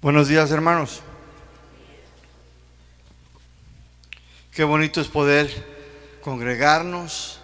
Buenos 0.00 0.28
días, 0.28 0.52
hermanos. 0.52 1.02
Qué 4.52 4.62
bonito 4.62 5.00
es 5.00 5.08
poder 5.08 5.50
congregarnos 6.22 7.40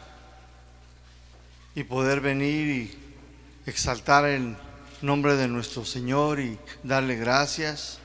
y 1.74 1.82
poder 1.82 2.20
venir 2.20 2.68
y 2.68 3.68
exaltar 3.68 4.26
el 4.26 4.54
nombre 5.02 5.34
de 5.34 5.48
nuestro 5.48 5.84
Señor 5.84 6.38
y 6.38 6.56
darle 6.84 7.16
gracias 7.16 7.98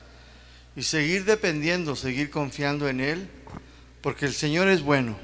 y 0.74 0.82
seguir 0.82 1.24
dependiendo, 1.26 1.94
seguir 1.94 2.28
confiando 2.28 2.88
en 2.88 2.98
Él, 2.98 3.30
porque 4.02 4.26
el 4.26 4.34
Señor 4.34 4.66
es 4.66 4.82
bueno. 4.82 5.16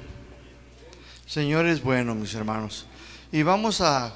El 1.25 1.31
Señor 1.31 1.65
es 1.65 1.83
bueno, 1.83 2.15
mis 2.15 2.33
hermanos. 2.33 2.85
Y 3.33 3.43
vamos 3.43 3.81
a 3.81 4.13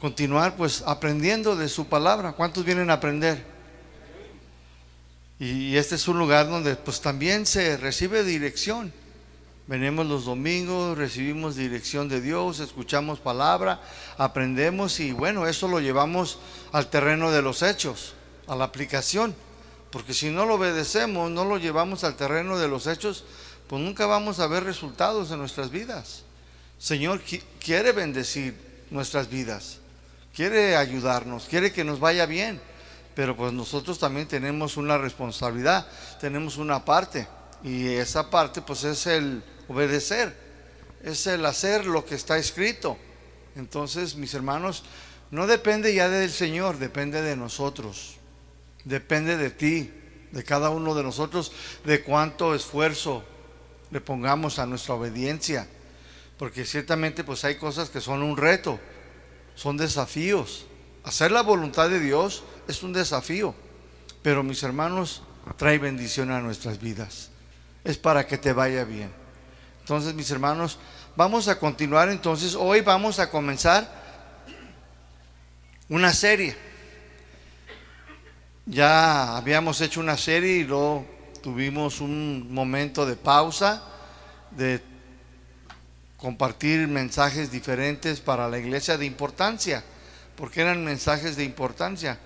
continuar 0.00 0.54
pues 0.54 0.84
aprendiendo 0.86 1.56
de 1.56 1.68
su 1.68 1.88
palabra. 1.88 2.34
¿Cuántos 2.34 2.64
vienen 2.64 2.90
a 2.90 2.94
aprender? 2.94 3.53
Y 5.44 5.76
este 5.76 5.96
es 5.96 6.08
un 6.08 6.18
lugar 6.18 6.48
donde 6.48 6.74
pues 6.74 7.02
también 7.02 7.44
se 7.44 7.76
recibe 7.76 8.24
dirección. 8.24 8.90
Venimos 9.66 10.06
los 10.06 10.24
domingos, 10.24 10.96
recibimos 10.96 11.54
dirección 11.54 12.08
de 12.08 12.22
Dios, 12.22 12.60
escuchamos 12.60 13.20
palabra, 13.20 13.82
aprendemos 14.16 15.00
y 15.00 15.12
bueno, 15.12 15.46
eso 15.46 15.68
lo 15.68 15.80
llevamos 15.80 16.38
al 16.72 16.88
terreno 16.88 17.30
de 17.30 17.42
los 17.42 17.62
hechos, 17.62 18.14
a 18.46 18.56
la 18.56 18.64
aplicación. 18.64 19.34
Porque 19.90 20.14
si 20.14 20.30
no 20.30 20.46
lo 20.46 20.54
obedecemos, 20.54 21.30
no 21.30 21.44
lo 21.44 21.58
llevamos 21.58 22.04
al 22.04 22.16
terreno 22.16 22.56
de 22.56 22.68
los 22.68 22.86
hechos, 22.86 23.24
pues 23.68 23.82
nunca 23.82 24.06
vamos 24.06 24.40
a 24.40 24.46
ver 24.46 24.64
resultados 24.64 25.30
en 25.30 25.40
nuestras 25.40 25.70
vidas. 25.70 26.22
Señor 26.78 27.20
quiere 27.62 27.92
bendecir 27.92 28.56
nuestras 28.90 29.28
vidas, 29.28 29.76
quiere 30.34 30.74
ayudarnos, 30.74 31.44
quiere 31.44 31.70
que 31.70 31.84
nos 31.84 32.00
vaya 32.00 32.24
bien 32.24 32.62
pero 33.14 33.36
pues 33.36 33.52
nosotros 33.52 33.98
también 33.98 34.26
tenemos 34.26 34.76
una 34.76 34.98
responsabilidad, 34.98 35.86
tenemos 36.20 36.56
una 36.56 36.84
parte 36.84 37.28
y 37.62 37.86
esa 37.88 38.30
parte 38.30 38.60
pues 38.60 38.84
es 38.84 39.06
el 39.06 39.42
obedecer, 39.68 40.36
es 41.02 41.26
el 41.26 41.46
hacer 41.46 41.86
lo 41.86 42.04
que 42.04 42.14
está 42.14 42.38
escrito. 42.38 42.98
Entonces, 43.56 44.16
mis 44.16 44.34
hermanos, 44.34 44.84
no 45.30 45.46
depende 45.46 45.94
ya 45.94 46.08
del 46.08 46.30
Señor, 46.30 46.78
depende 46.78 47.22
de 47.22 47.36
nosotros, 47.36 48.16
depende 48.84 49.36
de 49.36 49.50
ti, 49.50 49.92
de 50.32 50.42
cada 50.42 50.70
uno 50.70 50.94
de 50.94 51.04
nosotros, 51.04 51.52
de 51.84 52.02
cuánto 52.02 52.54
esfuerzo 52.54 53.24
le 53.90 54.00
pongamos 54.00 54.58
a 54.58 54.66
nuestra 54.66 54.94
obediencia, 54.94 55.68
porque 56.36 56.64
ciertamente 56.64 57.22
pues 57.22 57.44
hay 57.44 57.54
cosas 57.54 57.90
que 57.90 58.00
son 58.00 58.22
un 58.22 58.36
reto, 58.36 58.80
son 59.54 59.76
desafíos. 59.76 60.66
Hacer 61.04 61.30
la 61.30 61.42
voluntad 61.42 61.88
de 61.88 62.00
Dios 62.00 62.42
es 62.68 62.82
un 62.82 62.92
desafío, 62.92 63.54
pero 64.22 64.42
mis 64.42 64.62
hermanos, 64.62 65.22
trae 65.56 65.78
bendición 65.78 66.30
a 66.30 66.40
nuestras 66.40 66.80
vidas. 66.80 67.30
Es 67.84 67.98
para 67.98 68.26
que 68.26 68.38
te 68.38 68.52
vaya 68.52 68.84
bien. 68.84 69.10
Entonces, 69.80 70.14
mis 70.14 70.30
hermanos, 70.30 70.78
vamos 71.16 71.48
a 71.48 71.58
continuar 71.58 72.08
entonces. 72.08 72.54
Hoy 72.54 72.80
vamos 72.80 73.18
a 73.18 73.30
comenzar 73.30 74.02
una 75.88 76.12
serie. 76.12 76.56
Ya 78.66 79.36
habíamos 79.36 79.80
hecho 79.82 80.00
una 80.00 80.16
serie 80.16 80.56
y 80.56 80.64
luego 80.64 81.06
tuvimos 81.42 82.00
un 82.00 82.52
momento 82.52 83.04
de 83.04 83.16
pausa, 83.16 83.82
de 84.50 84.80
compartir 86.16 86.88
mensajes 86.88 87.50
diferentes 87.52 88.20
para 88.20 88.48
la 88.48 88.58
iglesia 88.58 88.96
de 88.96 89.04
importancia, 89.04 89.84
porque 90.36 90.62
eran 90.62 90.82
mensajes 90.82 91.36
de 91.36 91.44
importancia. 91.44 92.18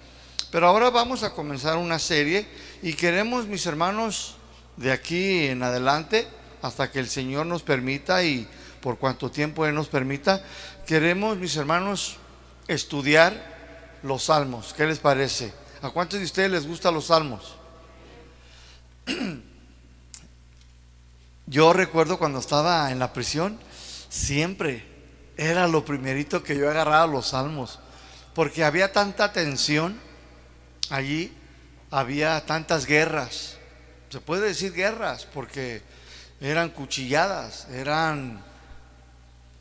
Pero 0.50 0.66
ahora 0.66 0.90
vamos 0.90 1.22
a 1.22 1.32
comenzar 1.32 1.76
una 1.76 1.98
serie 1.98 2.46
y 2.82 2.94
queremos, 2.94 3.46
mis 3.46 3.66
hermanos, 3.66 4.36
de 4.76 4.92
aquí 4.92 5.46
en 5.46 5.62
adelante, 5.62 6.26
hasta 6.62 6.90
que 6.90 7.00
el 7.00 7.08
Señor 7.08 7.46
nos 7.46 7.62
permita 7.62 8.22
y 8.22 8.48
por 8.80 8.98
cuanto 8.98 9.30
tiempo 9.30 9.66
Él 9.66 9.74
nos 9.74 9.88
permita, 9.88 10.42
queremos, 10.86 11.36
mis 11.36 11.56
hermanos, 11.56 12.16
estudiar 12.66 13.98
los 14.02 14.24
salmos. 14.24 14.72
¿Qué 14.74 14.86
les 14.86 14.98
parece? 14.98 15.52
¿A 15.82 15.90
cuántos 15.90 16.18
de 16.18 16.24
ustedes 16.24 16.50
les 16.50 16.66
gustan 16.66 16.94
los 16.94 17.06
salmos? 17.06 17.56
Yo 21.46 21.72
recuerdo 21.72 22.18
cuando 22.18 22.38
estaba 22.38 22.90
en 22.90 22.98
la 22.98 23.12
prisión, 23.12 23.58
siempre 24.08 24.84
era 25.36 25.66
lo 25.66 25.84
primerito 25.84 26.42
que 26.42 26.56
yo 26.56 26.68
agarraba 26.68 27.06
los 27.06 27.28
salmos, 27.28 27.78
porque 28.34 28.64
había 28.64 28.92
tanta 28.92 29.32
tensión 29.32 29.98
allí 30.90 31.32
había 31.90 32.44
tantas 32.46 32.86
guerras. 32.86 33.56
Se 34.10 34.20
puede 34.20 34.48
decir 34.48 34.72
guerras 34.72 35.26
porque 35.32 35.82
eran 36.40 36.70
cuchilladas, 36.70 37.66
eran 37.70 38.42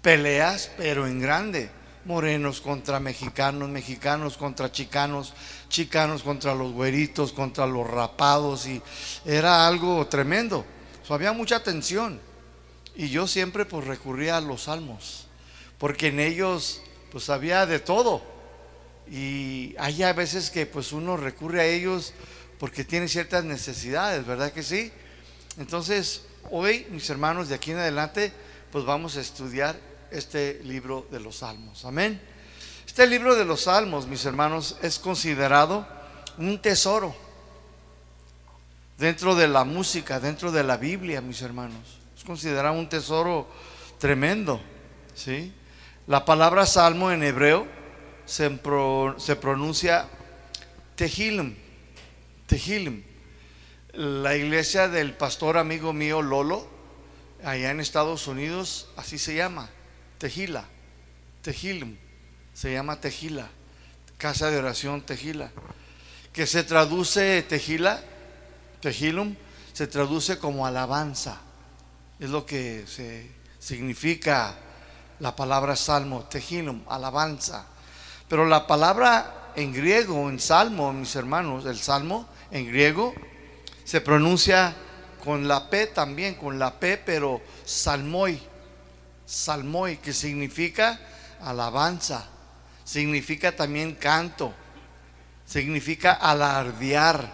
peleas, 0.02 0.72
pero 0.78 1.08
en 1.08 1.20
grande. 1.20 1.70
Morenos 2.06 2.62
contra 2.62 3.02
mexicanos, 3.02 3.68
mexicanos 3.68 4.38
contra 4.38 4.72
chicanos, 4.72 5.34
chicanos 5.68 6.24
contra 6.24 6.56
los 6.56 6.72
güeritos, 6.72 7.34
contra 7.34 7.68
los 7.68 7.86
rapados, 7.86 8.66
y 8.66 8.82
era 9.26 9.68
algo 9.68 10.08
tremendo. 10.08 10.66
había 11.10 11.34
mucha 11.34 11.62
tensión. 11.62 12.22
Y 12.96 13.10
yo 13.10 13.28
siempre 13.28 13.66
pues 13.66 13.86
recurría 13.86 14.38
a 14.38 14.42
los 14.42 14.64
salmos, 14.64 15.28
porque 15.78 16.08
en 16.08 16.22
ellos 16.22 16.82
pues 17.12 17.30
había 17.30 17.66
de 17.66 17.80
todo 17.80 18.37
y 19.12 19.76
hay 19.80 20.04
a 20.04 20.14
veces 20.14 20.50
que 20.50 20.66
pues 20.66 20.92
uno 20.92 21.18
recurre 21.18 21.62
a 21.62 21.66
ellos 21.66 22.14
porque 22.60 22.84
tiene 22.84 23.08
ciertas 23.08 23.44
necesidades, 23.44 24.26
¿verdad 24.26 24.52
que 24.52 24.64
sí? 24.64 24.92
Entonces, 25.58 26.24
hoy, 26.52 26.88
mis 26.92 27.10
hermanos, 27.10 27.50
de 27.50 27.56
aquí 27.56 27.72
en 27.72 27.78
adelante, 27.78 28.32
pues 28.72 28.86
vamos 28.86 29.18
a 29.18 29.22
estudiar 29.22 29.76
este 30.12 30.62
libro 30.64 31.08
de 31.12 31.20
los 31.20 31.38
Salmos. 31.38 31.86
Amén. 31.86 32.22
Este 32.86 33.08
libro 33.08 33.36
de 33.36 33.46
los 33.46 33.64
Salmos, 33.64 34.08
mis 34.08 34.26
hermanos, 34.26 34.78
es 34.82 35.00
considerado 35.00 35.88
un 36.38 36.60
tesoro 36.62 37.16
dentro 38.98 39.36
de 39.36 39.48
la 39.48 39.64
música, 39.64 40.20
dentro 40.20 40.52
de 40.52 40.64
la 40.64 40.78
Biblia, 40.78 41.22
mis 41.22 41.42
hermanos. 41.42 42.00
Es 42.18 42.24
considerado 42.24 42.74
un 42.74 42.90
tesoro 42.90 43.48
tremendo, 44.00 44.60
¿sí? 45.16 45.54
La 46.08 46.26
palabra 46.26 46.66
salmo 46.66 47.12
en 47.12 47.24
hebreo 47.24 47.77
se, 48.28 48.50
pronuncia 49.36 50.08
Tehilim. 50.96 51.56
Tehilim. 52.46 53.04
La 53.94 54.36
iglesia 54.36 54.88
del 54.88 55.16
pastor 55.16 55.58
amigo 55.58 55.94
mío 55.94 56.22
Lolo, 56.22 56.68
allá 57.44 57.72
en 57.72 57.80
Estados 57.80 58.28
Unidos, 58.28 58.90
así 58.96 59.18
se 59.18 59.36
llama, 59.36 59.70
Tejila, 60.20 60.66
Tehilim, 61.42 61.98
se 62.54 62.74
llama 62.74 63.02
Tejila, 63.02 63.50
casa 64.20 64.52
de 64.52 64.58
oración 64.58 65.02
Tejila, 65.02 65.50
que 66.32 66.46
se 66.46 66.64
traduce 66.64 67.42
Tejila, 67.42 68.04
Tehilum, 68.82 69.36
se 69.74 69.88
traduce 69.88 70.38
como 70.38 70.68
alabanza, 70.68 71.42
es 72.20 72.30
lo 72.30 72.46
que 72.46 72.86
se 72.86 73.32
significa 73.58 74.56
la 75.20 75.36
palabra 75.36 75.76
salmo, 75.76 76.26
Tehilum, 76.26 76.84
alabanza. 76.88 77.77
Pero 78.28 78.46
la 78.46 78.68
palabra 78.68 79.52
en 79.56 79.74
griego, 79.74 80.30
en 80.30 80.40
salmo, 80.40 80.92
mis 80.94 81.16
hermanos, 81.16 81.66
el 81.66 81.80
salmo 81.80 82.28
en 82.52 82.68
griego 82.68 83.14
se 83.84 84.02
pronuncia 84.02 84.76
con 85.24 85.48
la 85.48 85.70
P 85.70 85.88
también, 85.88 86.36
con 86.36 86.60
la 86.60 86.80
P, 86.80 86.98
pero 86.98 87.42
salmoi, 87.66 88.40
salmoi, 89.26 89.98
que 89.98 90.14
significa 90.14 91.00
alabanza, 91.42 92.28
significa 92.84 93.56
también 93.56 93.96
canto, 93.96 94.54
significa 95.46 96.14
alardear, 96.14 97.34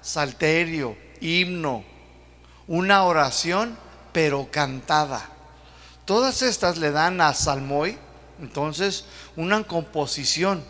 salterio, 0.00 0.96
himno, 1.20 1.84
una 2.66 3.04
oración, 3.04 3.76
pero 4.12 4.50
cantada. 4.50 5.26
Todas 6.04 6.42
estas 6.42 6.76
le 6.76 6.90
dan 6.90 7.20
a 7.20 7.32
salmoi 7.34 7.98
entonces, 8.44 9.04
una 9.36 9.62
composición 9.64 10.62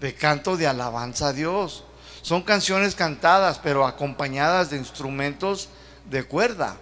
de 0.00 0.14
canto 0.14 0.56
de 0.56 0.66
alabanza 0.66 1.28
a 1.28 1.32
Dios. 1.32 1.84
Son 2.22 2.42
canciones 2.42 2.94
cantadas, 2.94 3.58
pero 3.58 3.86
acompañadas 3.86 4.70
de 4.70 4.76
instrumentos 4.76 5.68
de 6.10 6.24
cuerda. 6.24 6.76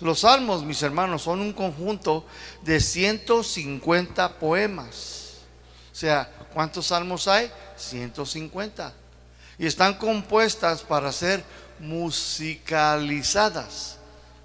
Los 0.00 0.20
salmos, 0.20 0.64
mis 0.64 0.82
hermanos, 0.82 1.22
son 1.22 1.40
un 1.40 1.52
conjunto 1.52 2.24
de 2.62 2.80
150 2.80 4.38
poemas. 4.38 5.38
O 5.92 5.94
sea, 5.94 6.30
¿cuántos 6.52 6.86
salmos 6.86 7.28
hay? 7.28 7.50
150. 7.76 8.92
Y 9.58 9.66
están 9.66 9.94
compuestas 9.94 10.82
para 10.82 11.12
ser 11.12 11.42
musicalizadas. 11.80 13.98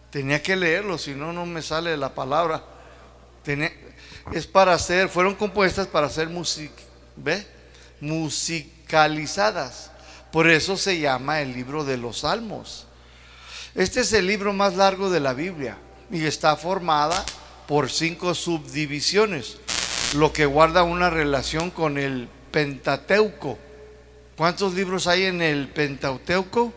Tenía 0.09 0.41
que 0.41 0.55
leerlo, 0.55 0.97
si 0.97 1.13
no, 1.13 1.33
no 1.33 1.45
me 1.45 1.61
sale 1.61 1.95
la 1.97 2.13
palabra. 2.13 2.63
Tenía, 3.43 3.71
es 4.31 4.47
para 4.47 4.77
ser, 4.79 5.09
fueron 5.09 5.35
compuestas 5.35 5.87
para 5.87 6.09
ser 6.09 6.29
music, 6.29 6.71
¿ve? 7.15 7.45
musicalizadas, 7.99 9.89
Por 10.31 10.49
eso 10.49 10.75
se 10.77 10.99
llama 10.99 11.41
el 11.41 11.53
libro 11.53 11.85
de 11.85 11.95
los 11.95 12.19
Salmos. 12.19 12.87
Este 13.75 14.01
es 14.01 14.11
el 14.13 14.27
libro 14.27 14.51
más 14.51 14.75
largo 14.75 15.09
de 15.09 15.19
la 15.19 15.33
Biblia 15.33 15.77
y 16.11 16.25
está 16.25 16.55
formada 16.55 17.23
por 17.67 17.89
cinco 17.89 18.35
subdivisiones, 18.35 19.57
lo 20.15 20.33
que 20.33 20.45
guarda 20.45 20.83
una 20.83 21.09
relación 21.09 21.71
con 21.71 21.97
el 21.97 22.27
Pentateuco. 22.51 23.57
¿Cuántos 24.35 24.73
libros 24.73 25.07
hay 25.07 25.25
en 25.25 25.41
el 25.41 25.69
Pentateuco? 25.69 26.73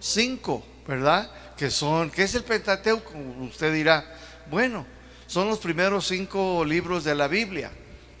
Cinco, 0.00 0.64
¿verdad? 0.86 1.30
Que 1.56 1.70
son, 1.70 2.10
¿qué 2.10 2.22
es 2.22 2.34
el 2.34 2.44
Pentateuco? 2.44 3.12
Usted 3.40 3.74
dirá, 3.74 4.04
bueno, 4.50 4.86
son 5.32 5.48
los 5.48 5.60
primeros 5.60 6.08
cinco 6.08 6.62
libros 6.62 7.04
de 7.04 7.14
la 7.14 7.26
Biblia, 7.26 7.70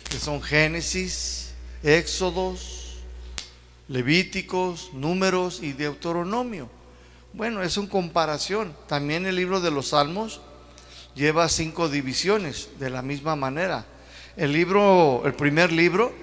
que 0.08 0.16
son 0.16 0.40
Génesis, 0.40 1.50
Éxodos, 1.82 2.94
Levíticos, 3.88 4.94
Números 4.94 5.60
y 5.62 5.74
Deuteronomio. 5.74 6.70
Bueno, 7.34 7.62
es 7.62 7.76
una 7.76 7.90
comparación. 7.90 8.74
También 8.88 9.26
el 9.26 9.36
libro 9.36 9.60
de 9.60 9.70
los 9.70 9.88
Salmos 9.88 10.40
lleva 11.14 11.50
cinco 11.50 11.90
divisiones 11.90 12.70
de 12.78 12.88
la 12.88 13.02
misma 13.02 13.36
manera. 13.36 13.84
El 14.34 14.54
libro, 14.54 15.20
el 15.26 15.34
primer 15.34 15.70
libro 15.70 16.14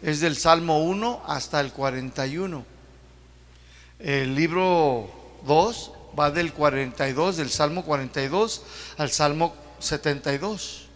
es 0.00 0.20
del 0.20 0.36
Salmo 0.36 0.78
1 0.84 1.24
hasta 1.26 1.60
el 1.60 1.72
41. 1.72 2.64
El 3.98 4.36
libro 4.36 5.10
2 5.44 5.92
va 6.16 6.30
del 6.30 6.52
42, 6.52 7.36
del 7.36 7.50
Salmo 7.50 7.84
42 7.84 8.62
al 8.96 9.10
Salmo 9.10 9.56
72. 9.80 10.86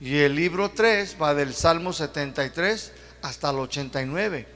Y 0.00 0.18
el 0.18 0.34
libro 0.34 0.70
3 0.70 1.16
va 1.20 1.34
del 1.34 1.54
Salmo 1.54 1.92
73 1.92 2.92
hasta 3.22 3.50
el 3.50 3.58
89. 3.60 4.46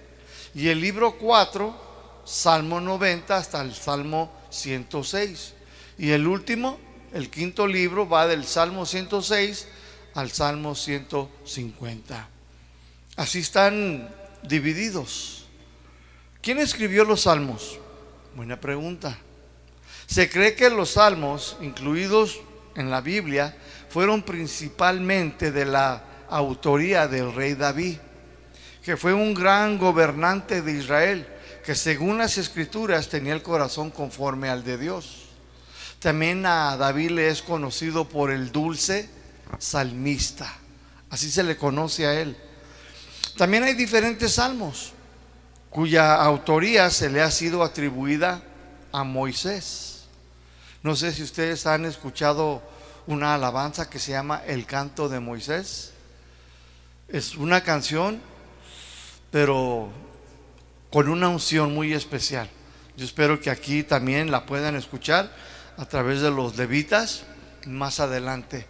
Y 0.54 0.68
el 0.68 0.80
libro 0.80 1.16
4, 1.16 2.22
Salmo 2.24 2.80
90 2.80 3.36
hasta 3.36 3.62
el 3.62 3.74
Salmo 3.74 4.30
106. 4.50 5.54
Y 5.96 6.10
el 6.10 6.26
último, 6.26 6.78
el 7.12 7.30
quinto 7.30 7.66
libro, 7.66 8.08
va 8.08 8.26
del 8.26 8.44
Salmo 8.44 8.84
106 8.84 9.68
al 10.14 10.30
Salmo 10.30 10.74
150. 10.74 12.28
Así 13.16 13.38
están 13.38 14.08
divididos. 14.42 15.46
¿Quién 16.42 16.58
escribió 16.58 17.04
los 17.04 17.22
salmos? 17.22 17.78
Buena 18.34 18.60
pregunta. 18.60 19.18
Se 20.06 20.30
cree 20.30 20.54
que 20.54 20.70
los 20.70 20.90
salmos, 20.90 21.56
incluidos 21.60 22.40
en 22.76 22.90
la 22.90 23.00
Biblia, 23.00 23.56
fueron 23.88 24.22
principalmente 24.22 25.50
de 25.50 25.64
la 25.64 26.02
autoría 26.28 27.08
del 27.08 27.34
rey 27.34 27.54
David, 27.54 27.98
que 28.82 28.96
fue 28.96 29.12
un 29.12 29.34
gran 29.34 29.78
gobernante 29.78 30.62
de 30.62 30.72
Israel, 30.72 31.26
que 31.64 31.74
según 31.74 32.18
las 32.18 32.38
escrituras 32.38 33.08
tenía 33.08 33.34
el 33.34 33.42
corazón 33.42 33.90
conforme 33.90 34.48
al 34.48 34.64
de 34.64 34.78
Dios. 34.78 35.28
También 35.98 36.46
a 36.46 36.76
David 36.76 37.10
le 37.10 37.28
es 37.28 37.42
conocido 37.42 38.08
por 38.08 38.30
el 38.30 38.52
dulce 38.52 39.10
salmista, 39.58 40.56
así 41.10 41.30
se 41.30 41.42
le 41.42 41.56
conoce 41.56 42.06
a 42.06 42.20
él. 42.20 42.36
También 43.36 43.64
hay 43.64 43.74
diferentes 43.74 44.34
salmos 44.34 44.92
cuya 45.70 46.14
autoría 46.14 46.90
se 46.90 47.10
le 47.10 47.20
ha 47.20 47.30
sido 47.30 47.62
atribuida 47.62 48.42
a 48.92 49.04
Moisés. 49.04 50.04
No 50.82 50.96
sé 50.96 51.12
si 51.12 51.22
ustedes 51.22 51.66
han 51.66 51.84
escuchado 51.84 52.62
una 53.08 53.34
alabanza 53.34 53.88
que 53.88 53.98
se 53.98 54.12
llama 54.12 54.42
El 54.46 54.66
canto 54.66 55.08
de 55.08 55.18
Moisés. 55.18 55.92
Es 57.08 57.36
una 57.36 57.62
canción, 57.62 58.20
pero 59.30 59.88
con 60.90 61.08
una 61.08 61.30
unción 61.30 61.74
muy 61.74 61.94
especial. 61.94 62.50
Yo 62.98 63.06
espero 63.06 63.40
que 63.40 63.48
aquí 63.48 63.82
también 63.82 64.30
la 64.30 64.44
puedan 64.44 64.76
escuchar 64.76 65.34
a 65.78 65.86
través 65.86 66.20
de 66.20 66.30
los 66.30 66.58
levitas 66.58 67.22
más 67.64 67.98
adelante. 67.98 68.66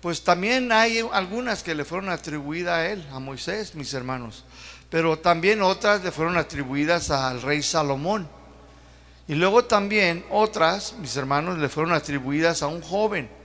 Pues 0.00 0.22
también 0.22 0.70
hay 0.70 1.04
algunas 1.12 1.64
que 1.64 1.74
le 1.74 1.84
fueron 1.84 2.10
atribuidas 2.10 2.74
a 2.74 2.86
él, 2.86 3.04
a 3.10 3.18
Moisés, 3.18 3.74
mis 3.74 3.92
hermanos, 3.92 4.44
pero 4.88 5.18
también 5.18 5.62
otras 5.62 6.04
le 6.04 6.12
fueron 6.12 6.36
atribuidas 6.36 7.10
al 7.10 7.42
rey 7.42 7.60
Salomón. 7.60 8.28
Y 9.26 9.34
luego 9.34 9.64
también 9.64 10.24
otras, 10.30 10.94
mis 11.00 11.16
hermanos, 11.16 11.58
le 11.58 11.68
fueron 11.68 11.92
atribuidas 11.92 12.62
a 12.62 12.68
un 12.68 12.82
joven 12.82 13.39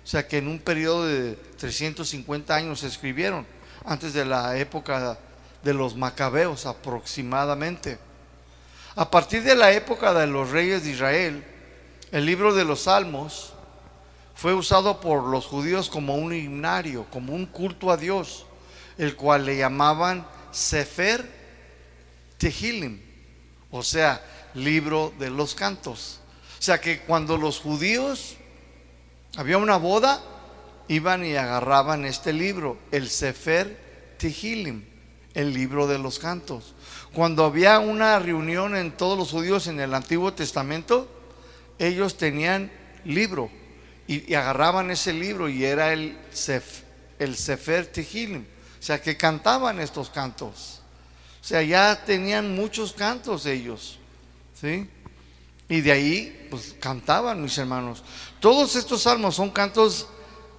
O 0.03 0.07
sea 0.07 0.27
que 0.27 0.39
en 0.39 0.49
un 0.49 0.59
periodo 0.59 1.07
de 1.07 1.35
350 1.59 2.55
años 2.55 2.81
se 2.81 2.87
escribieron, 2.87 3.47
antes 3.85 4.13
de 4.13 4.25
la 4.25 4.59
época 4.59 5.19
de 5.63 5.75
los 5.75 5.95
macabeos 5.95 6.67
aproximadamente. 6.67 7.99
A 8.97 9.11
partir 9.11 9.43
de 9.43 9.55
la 9.55 9.73
época 9.73 10.13
de 10.13 10.27
los 10.27 10.51
reyes 10.51 10.85
de 10.85 10.91
Israel, 10.91 11.45
el 12.11 12.27
libro 12.27 12.55
de 12.55 12.65
los 12.65 12.83
Salmos 12.83 13.53
fue 14.35 14.55
usado 14.55 15.01
por 15.01 15.25
los 15.25 15.47
judíos 15.47 15.89
como 15.89 16.17
un 16.17 16.35
himnario, 16.35 17.07
como 17.11 17.35
un 17.35 17.47
culto 17.47 17.91
a 17.91 17.97
Dios, 17.97 18.47
el 18.99 19.15
cual 19.15 19.45
le 19.45 19.59
llamaban 19.59 20.27
Sefer 20.51 21.25
Tehilim, 22.39 23.01
o 23.71 23.83
sea, 23.83 24.21
libro 24.55 25.13
de 25.19 25.31
los 25.31 25.55
cantos. 25.55 26.21
O 26.59 26.63
sea 26.63 26.81
que 26.81 27.01
cuando 27.01 27.37
los 27.37 27.61
judíos 27.61 28.37
había 29.37 29.59
una 29.59 29.77
boda, 29.77 30.23
iban 30.89 31.25
y 31.25 31.37
agarraban 31.37 32.05
este 32.05 32.33
libro, 32.33 32.77
el 32.91 33.09
Sefer 33.09 34.17
Tehilim, 34.19 34.85
el 35.35 35.55
libro 35.55 35.87
de 35.87 35.99
los 35.99 36.19
cantos. 36.19 36.75
Cuando 37.15 37.45
había 37.45 37.79
una 37.79 38.19
reunión 38.19 38.77
en 38.77 38.93
todos 38.97 39.17
los 39.17 39.31
judíos 39.31 39.69
en 39.69 39.79
el 39.81 39.95
Antiguo 39.95 40.33
Testamento, 40.35 41.09
ellos 41.79 42.17
tenían 42.17 42.73
libro 43.05 43.51
y, 44.09 44.35
agarraban 44.35 44.91
ese 44.91 45.13
libro 45.13 45.49
y 45.49 45.65
era 45.65 45.93
el, 45.93 46.19
el 47.19 47.37
Sefer 47.37 47.87
Tehilim. 47.87 48.43
O 48.43 48.83
sea, 48.83 49.01
que 49.01 49.17
cantaban 49.17 49.79
estos 49.79 50.11
cantos. 50.11 50.81
O 51.41 51.45
sea, 51.45 51.63
ya 51.63 52.05
tenían 52.05 52.55
muchos 52.57 52.93
cantos 52.93 53.47
ellos. 53.47 54.00
¿Sí? 54.61 54.89
Y 55.69 55.81
de 55.81 55.93
ahí, 55.93 56.49
pues 56.51 56.75
cantaban 56.81 57.43
mis 57.43 57.57
hermanos. 57.57 58.03
Todos 58.41 58.77
estos 58.77 59.03
salmos 59.03 59.37
son 59.37 59.51
cantos, 59.51 60.09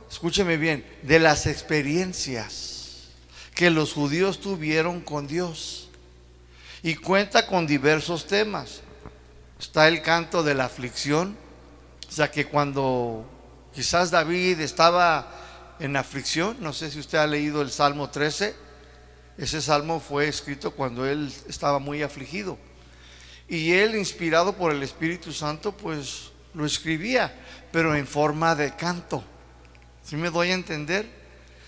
escúcheme 0.10 0.58
bien, 0.58 0.86
de 1.04 1.20
las 1.20 1.46
experiencias 1.46 3.10
que 3.54 3.70
los 3.70 3.94
judíos 3.94 4.40
tuvieron 4.40 5.02
con 5.02 5.28
Dios. 5.28 5.90
Y 6.82 6.96
cuenta 6.96 7.46
con 7.46 7.68
diversos 7.68 8.26
temas. 8.26 8.82
Está 9.60 9.88
el 9.88 10.02
canto 10.02 10.42
de 10.42 10.56
la 10.56 10.66
aflicción, 10.66 11.38
o 12.10 12.12
sea 12.12 12.32
que 12.32 12.48
cuando 12.48 13.30
quizás 13.76 14.10
David 14.10 14.60
estaba 14.62 15.76
en 15.80 15.96
aflicción, 15.96 16.58
no 16.60 16.74
sé 16.74 16.90
si 16.90 17.00
usted 17.00 17.20
ha 17.20 17.28
leído 17.28 17.62
el 17.62 17.70
Salmo 17.70 18.10
13, 18.10 18.56
ese 19.38 19.62
salmo 19.62 20.00
fue 20.00 20.28
escrito 20.28 20.72
cuando 20.72 21.06
él 21.06 21.32
estaba 21.48 21.78
muy 21.78 22.02
afligido. 22.02 22.58
Y 23.52 23.74
él, 23.74 23.98
inspirado 23.98 24.54
por 24.54 24.72
el 24.72 24.82
Espíritu 24.82 25.34
Santo, 25.34 25.74
pues 25.74 26.32
lo 26.54 26.66
escribía, 26.66 27.36
pero 27.70 27.94
en 27.94 28.08
forma 28.08 28.56
de 28.56 28.74
canto. 28.78 29.22
¿Sí 30.06 30.16
me 30.16 30.30
doy 30.30 30.52
a 30.52 30.54
entender? 30.54 31.06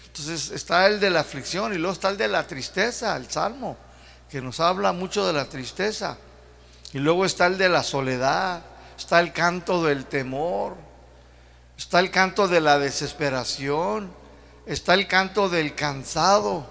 Entonces 0.08 0.52
está 0.52 0.88
el 0.88 1.02
de 1.02 1.10
la 1.10 1.20
aflicción 1.20 1.74
y 1.74 1.78
luego 1.78 1.92
está 1.92 2.08
el 2.08 2.16
de 2.16 2.30
la 2.30 2.48
tristeza, 2.48 3.18
el 3.18 3.30
salmo, 3.30 3.76
que 4.30 4.42
nos 4.42 4.62
habla 4.62 4.94
mucho 4.94 5.28
de 5.28 5.34
la 5.34 5.44
tristeza. 5.44 6.18
Y 6.94 7.00
luego 7.00 7.26
está 7.26 7.48
el 7.48 7.58
de 7.58 7.68
la 7.68 7.84
soledad, 7.84 8.62
está 8.98 9.20
el 9.20 9.34
canto 9.34 9.84
del 9.84 10.06
temor, 10.06 10.78
está 11.78 12.00
el 12.00 12.12
canto 12.12 12.48
de 12.48 12.62
la 12.62 12.80
desesperación, 12.80 14.10
está 14.66 14.94
el 14.94 15.06
canto 15.06 15.50
del 15.50 15.76
cansado. 15.76 16.66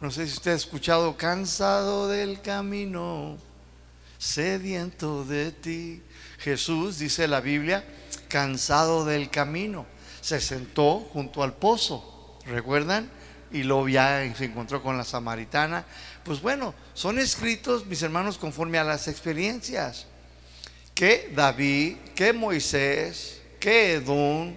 No 0.00 0.10
sé 0.10 0.26
si 0.26 0.32
usted 0.32 0.52
ha 0.52 0.54
escuchado, 0.54 1.18
cansado 1.18 2.08
del 2.08 2.40
camino, 2.40 3.36
sediento 4.18 5.24
de 5.24 5.52
ti. 5.52 6.02
Jesús, 6.38 6.98
dice 6.98 7.28
la 7.28 7.40
Biblia, 7.40 7.84
cansado 8.28 9.04
del 9.04 9.30
camino, 9.30 9.86
se 10.20 10.40
sentó 10.40 11.00
junto 11.12 11.42
al 11.42 11.54
pozo, 11.54 12.38
¿recuerdan? 12.46 13.10
Y 13.52 13.62
luego 13.62 13.88
ya 13.88 14.34
se 14.36 14.44
encontró 14.44 14.82
con 14.82 14.96
la 14.96 15.04
samaritana. 15.04 15.84
Pues 16.24 16.40
bueno, 16.42 16.74
son 16.94 17.18
escritos, 17.18 17.86
mis 17.86 18.02
hermanos, 18.02 18.38
conforme 18.38 18.78
a 18.78 18.84
las 18.84 19.08
experiencias 19.08 20.06
que 20.94 21.30
David, 21.34 21.96
que 22.14 22.32
Moisés, 22.32 23.40
que 23.60 23.94
Edom, 23.94 24.54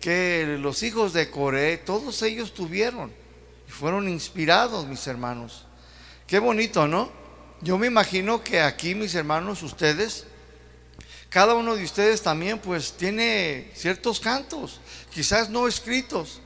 que 0.00 0.56
los 0.60 0.84
hijos 0.84 1.12
de 1.12 1.28
Coré, 1.28 1.78
todos 1.78 2.22
ellos 2.22 2.54
tuvieron 2.54 3.12
y 3.68 3.70
fueron 3.72 4.08
inspirados, 4.08 4.86
mis 4.86 5.04
hermanos. 5.08 5.66
Qué 6.26 6.38
bonito, 6.38 6.86
¿no? 6.86 7.10
Yo 7.60 7.78
me 7.78 7.86
imagino 7.86 8.42
que 8.42 8.60
aquí, 8.60 8.94
mis 8.94 9.14
hermanos, 9.14 9.62
ustedes 9.62 10.26
cada 11.28 11.54
uno 11.54 11.76
de 11.76 11.84
ustedes 11.84 12.22
también 12.22 12.58
pues 12.58 12.92
tiene 12.92 13.70
ciertos 13.74 14.20
cantos, 14.20 14.80
quizás 15.12 15.50
no 15.50 15.68
escritos, 15.68 16.40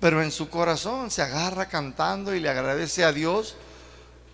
pero 0.00 0.22
en 0.22 0.30
su 0.30 0.48
corazón 0.48 1.10
se 1.10 1.22
agarra 1.22 1.68
cantando 1.68 2.34
y 2.34 2.40
le 2.40 2.48
agradece 2.48 3.04
a 3.04 3.12
Dios 3.12 3.56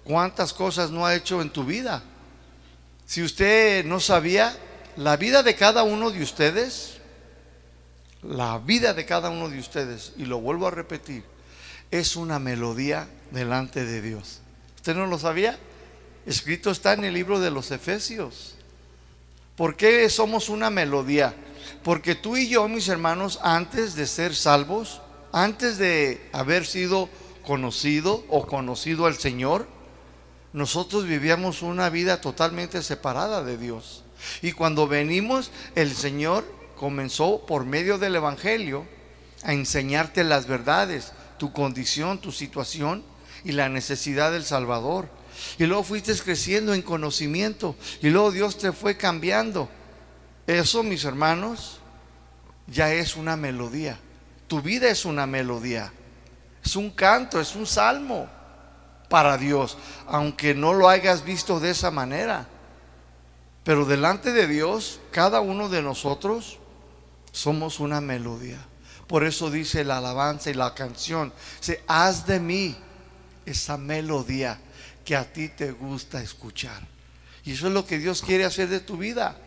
cuántas 0.04 0.52
cosas 0.52 0.90
no 0.90 1.04
ha 1.04 1.16
hecho 1.16 1.42
en 1.42 1.50
tu 1.50 1.64
vida. 1.64 2.02
Si 3.06 3.22
usted 3.22 3.84
no 3.87 3.98
sabía, 3.98 4.56
la 4.96 5.16
vida 5.16 5.42
de 5.42 5.56
cada 5.56 5.82
uno 5.82 6.10
de 6.10 6.22
ustedes, 6.22 6.98
la 8.22 8.58
vida 8.58 8.94
de 8.94 9.06
cada 9.06 9.30
uno 9.30 9.48
de 9.48 9.58
ustedes, 9.58 10.12
y 10.16 10.26
lo 10.26 10.40
vuelvo 10.40 10.68
a 10.68 10.70
repetir, 10.70 11.25
es 11.90 12.14
una 12.16 12.38
melodía 12.38 13.08
delante 13.30 13.84
de 13.84 14.02
Dios. 14.02 14.40
¿Usted 14.76 14.94
no 14.94 15.06
lo 15.06 15.18
sabía? 15.18 15.58
Escrito 16.28 16.70
está 16.70 16.92
en 16.92 17.04
el 17.04 17.14
libro 17.14 17.40
de 17.40 17.50
los 17.50 17.70
Efesios. 17.70 18.52
¿Por 19.56 19.76
qué 19.76 20.11
somos 20.11 20.50
una 20.50 20.68
melodía? 20.68 21.35
Porque 21.82 22.14
tú 22.14 22.37
y 22.37 22.50
yo, 22.50 22.68
mis 22.68 22.88
hermanos, 22.88 23.40
antes 23.42 23.94
de 23.94 24.06
ser 24.06 24.35
salvos, 24.35 25.00
antes 25.32 25.78
de 25.78 26.28
haber 26.35 26.66
sido 26.66 27.08
conocido 27.47 28.26
o 28.28 28.47
conocido 28.47 29.06
al 29.06 29.16
Señor, 29.16 29.66
nosotros 30.52 31.06
vivíamos 31.06 31.62
una 31.62 31.88
vida 31.88 32.20
totalmente 32.20 32.82
separada 32.82 33.42
de 33.42 33.56
Dios. 33.56 34.04
Y 34.42 34.52
cuando 34.52 34.87
venimos, 34.87 35.50
el 35.76 35.94
Señor 35.94 36.44
comenzó 36.76 37.47
por 37.47 37.64
medio 37.64 37.97
del 37.97 38.16
Evangelio 38.16 38.85
a 39.44 39.54
enseñarte 39.54 40.25
las 40.25 40.47
verdades, 40.47 41.12
tu 41.38 41.54
condición, 41.54 42.18
tu 42.18 42.32
situación 42.32 43.02
y 43.44 43.52
la 43.52 43.70
necesidad 43.70 44.30
del 44.30 44.44
Salvador. 44.44 45.16
Y 45.59 45.64
luego 45.66 45.83
fuiste 45.83 46.14
creciendo 46.16 46.75
en 46.75 46.83
conocimiento. 46.83 47.76
Y 48.02 48.11
luego 48.11 48.33
Dios 48.33 48.59
te 48.59 48.73
fue 48.73 48.97
cambiando. 48.97 49.68
Eso, 50.47 50.83
mis 50.83 51.04
hermanos, 51.04 51.80
ya 52.66 52.92
es 52.92 53.16
una 53.16 53.37
melodía. 53.37 53.99
Tu 54.47 54.62
vida 54.62 54.88
es 54.88 55.04
una 55.04 55.26
melodía. 55.26 55.92
Es 56.64 56.76
un 56.76 56.90
canto, 56.90 57.40
es 57.40 57.54
un 57.54 57.66
salmo 57.66 58.28
para 59.09 59.37
Dios. 59.37 59.76
Aunque 60.07 60.54
no 60.54 60.75
lo 60.75 60.88
hayas 60.88 61.25
visto 61.25 61.61
de 61.61 61.71
esa 61.71 61.90
manera. 61.90 62.49
Pero 63.64 63.85
delante 63.85 64.33
de 64.33 64.47
Dios, 64.47 65.00
cada 65.11 65.40
uno 65.40 65.68
de 65.68 65.83
nosotros 65.83 66.59
somos 67.33 67.80
una 67.80 68.00
melodía. 68.00 68.59
Por 69.07 69.25
eso 69.25 69.50
dice 69.50 69.85
la 69.85 69.99
alabanza 69.99 70.50
y 70.50 70.54
la 70.54 70.75
canción, 70.75 71.33
se 71.61 71.83
haz 71.87 72.26
de 72.26 72.40
mí 72.40 72.76
esa 73.47 73.76
melodía 73.76 74.61
que 75.08 75.16
a 75.16 75.24
ti 75.24 75.48
te 75.48 75.72
gusta 75.72 76.20
escuchar. 76.20 76.82
Y 77.42 77.54
eso 77.54 77.68
es 77.68 77.72
lo 77.72 77.86
que 77.86 77.96
Dios 77.96 78.20
quiere 78.20 78.44
hacer 78.44 78.68
de 78.68 78.78
tu 78.78 78.98
vida. 78.98 79.38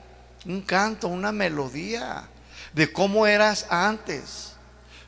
Un 0.43 0.63
canto, 0.63 1.07
una 1.07 1.31
melodía 1.31 2.23
de 2.73 2.91
cómo 2.91 3.27
eras 3.27 3.67
antes. 3.69 4.53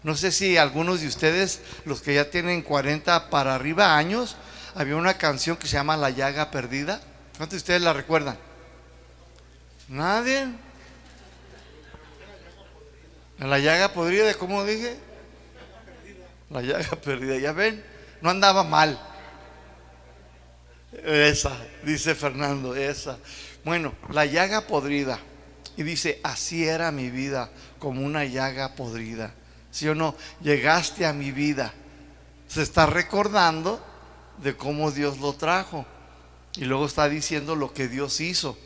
No 0.03 0.15
sé 0.15 0.31
si 0.31 0.55
algunos 0.57 1.01
de 1.01 1.07
ustedes, 1.07 1.60
los 1.86 2.03
que 2.03 2.13
ya 2.13 2.29
tienen 2.29 2.62
40 2.62 3.31
para 3.31 3.55
arriba 3.55 3.98
años, 3.98 4.36
había 4.75 4.95
una 4.95 5.17
canción 5.17 5.57
que 5.57 5.65
se 5.65 5.74
llama 5.74 5.98
La 5.98 6.12
llaga 6.12 6.51
perdida. 6.51 7.01
¿Cuántos 7.38 7.53
de 7.53 7.57
ustedes 7.57 7.81
la 7.81 7.93
recuerdan? 7.93 8.38
¿Nadie? 9.88 10.50
la 13.39 13.57
llaga 13.57 13.91
podrida, 13.91 14.31
¿cómo 14.36 14.63
dije? 14.63 15.00
La 16.51 16.62
llaga 16.62 16.95
perdida, 17.03 17.39
ya 17.39 17.53
ven, 17.53 17.83
no 18.22 18.29
andaba 18.29 18.63
mal. 18.63 19.12
Esa, 21.03 21.57
dice 21.83 22.15
Fernando, 22.15 22.75
esa. 22.75 23.17
Bueno, 23.63 23.93
la 24.09 24.25
llaga 24.25 24.67
podrida. 24.67 25.19
Y 25.75 25.83
dice, 25.83 26.19
así 26.23 26.67
era 26.67 26.91
mi 26.91 27.09
vida, 27.09 27.50
como 27.79 28.05
una 28.05 28.25
llaga 28.25 28.75
podrida. 28.75 29.33
¿Sí 29.71 29.88
o 29.88 29.95
no? 29.95 30.15
Llegaste 30.41 31.05
a 31.05 31.13
mi 31.13 31.31
vida. 31.31 31.73
Se 32.47 32.62
está 32.62 32.85
recordando 32.85 33.83
de 34.38 34.55
cómo 34.55 34.91
Dios 34.91 35.17
lo 35.19 35.33
trajo. 35.33 35.85
Y 36.55 36.65
luego 36.65 36.85
está 36.85 37.09
diciendo 37.09 37.55
lo 37.55 37.73
que 37.73 37.88
Dios 37.88 38.21
hizo. 38.21 38.57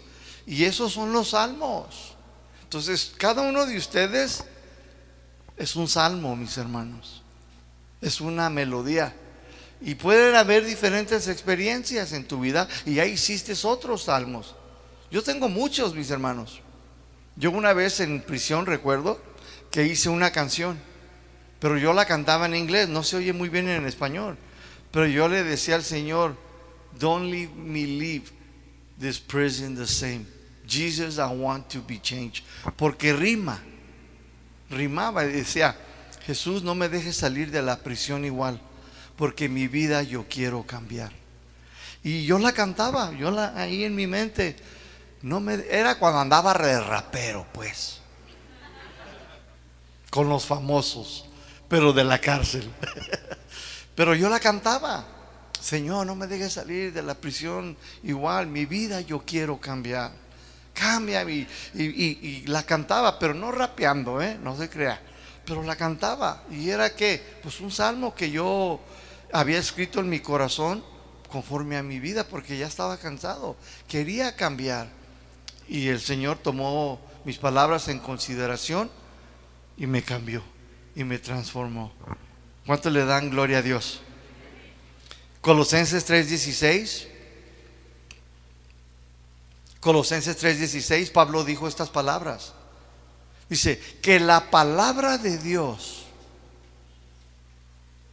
Y 0.46 0.66
esos 0.66 0.92
son 0.92 1.14
los 1.14 1.30
salmos. 1.30 2.16
Entonces, 2.64 3.14
cada 3.18 3.42
uno 3.44 3.66
de 3.66 3.78
ustedes 3.78 4.44
es 5.56 5.76
un 5.78 5.88
salmo, 5.88 6.36
mis 6.36 6.58
hermanos. 6.58 7.24
Es 8.02 8.20
una 8.20 8.50
melodía. 8.50 9.16
Y 9.80 9.96
pueden 9.96 10.36
haber 10.36 10.66
diferentes 10.66 11.28
experiencias 11.28 12.12
en 12.12 12.26
tu 12.26 12.40
vida 12.40 12.68
y 12.86 12.96
ya 12.96 13.06
hiciste 13.06 13.54
otros 13.64 14.04
salmos. 14.04 14.56
Yo 15.12 15.22
tengo 15.22 15.50
muchos, 15.50 15.94
mis 15.94 16.10
hermanos. 16.10 16.62
Yo 17.36 17.52
una 17.52 17.74
vez 17.74 18.00
en 18.00 18.22
prisión 18.22 18.66
recuerdo 18.66 19.22
que 19.70 19.86
hice 19.86 20.10
una 20.10 20.32
canción, 20.32 20.80
pero 21.60 21.78
yo 21.78 21.94
la 21.94 22.06
cantaba 22.06 22.48
en 22.48 22.56
inglés, 22.56 22.90
no 22.90 23.04
se 23.04 23.18
oye 23.18 23.34
muy 23.34 23.50
bien 23.50 23.70
en 23.70 23.86
español. 23.86 24.38
Pero 24.92 25.06
yo 25.06 25.28
le 25.28 25.44
decía 25.44 25.76
al 25.76 25.84
Señor, 25.84 26.36
don't 26.98 27.30
leave 27.32 27.54
me 27.54 27.86
leave 27.86 28.26
this 29.00 29.20
prison 29.20 29.76
the 29.76 29.86
same. 29.86 30.26
Jesus, 30.68 31.18
I 31.18 31.28
want 31.34 31.68
to 31.70 31.84
be 31.88 32.02
changed. 32.02 32.44
Porque 32.76 33.14
rima, 33.14 33.62
rimaba 34.70 35.24
y 35.24 35.32
decía, 35.32 35.78
Jesús, 36.26 36.64
no 36.64 36.74
me 36.74 36.90
dejes 36.90 37.16
salir 37.16 37.52
de 37.52 37.62
la 37.62 37.78
prisión 37.78 38.26
igual 38.26 38.60
porque 39.18 39.50
mi 39.50 39.68
vida 39.68 40.04
yo 40.04 40.26
quiero 40.30 40.64
cambiar. 40.64 41.12
Y 42.04 42.26
yo 42.26 42.40
la 42.40 42.54
cantaba, 42.54 43.12
yo 43.14 43.32
la 43.32 43.54
ahí 43.60 43.84
en 43.84 43.96
mi 43.96 44.08
mente, 44.08 44.56
no 45.24 45.40
me 45.40 45.66
era 45.70 45.98
cuando 46.00 46.20
andaba 46.20 46.54
de 46.54 46.80
rapero, 46.80 47.46
pues. 47.52 48.00
Con 50.10 50.30
los 50.30 50.46
famosos, 50.46 51.26
pero 51.68 51.92
de 51.92 52.04
la 52.04 52.20
cárcel. 52.20 52.72
pero 53.96 54.16
yo 54.16 54.30
la 54.30 54.40
cantaba. 54.40 55.06
Señor, 55.60 56.06
no 56.06 56.16
me 56.16 56.28
dejes 56.28 56.54
salir 56.54 56.94
de 56.94 57.02
la 57.02 57.16
prisión 57.16 57.76
igual, 58.04 58.48
mi 58.48 58.66
vida 58.66 59.02
yo 59.02 59.24
quiero 59.26 59.60
cambiar. 59.60 60.12
Cambia 60.74 61.24
y, 61.24 61.48
y, 61.74 61.84
y, 61.84 62.46
la 62.46 62.62
cantaba, 62.62 63.18
pero 63.18 63.34
no 63.34 63.52
rapeando, 63.52 64.22
¿eh? 64.22 64.38
no 64.42 64.56
se 64.56 64.70
crea. 64.70 65.02
Pero 65.44 65.64
la 65.64 65.76
cantaba 65.76 66.44
y 66.52 66.70
era 66.70 66.96
que, 66.96 67.40
pues 67.42 67.60
un 67.60 67.72
salmo 67.72 68.14
que 68.14 68.30
yo 68.30 68.80
había 69.32 69.60
escrito 69.60 70.00
en 70.00 70.10
mi 70.10 70.20
corazón 70.20 70.84
conforme 71.30 71.78
a 71.78 71.84
mi 71.84 72.00
vida 72.00 72.28
porque 72.28 72.58
ya 72.58 72.68
estaba 72.68 72.98
cansado, 72.98 73.56
quería 73.88 74.36
cambiar. 74.36 74.90
Y 75.68 75.90
el 75.90 76.00
Señor 76.00 76.38
tomó 76.38 77.00
mis 77.26 77.38
palabras 77.38 77.88
en 77.90 78.00
consideración 78.00 78.90
y 79.76 79.86
me 79.86 80.02
cambió 80.02 80.42
y 80.96 81.04
me 81.04 81.20
transformó. 81.20 81.92
¿Cuánto 82.66 82.90
le 82.90 83.06
dan 83.06 83.30
gloria 83.30 83.60
a 83.60 83.62
Dios? 83.62 84.02
Colosenses 85.42 86.06
3:16. 86.06 87.08
Colosenses 89.80 90.38
3:16, 90.38 91.12
Pablo 91.12 91.44
dijo 91.44 91.68
estas 91.68 91.90
palabras. 91.90 92.54
Dice, 93.50 93.80
que 94.02 94.20
la 94.20 94.52
palabra 94.52 95.18
de 95.18 95.38
Dios 95.38 96.07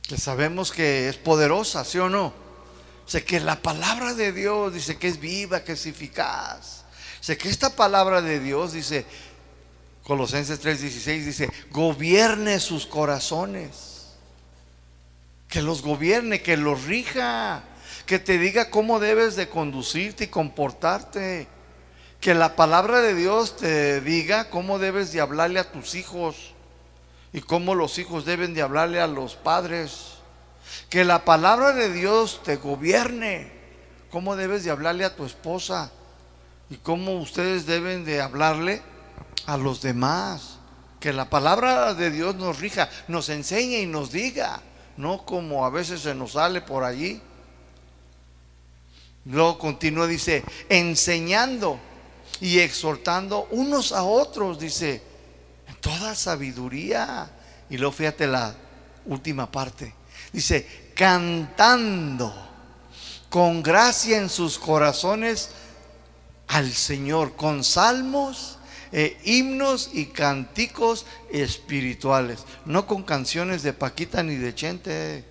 que 0.09 0.19
sabemos 0.19 0.71
que 0.71 1.09
es 1.09 1.17
poderosa, 1.17 1.85
¿sí 1.85 1.99
o 1.99 2.11
no? 2.11 2.33
Sé 3.07 3.25
que 3.25 3.41
la 3.41 3.61
palabra 3.61 4.15
de 4.15 4.33
Dios 4.33 4.73
dice 4.73 4.97
que 4.97 5.09
es 5.09 5.19
viva, 5.19 5.65
que 5.65 5.73
es 5.73 5.87
eficaz. 5.87 6.85
Sé 7.21 7.39
que 7.39 7.49
esta 7.49 7.71
palabra 7.71 8.21
de 8.21 8.41
Dios 8.41 8.73
dice, 8.73 9.07
Colosenses 10.03 10.63
3:16 10.63 11.25
dice, 11.25 11.51
gobierne 11.71 12.61
sus 12.61 12.87
corazones. 12.87 13.93
que 15.49 15.63
los 15.63 15.83
gobierne, 15.83 16.43
que 16.43 16.57
los 16.57 16.83
rija, 16.85 17.63
que 18.07 18.19
te 18.19 18.39
diga 18.39 18.71
cómo 18.71 18.99
debes 18.99 19.37
de 19.37 19.49
conducirte 19.49 20.25
y 20.25 20.27
comportarte. 20.27 21.47
Que 22.21 22.35
la 22.35 22.57
palabra 22.57 23.01
de 23.01 23.15
Dios 23.15 23.57
te 23.57 24.01
diga 24.01 24.51
cómo 24.51 24.81
debes 24.81 25.13
de 25.13 25.21
hablarle 25.21 25.61
a 25.61 25.71
tus 25.71 25.95
hijos 25.95 26.54
y 27.35 27.41
cómo 27.41 27.75
los 27.75 27.99
hijos 27.99 28.25
deben 28.25 28.55
de 28.55 28.63
hablarle 28.63 29.01
a 29.01 29.09
los 29.09 29.35
padres. 29.35 30.13
Que 30.89 31.05
la 31.05 31.25
palabra 31.25 31.73
de 31.73 31.93
Dios 31.93 32.41
te 32.45 32.57
gobierne, 32.57 33.53
cómo 34.09 34.37
debes 34.37 34.63
de 34.63 34.71
hablarle 34.71 35.05
a 35.05 35.17
tu 35.17 35.25
esposa 35.25 35.91
y 36.71 36.77
cómo 36.77 37.19
ustedes 37.19 37.67
deben 37.67 38.05
de 38.05 38.23
hablarle 38.23 38.83
a 39.47 39.57
los 39.57 39.83
demás. 39.83 40.59
Que 41.01 41.13
la 41.13 41.29
palabra 41.29 41.93
de 41.95 42.13
Dios 42.13 42.37
nos 42.37 42.61
rija, 42.61 42.89
nos 43.09 43.29
enseñe 43.29 43.81
y 43.81 43.87
nos 43.87 44.13
diga, 44.13 44.63
no 44.97 45.27
como 45.27 45.67
a 45.67 45.71
veces 45.71 46.03
se 46.03 46.15
nos 46.15 46.33
sale 46.33 46.61
por 46.61 46.85
allí. 46.85 47.21
Luego 49.25 49.59
continúa, 49.59 50.07
dice, 50.07 50.45
enseñando 50.69 51.81
y 52.41 52.61
exhortando 52.61 53.49
unos 53.51 53.91
a 53.91 54.05
otros, 54.05 54.61
dice, 54.61 55.14
toda 55.85 56.15
sabiduría. 56.15 57.31
Y 57.69 57.77
luego 57.77 57.93
fíjate 57.93 58.27
la 58.27 58.55
última 59.05 59.51
parte. 59.53 59.95
Dice, 60.33 60.67
cantando 60.95 62.35
con 63.29 63.63
gracia 63.63 64.17
en 64.17 64.31
sus 64.31 64.59
corazones 64.59 65.51
al 66.49 66.73
Señor, 66.73 67.37
con 67.37 67.63
salmos, 67.63 68.59
e 68.97 69.19
himnos 69.25 69.91
y 69.93 70.07
cánticos 70.07 71.05
espirituales, 71.29 72.45
no 72.65 72.87
con 72.87 73.03
canciones 73.03 73.65
de 73.65 73.73
Paquita 73.73 74.23
ni 74.23 74.37
de 74.37 74.55
Chente. 74.55 75.25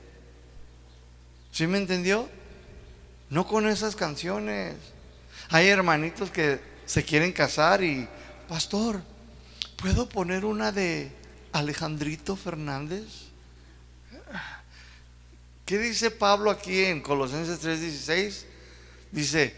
¿Sí 1.50 1.66
me 1.66 1.78
entendió? 1.78 2.28
No 3.30 3.48
con 3.48 3.68
esas 3.70 3.96
canciones. 3.96 4.76
Hay 5.50 5.70
hermanitos 5.70 6.30
que 6.30 6.60
se 6.86 7.06
quieren 7.06 7.32
casar 7.32 7.82
y, 7.82 8.06
pastor, 8.50 9.02
¿puedo 9.84 10.08
poner 10.08 10.46
una 10.46 10.72
de 10.72 11.12
Alejandrito 11.52 12.38
Fernández? 12.38 13.04
¿Qué 15.66 15.78
dice 15.78 16.10
Pablo 16.10 16.50
aquí 16.50 16.86
en 16.86 17.02
Colosenses 17.02 17.62
3:16? 17.62 18.46
Dice, 19.12 19.54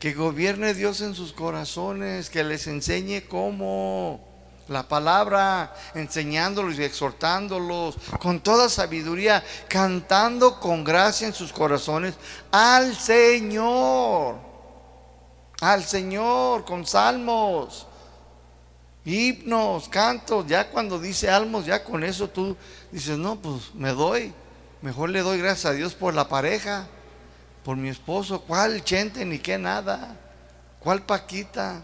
que 0.00 0.12
gobierne 0.12 0.74
Dios 0.74 1.02
en 1.02 1.14
sus 1.14 1.32
corazones, 1.32 2.30
que 2.30 2.42
les 2.42 2.66
enseñe 2.66 3.28
cómo 3.28 4.26
la 4.66 4.88
palabra, 4.88 5.72
enseñándolos 5.94 6.76
y 6.76 6.82
exhortándolos 6.82 7.94
con 8.18 8.40
toda 8.40 8.68
sabiduría, 8.68 9.44
cantando 9.68 10.58
con 10.58 10.82
gracia 10.82 11.28
en 11.28 11.34
sus 11.34 11.52
corazones 11.52 12.16
al 12.50 12.96
Señor, 12.96 14.34
al 15.60 15.84
Señor, 15.84 16.64
con 16.64 16.84
salmos, 16.84 17.86
himnos, 19.04 19.88
cantos, 19.88 20.46
ya 20.46 20.68
cuando 20.68 20.98
dice 20.98 21.30
almos, 21.30 21.66
ya 21.66 21.82
con 21.82 22.04
eso 22.04 22.28
tú 22.28 22.56
dices, 22.92 23.18
no, 23.18 23.36
pues 23.36 23.74
me 23.74 23.90
doy, 23.90 24.32
mejor 24.82 25.10
le 25.10 25.20
doy 25.20 25.38
gracias 25.38 25.66
a 25.66 25.74
Dios 25.74 25.94
por 25.94 26.14
la 26.14 26.28
pareja, 26.28 26.86
por 27.64 27.76
mi 27.76 27.88
esposo, 27.88 28.40
¿cuál 28.40 28.82
chente 28.84 29.24
ni 29.24 29.38
qué 29.38 29.58
nada? 29.58 30.16
¿Cuál 30.78 31.02
paquita? 31.02 31.82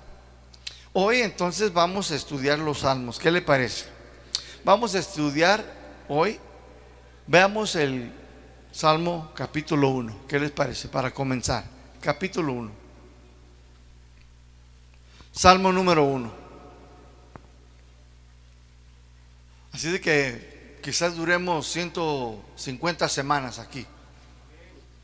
Hoy 0.92 1.20
entonces 1.20 1.73
vamos 1.73 2.11
a 2.11 2.16
estudiar 2.16 2.58
los 2.58 2.78
salmos. 2.78 3.18
¿Qué 3.18 3.30
le 3.30 3.42
parece? 3.42 3.85
Vamos 4.64 4.94
a 4.94 4.99
estudiar 4.99 5.62
hoy. 6.08 6.40
Veamos 7.26 7.76
el 7.76 8.11
Salmo 8.73 9.30
capítulo 9.35 9.90
1. 9.90 10.20
¿Qué 10.26 10.40
les 10.40 10.50
parece? 10.50 10.88
Para 10.88 11.11
comenzar. 11.11 11.64
Capítulo 12.00 12.54
1. 12.54 12.71
Salmo 15.32 15.71
número 15.71 16.04
1. 16.04 16.46
Así 19.76 19.91
de 19.91 20.00
que 20.00 20.78
quizás 20.82 21.17
duremos 21.17 21.67
150 21.71 23.10
semanas 23.10 23.58
aquí. 23.58 23.84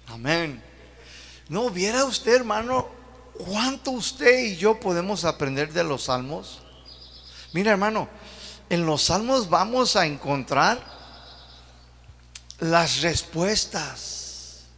Amén. 0.07 0.63
¿No 1.51 1.69
viera 1.69 2.07
usted, 2.07 2.37
hermano, 2.37 2.89
¿Cuánto 3.35 3.91
usted 3.91 4.47
y 4.47 4.57
yo 4.57 4.81
podemos 4.81 5.27
aprender 5.27 5.75
de 5.75 5.85
los 5.85 6.05
salmos? 6.05 6.61
Mira, 7.53 7.73
hermano, 7.73 8.09
en 8.71 8.87
los 8.87 9.03
salmos 9.03 9.51
vamos 9.51 9.95
a 9.95 10.07
encontrar 10.07 10.83
las 12.59 13.03
respuestas 13.03 14.69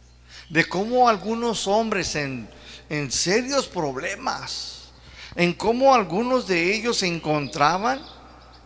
de 0.49 0.67
cómo 0.67 1.07
algunos 1.07 1.67
hombres 1.67 2.15
en, 2.15 2.49
en 2.89 3.09
serios 3.13 3.65
problemas, 3.67 4.89
en 5.37 5.53
cómo 5.53 5.95
algunos 5.95 6.47
de 6.47 6.75
ellos 6.75 6.97
se 6.97 7.07
encontraban 7.07 8.14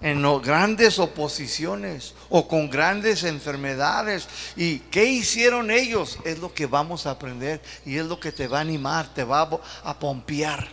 en 0.01 0.41
grandes 0.41 0.97
oposiciones 0.99 2.13
o 2.29 2.47
con 2.47 2.69
grandes 2.69 3.23
enfermedades. 3.23 4.27
¿Y 4.55 4.79
qué 4.79 5.05
hicieron 5.05 5.71
ellos? 5.71 6.19
Es 6.23 6.39
lo 6.39 6.53
que 6.53 6.65
vamos 6.65 7.05
a 7.05 7.11
aprender 7.11 7.61
y 7.85 7.97
es 7.97 8.05
lo 8.05 8.19
que 8.19 8.31
te 8.31 8.47
va 8.47 8.59
a 8.59 8.61
animar, 8.61 9.13
te 9.13 9.23
va 9.23 9.49
a 9.83 9.99
pompear. 9.99 10.67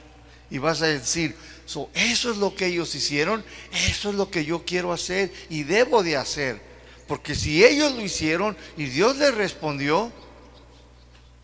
Y 0.49 0.59
vas 0.59 0.81
a 0.83 0.87
decir, 0.87 1.37
eso 1.67 1.91
es 2.31 2.37
lo 2.37 2.55
que 2.55 2.67
ellos 2.67 2.95
hicieron, 2.95 3.45
eso 3.89 4.11
es 4.11 4.15
lo 4.15 4.31
que 4.31 4.45
yo 4.45 4.65
quiero 4.65 4.93
hacer 4.93 5.33
y 5.51 5.65
debo 5.65 6.05
de 6.05 6.17
hacer. 6.17 6.61
Porque 7.09 7.35
si 7.35 7.65
ellos 7.65 7.93
lo 7.93 8.03
hicieron 8.03 8.57
y 8.77 8.85
Dios 8.87 9.17
les 9.17 9.35
respondió, 9.35 10.13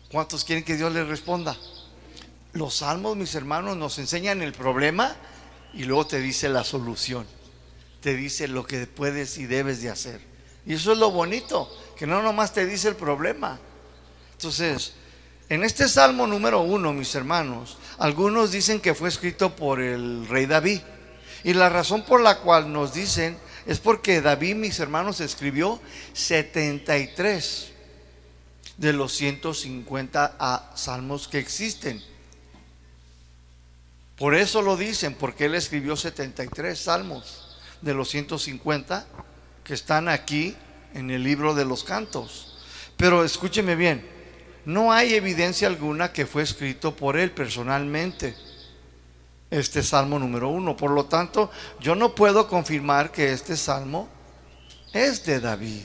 ¿cuántos 0.09 0.45
quieren 0.45 0.63
que 0.63 0.77
Dios 0.77 0.93
les 0.93 1.07
responda? 1.07 1.57
Los 2.53 2.75
salmos, 2.75 3.17
mis 3.17 3.35
hermanos, 3.35 3.75
nos 3.75 3.97
enseñan 3.99 4.41
el 4.41 4.53
problema 4.53 5.15
y 5.73 5.83
luego 5.83 6.07
te 6.07 6.21
dice 6.21 6.47
la 6.47 6.63
solución 6.63 7.25
te 8.03 8.15
dice 8.17 8.49
lo 8.49 8.67
que 8.67 8.85
puedes 8.85 9.37
y 9.37 9.45
debes 9.45 9.81
de 9.81 9.89
hacer. 9.89 10.19
Y 10.65 10.73
eso 10.73 10.91
es 10.91 10.97
lo 10.97 11.09
bonito, 11.09 11.69
que 11.97 12.05
no 12.05 12.21
nomás 12.21 12.53
te 12.53 12.65
dice 12.65 12.89
el 12.89 12.95
problema. 12.97 13.57
Entonces, 14.33 14.93
en 15.47 15.63
este 15.63 15.87
Salmo 15.87 16.27
número 16.27 16.61
uno, 16.61 16.91
mis 16.91 17.15
hermanos, 17.15 17.77
algunos 17.97 18.51
dicen 18.51 18.81
que 18.81 18.93
fue 18.93 19.07
escrito 19.07 19.55
por 19.55 19.81
el 19.81 20.27
rey 20.27 20.45
David. 20.45 20.81
Y 21.45 21.53
la 21.53 21.69
razón 21.69 22.03
por 22.03 22.19
la 22.19 22.39
cual 22.39 22.71
nos 22.71 22.93
dicen 22.93 23.37
es 23.65 23.79
porque 23.79 24.19
David, 24.19 24.55
mis 24.55 24.79
hermanos, 24.79 25.21
escribió 25.21 25.79
73 26.11 27.71
de 28.77 28.93
los 28.93 29.13
150 29.13 30.71
salmos 30.75 31.29
que 31.29 31.39
existen. 31.39 32.03
Por 34.17 34.35
eso 34.35 34.61
lo 34.61 34.75
dicen, 34.75 35.15
porque 35.15 35.45
él 35.45 35.55
escribió 35.55 35.95
73 35.95 36.77
salmos 36.77 37.42
de 37.83 37.93
los 37.93 38.09
150 38.09 39.05
que 39.63 39.73
están 39.73 40.07
aquí 40.07 40.55
en 40.93 41.11
el 41.11 41.23
libro 41.23 41.53
de 41.53 41.65
los 41.65 41.83
cantos. 41.83 42.57
Pero 42.97 43.23
escúcheme 43.23 43.75
bien, 43.75 44.07
no 44.65 44.93
hay 44.93 45.13
evidencia 45.13 45.67
alguna 45.67 46.13
que 46.13 46.25
fue 46.25 46.43
escrito 46.43 46.95
por 46.95 47.17
él 47.17 47.31
personalmente, 47.31 48.35
este 49.49 49.83
salmo 49.83 50.17
número 50.17 50.49
uno. 50.49 50.77
Por 50.77 50.91
lo 50.91 51.05
tanto, 51.05 51.51
yo 51.79 51.95
no 51.95 52.15
puedo 52.15 52.47
confirmar 52.47 53.11
que 53.11 53.33
este 53.33 53.57
salmo 53.57 54.07
es 54.93 55.25
de 55.25 55.39
David. 55.39 55.83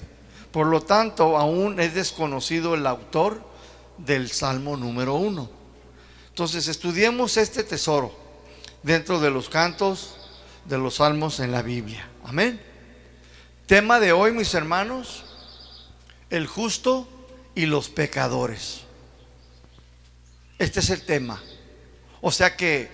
Por 0.53 0.67
lo 0.67 0.81
tanto, 0.81 1.37
aún 1.37 1.81
es 1.81 1.95
desconocido 1.95 2.75
el 2.75 2.87
autor 2.87 3.43
del 3.99 4.31
salmo 4.31 4.77
número 4.77 5.15
uno. 5.15 5.51
Entonces, 6.29 6.69
estudiemos 6.69 7.37
este 7.37 7.65
tesoro 7.65 8.15
dentro 8.83 9.19
de 9.19 9.31
los 9.31 9.49
cantos 9.49 10.18
de 10.69 10.79
los 10.79 10.97
salmos 10.97 11.41
en 11.41 11.51
la 11.51 11.63
Biblia. 11.63 12.07
Amén. 12.25 12.61
Tema 13.67 13.99
de 14.01 14.13
hoy, 14.13 14.33
mis 14.33 14.53
hermanos, 14.55 15.25
el 16.31 16.47
justo 16.47 17.09
y 17.55 17.67
los 17.67 17.89
pecadores. 17.89 18.83
Este 20.59 20.81
es 20.81 20.91
el 20.91 21.05
tema. 21.05 21.43
O 22.21 22.31
sea 22.31 22.55
que 22.55 22.91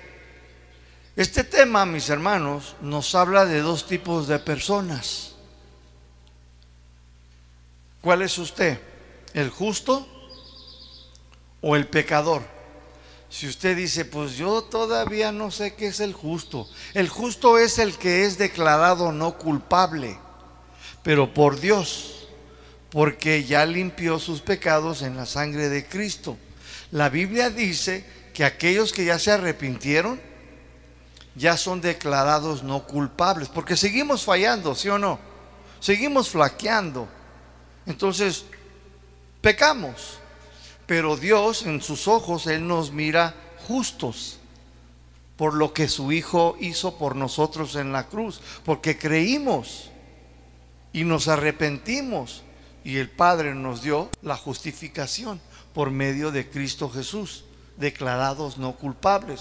este 1.17 1.43
tema, 1.43 1.85
mis 1.85 2.09
hermanos, 2.11 2.77
nos 2.81 3.15
habla 3.15 3.45
de 3.45 3.61
dos 3.61 3.87
tipos 3.87 4.29
de 4.29 4.39
personas. 4.39 5.35
¿Cuál 8.01 8.23
es 8.23 8.39
usted? 8.39 8.79
¿El 9.33 9.51
justo 9.51 10.07
o 11.61 11.75
el 11.75 11.89
pecador? 11.89 12.43
Si 13.35 13.49
usted 13.49 13.77
dice, 13.77 14.05
pues 14.05 14.37
yo 14.37 14.63
todavía 14.63 15.33
no 15.33 15.51
sé 15.51 15.75
qué 15.75 15.89
es 15.89 15.99
el 15.99 16.13
justo. 16.13 16.69
El 16.95 17.09
justo 17.09 17.59
es 17.59 17.81
el 17.81 17.99
que 17.99 18.27
es 18.27 18.39
declarado 18.39 19.11
no 19.11 19.37
culpable, 19.39 20.17
pero 21.03 21.35
por 21.35 21.59
Dios, 21.59 22.29
porque 22.91 23.43
ya 23.43 23.67
limpió 23.67 24.21
sus 24.21 24.41
pecados 24.41 25.03
en 25.03 25.17
la 25.17 25.27
sangre 25.27 25.69
de 25.69 25.85
Cristo. 25.85 26.39
La 26.93 27.09
Biblia 27.09 27.51
dice 27.51 28.05
que 28.33 28.45
aquellos 28.45 28.93
que 28.93 29.05
ya 29.05 29.19
se 29.19 29.33
arrepintieron, 29.33 30.21
ya 31.35 31.57
son 31.57 31.81
declarados 31.81 32.63
no 32.63 32.87
culpables, 32.87 33.49
porque 33.49 33.77
seguimos 33.77 34.23
fallando, 34.23 34.77
¿sí 34.77 34.89
o 34.89 34.97
no? 34.97 35.19
Seguimos 35.81 36.29
flaqueando. 36.29 37.09
Entonces, 37.85 38.45
pecamos. 39.41 40.21
Pero 40.87 41.17
Dios 41.17 41.65
en 41.65 41.81
sus 41.81 42.09
ojos, 42.09 42.47
Él 42.47 42.67
nos 42.67 42.93
mira 42.93 43.35
justos 43.67 44.39
por 45.37 45.55
lo 45.55 45.73
que 45.73 45.89
su 45.89 46.13
Hijo 46.13 46.57
hizo 46.61 46.97
por 46.97 47.17
nosotros 47.17 47.75
en 47.77 47.93
la 47.93 48.07
cruz, 48.07 48.41
porque 48.65 48.99
creímos 48.99 49.91
y 50.93 51.05
nos 51.05 51.29
arrepentimos 51.29 52.43
y 52.85 52.99
el 52.99 53.11
Padre 53.11 53.55
nos 53.55 53.83
dio 53.83 54.11
la 54.23 54.37
justificación 54.37 55.41
por 55.73 55.91
medio 55.91 56.31
de 56.31 56.49
Cristo 56.49 56.89
Jesús, 56.89 57.45
declarados 57.77 58.59
no 58.59 58.77
culpables. 58.77 59.41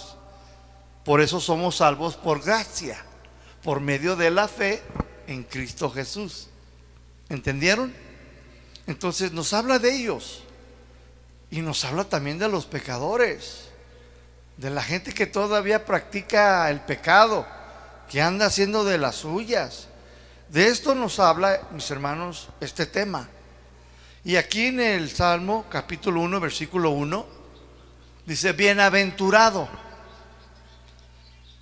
Por 1.05 1.21
eso 1.21 1.39
somos 1.39 1.77
salvos 1.77 2.15
por 2.15 2.43
gracia, 2.43 3.03
por 3.61 3.81
medio 3.81 4.15
de 4.15 4.31
la 4.31 4.47
fe 4.47 4.81
en 5.27 5.43
Cristo 5.43 5.91
Jesús. 5.91 6.47
¿Entendieron? 7.29 7.93
Entonces 8.87 9.31
nos 9.31 9.53
habla 9.53 9.77
de 9.77 9.95
ellos 9.95 10.43
y 11.53 11.61
nos 11.61 11.85
habla 11.85 12.05
también 12.05 12.39
de 12.39 12.49
los 12.49 12.65
pecadores, 12.65 13.65
de 14.57 14.71
la 14.71 14.81
gente 14.81 15.13
que 15.13 15.27
todavía 15.27 15.85
practica 15.85 16.67
el 16.71 16.81
pecado, 16.81 17.45
que 18.09 18.23
anda 18.23 18.47
haciendo 18.47 18.83
de 18.83 18.97
las 18.97 19.17
suyas. 19.17 19.87
De 20.49 20.65
esto 20.69 20.95
nos 20.95 21.19
habla, 21.19 21.61
mis 21.71 21.91
hermanos, 21.91 22.49
este 22.59 22.87
tema. 22.87 23.29
Y 24.23 24.35
aquí 24.35 24.65
en 24.65 24.79
el 24.79 25.11
Salmo 25.11 25.65
capítulo 25.69 26.21
1, 26.21 26.39
versículo 26.39 26.89
1, 26.89 27.23
dice, 28.25 28.53
bienaventurado 28.53 29.69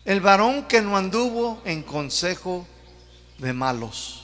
el 0.05 0.21
varón 0.21 0.69
que 0.69 0.81
no 0.81 0.95
anduvo 0.95 1.61
en 1.65 1.83
consejo 1.83 2.65
de 3.39 3.51
malos. 3.51 4.23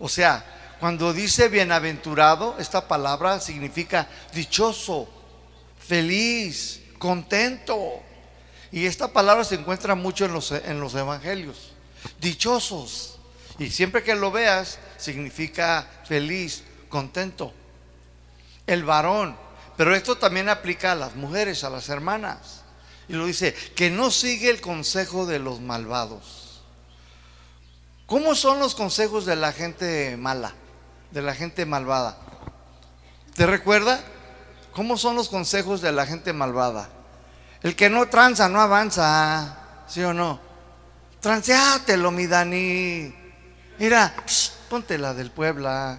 O 0.00 0.08
sea, 0.08 0.55
cuando 0.80 1.12
dice 1.12 1.48
bienaventurado, 1.48 2.56
esta 2.58 2.86
palabra 2.86 3.40
significa 3.40 4.08
dichoso, 4.34 5.08
feliz, 5.78 6.82
contento. 6.98 8.00
Y 8.70 8.86
esta 8.86 9.08
palabra 9.08 9.44
se 9.44 9.54
encuentra 9.54 9.94
mucho 9.94 10.26
en 10.26 10.32
los, 10.32 10.52
en 10.52 10.80
los 10.80 10.94
evangelios. 10.94 11.72
Dichosos. 12.20 13.18
Y 13.58 13.70
siempre 13.70 14.02
que 14.02 14.14
lo 14.14 14.30
veas, 14.30 14.78
significa 14.98 15.88
feliz, 16.04 16.62
contento. 16.90 17.54
El 18.66 18.84
varón. 18.84 19.36
Pero 19.76 19.94
esto 19.94 20.16
también 20.16 20.48
aplica 20.48 20.92
a 20.92 20.96
las 20.96 21.14
mujeres, 21.14 21.64
a 21.64 21.70
las 21.70 21.88
hermanas. 21.88 22.62
Y 23.08 23.14
lo 23.14 23.26
dice, 23.26 23.54
que 23.74 23.88
no 23.88 24.10
sigue 24.10 24.50
el 24.50 24.60
consejo 24.60 25.24
de 25.24 25.38
los 25.38 25.60
malvados. 25.60 26.62
¿Cómo 28.06 28.34
son 28.34 28.58
los 28.58 28.74
consejos 28.74 29.26
de 29.26 29.36
la 29.36 29.52
gente 29.52 30.16
mala, 30.16 30.54
de 31.16 31.22
la 31.22 31.34
gente 31.34 31.64
malvada? 31.64 32.18
¿Te 33.34 33.46
recuerda? 33.46 34.04
¿Cómo 34.72 34.98
son 34.98 35.16
los 35.16 35.30
consejos 35.30 35.80
de 35.80 35.90
la 35.90 36.04
gente 36.04 36.34
malvada? 36.34 36.90
El 37.62 37.74
que 37.74 37.88
no 37.88 38.06
tranza 38.06 38.50
no 38.50 38.60
avanza, 38.60 39.84
¿sí 39.88 40.02
o 40.02 40.12
no? 40.12 40.38
Transeátelo, 41.20 42.10
mi 42.10 42.26
Dani. 42.26 43.14
Mira, 43.78 44.14
ponte 44.68 44.98
la 44.98 45.14
del 45.14 45.30
Puebla. 45.30 45.98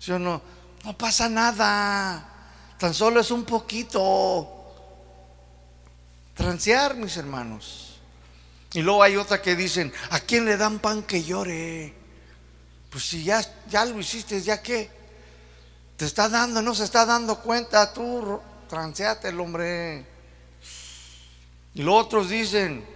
¿Sí 0.00 0.10
o 0.10 0.18
no? 0.18 0.42
No 0.84 0.98
pasa 0.98 1.28
nada. 1.28 2.26
Tan 2.76 2.92
solo 2.92 3.20
es 3.20 3.30
un 3.30 3.44
poquito 3.44 4.50
transear, 6.34 6.96
mis 6.96 7.16
hermanos. 7.16 8.00
Y 8.72 8.82
luego 8.82 9.04
hay 9.04 9.14
otra 9.14 9.40
que 9.40 9.54
dicen, 9.54 9.92
¿a 10.10 10.18
quién 10.18 10.46
le 10.46 10.56
dan 10.56 10.80
pan 10.80 11.04
que 11.04 11.22
llore? 11.22 12.03
Pues 12.94 13.06
si 13.06 13.24
ya, 13.24 13.44
ya 13.68 13.84
lo 13.84 13.98
hiciste, 13.98 14.40
¿ya 14.40 14.62
qué? 14.62 14.88
Te 15.96 16.04
está 16.04 16.28
dando, 16.28 16.62
no 16.62 16.76
se 16.76 16.84
está 16.84 17.04
dando 17.04 17.40
cuenta, 17.40 17.92
tú 17.92 18.40
transeate 18.68 19.30
el 19.30 19.40
hombre. 19.40 20.06
Y 21.74 21.82
los 21.82 21.92
otros 21.92 22.28
dicen, 22.28 22.86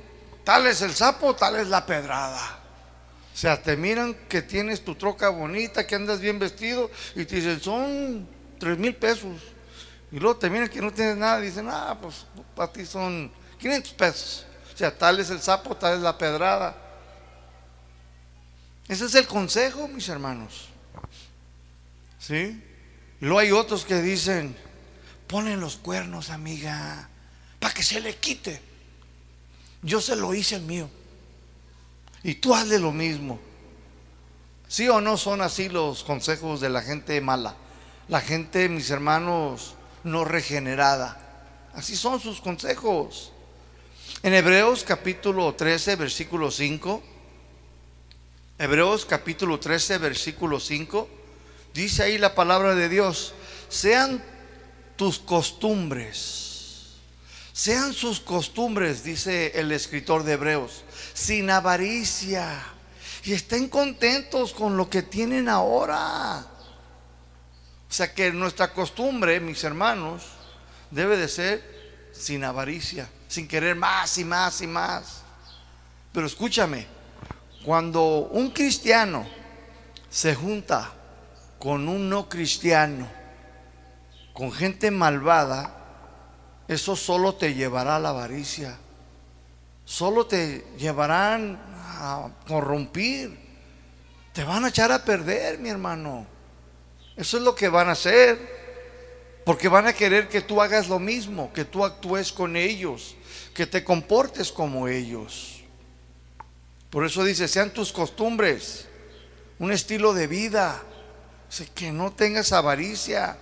tal 0.44 0.68
es 0.68 0.82
el 0.82 0.94
sapo, 0.94 1.34
tal 1.34 1.56
es 1.56 1.66
la 1.66 1.84
pedrada. 1.84 2.60
O 3.34 3.36
sea, 3.36 3.60
te 3.60 3.76
miran 3.76 4.14
que 4.28 4.40
tienes 4.40 4.84
tu 4.84 4.94
troca 4.94 5.30
bonita, 5.30 5.84
que 5.84 5.96
andas 5.96 6.20
bien 6.20 6.38
vestido 6.38 6.92
y 7.16 7.24
te 7.24 7.34
dicen, 7.34 7.60
son 7.60 8.28
tres 8.60 8.78
mil 8.78 8.94
pesos. 8.94 9.34
Y 10.12 10.20
luego 10.20 10.38
te 10.38 10.48
miran 10.48 10.68
que 10.68 10.80
no 10.80 10.92
tienes 10.92 11.16
nada 11.16 11.40
y 11.40 11.46
dicen, 11.46 11.66
ah, 11.68 11.98
pues 12.00 12.24
para 12.54 12.72
ti 12.72 12.86
son 12.86 13.32
500 13.58 13.92
pesos. 13.94 14.46
O 14.72 14.76
sea, 14.78 14.96
tal 14.96 15.18
es 15.18 15.30
el 15.30 15.40
sapo, 15.40 15.76
tal 15.76 15.96
es 15.96 16.02
la 16.02 16.16
pedrada. 16.16 16.87
Ese 18.88 19.04
es 19.04 19.14
el 19.14 19.26
consejo, 19.26 19.86
mis 19.86 20.08
hermanos. 20.08 20.68
¿Sí? 22.18 22.62
Y 23.20 23.24
luego 23.24 23.38
hay 23.38 23.52
otros 23.52 23.84
que 23.84 24.00
dicen, 24.00 24.56
ponen 25.26 25.60
los 25.60 25.76
cuernos, 25.76 26.30
amiga, 26.30 27.08
para 27.60 27.74
que 27.74 27.82
se 27.82 28.00
le 28.00 28.16
quite. 28.16 28.60
Yo 29.82 30.00
se 30.00 30.16
lo 30.16 30.34
hice 30.34 30.56
el 30.56 30.62
mío. 30.62 30.88
Y 32.22 32.34
tú 32.34 32.54
hazle 32.54 32.78
lo 32.78 32.92
mismo. 32.92 33.38
¿Sí 34.66 34.88
o 34.88 35.00
no 35.00 35.16
son 35.16 35.40
así 35.40 35.68
los 35.68 36.02
consejos 36.04 36.60
de 36.60 36.70
la 36.70 36.82
gente 36.82 37.20
mala? 37.20 37.56
La 38.08 38.20
gente, 38.20 38.68
mis 38.68 38.90
hermanos, 38.90 39.74
no 40.02 40.24
regenerada. 40.24 41.68
Así 41.74 41.94
son 41.94 42.20
sus 42.20 42.40
consejos. 42.40 43.32
En 44.22 44.34
Hebreos 44.34 44.82
capítulo 44.84 45.54
13, 45.54 45.96
versículo 45.96 46.50
5, 46.50 47.02
Hebreos 48.60 49.06
capítulo 49.06 49.60
13, 49.60 49.98
versículo 49.98 50.58
5, 50.58 51.08
dice 51.72 52.02
ahí 52.02 52.18
la 52.18 52.34
palabra 52.34 52.74
de 52.74 52.88
Dios, 52.88 53.32
sean 53.68 54.20
tus 54.96 55.20
costumbres, 55.20 56.96
sean 57.52 57.92
sus 57.92 58.18
costumbres, 58.18 59.04
dice 59.04 59.52
el 59.54 59.70
escritor 59.70 60.24
de 60.24 60.32
Hebreos, 60.32 60.82
sin 61.14 61.50
avaricia, 61.50 62.60
y 63.22 63.32
estén 63.32 63.68
contentos 63.68 64.52
con 64.52 64.76
lo 64.76 64.90
que 64.90 65.02
tienen 65.02 65.48
ahora. 65.48 66.44
O 67.88 67.92
sea 67.92 68.12
que 68.12 68.32
nuestra 68.32 68.72
costumbre, 68.72 69.38
mis 69.38 69.62
hermanos, 69.62 70.24
debe 70.90 71.16
de 71.16 71.28
ser 71.28 72.10
sin 72.12 72.42
avaricia, 72.42 73.08
sin 73.28 73.46
querer 73.46 73.76
más 73.76 74.18
y 74.18 74.24
más 74.24 74.60
y 74.62 74.66
más. 74.66 75.22
Pero 76.12 76.26
escúchame, 76.26 76.97
cuando 77.68 78.30
un 78.32 78.50
cristiano 78.50 79.26
se 80.08 80.34
junta 80.34 80.90
con 81.58 81.86
un 81.86 82.08
no 82.08 82.26
cristiano, 82.26 83.06
con 84.32 84.50
gente 84.50 84.90
malvada, 84.90 86.64
eso 86.66 86.96
solo 86.96 87.34
te 87.34 87.52
llevará 87.52 87.96
a 87.96 87.98
la 87.98 88.08
avaricia, 88.08 88.74
solo 89.84 90.24
te 90.24 90.64
llevarán 90.78 91.60
a 91.76 92.30
corrompir, 92.46 93.38
te 94.32 94.44
van 94.44 94.64
a 94.64 94.68
echar 94.68 94.90
a 94.90 95.04
perder, 95.04 95.58
mi 95.58 95.68
hermano. 95.68 96.26
Eso 97.16 97.36
es 97.36 97.42
lo 97.42 97.54
que 97.54 97.68
van 97.68 97.90
a 97.90 97.92
hacer. 97.92 98.38
Porque 99.44 99.68
van 99.68 99.86
a 99.86 99.92
querer 99.92 100.30
que 100.30 100.40
tú 100.40 100.62
hagas 100.62 100.88
lo 100.88 100.98
mismo, 100.98 101.52
que 101.52 101.66
tú 101.66 101.84
actúes 101.84 102.32
con 102.32 102.56
ellos, 102.56 103.14
que 103.52 103.66
te 103.66 103.84
comportes 103.84 104.50
como 104.50 104.88
ellos. 104.88 105.57
Por 106.90 107.04
eso 107.04 107.24
dice, 107.24 107.48
sean 107.48 107.70
tus 107.70 107.92
costumbres, 107.92 108.86
un 109.58 109.72
estilo 109.72 110.14
de 110.14 110.26
vida, 110.26 110.82
que 111.74 111.92
no 111.92 112.12
tengas 112.12 112.52
avaricia. 112.52 113.36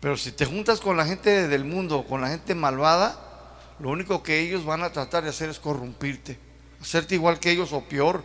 Pero 0.00 0.16
si 0.16 0.32
te 0.32 0.44
juntas 0.44 0.80
con 0.80 0.96
la 0.96 1.06
gente 1.06 1.48
del 1.48 1.64
mundo, 1.64 2.04
con 2.08 2.20
la 2.20 2.28
gente 2.28 2.54
malvada, 2.54 3.58
lo 3.80 3.90
único 3.90 4.22
que 4.22 4.40
ellos 4.40 4.64
van 4.64 4.82
a 4.82 4.92
tratar 4.92 5.24
de 5.24 5.30
hacer 5.30 5.48
es 5.48 5.58
corrompirte, 5.58 6.38
hacerte 6.80 7.14
igual 7.14 7.40
que 7.40 7.50
ellos 7.50 7.72
o 7.72 7.82
peor. 7.82 8.24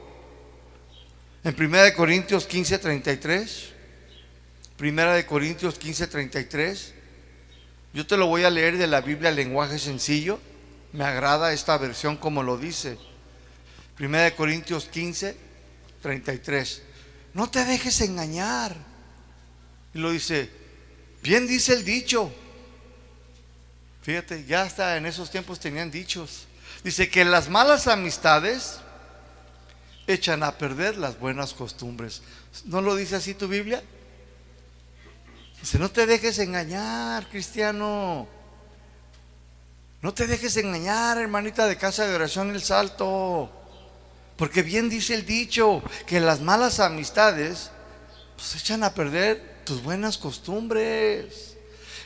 En 1.43 1.55
1 1.57 1.95
Corintios 1.95 2.45
15, 2.45 2.79
33. 2.79 3.69
Primera 4.75 5.13
de 5.13 5.25
Corintios 5.25 5.79
15, 5.79 6.07
33. 6.07 6.93
Yo 7.93 8.05
te 8.05 8.17
lo 8.17 8.27
voy 8.27 8.43
a 8.43 8.49
leer 8.49 8.77
de 8.77 8.87
la 8.87 9.01
Biblia 9.01 9.31
lenguaje 9.31 9.79
sencillo. 9.79 10.39
Me 10.91 11.05
agrada 11.05 11.53
esta 11.53 11.77
versión 11.77 12.17
como 12.17 12.43
lo 12.43 12.57
dice. 12.57 12.97
Primera 13.99 14.23
de 14.23 14.33
Corintios 14.33 14.85
15, 14.85 15.35
33. 16.01 16.81
No 17.33 17.49
te 17.49 17.65
dejes 17.65 17.99
engañar. 17.99 18.73
Y 19.93 19.99
lo 19.99 20.11
dice, 20.11 20.49
bien 21.21 21.45
dice 21.45 21.73
el 21.73 21.83
dicho. 21.83 22.31
Fíjate, 24.01 24.45
ya 24.45 24.61
hasta 24.61 24.95
en 24.95 25.05
esos 25.05 25.29
tiempos 25.29 25.59
tenían 25.59 25.91
dichos. 25.91 26.47
Dice 26.81 27.09
que 27.09 27.25
las 27.25 27.49
malas 27.49 27.89
amistades 27.89 28.79
echan 30.07 30.43
a 30.43 30.57
perder 30.57 30.95
las 30.95 31.19
buenas 31.19 31.53
costumbres. 31.53 32.21
¿No 32.63 32.81
lo 32.81 32.95
dice 32.95 33.17
así 33.17 33.33
tu 33.33 33.49
Biblia? 33.49 33.83
Dice, 35.59 35.77
no 35.77 35.91
te 35.91 36.05
dejes 36.05 36.39
engañar, 36.39 37.27
cristiano. 37.27 38.29
No 40.01 40.13
te 40.13 40.25
dejes 40.25 40.55
engañar, 40.55 41.17
hermanita 41.17 41.67
de 41.67 41.75
casa 41.75 42.07
de 42.07 42.15
oración 42.15 42.51
El 42.51 42.63
Salto. 42.63 43.58
Porque 44.39 44.63
bien 44.63 44.89
dice 44.89 45.15
el 45.15 45.25
dicho 45.25 45.83
que 46.07 46.21
las 46.21 46.39
malas 46.39 46.79
amistades 46.79 47.71
pues 48.37 48.55
echan 48.55 48.85
a 48.85 48.93
perder 48.93 49.59
tus 49.65 49.83
buenas 49.83 50.17
costumbres. 50.17 51.57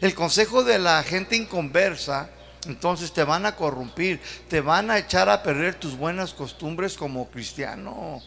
El 0.01 0.15
consejo 0.15 0.63
de 0.63 0.79
la 0.79 1.03
gente 1.03 1.35
inconversa, 1.35 2.31
entonces 2.65 3.13
te 3.13 3.23
van 3.23 3.45
a 3.45 3.55
corrompir, 3.55 4.19
te 4.49 4.61
van 4.61 4.89
a 4.89 4.97
echar 4.97 5.29
a 5.29 5.43
perder 5.43 5.75
tus 5.75 5.95
buenas 5.95 6.33
costumbres 6.33 6.95
como 6.95 7.29
cristiano. 7.29 8.19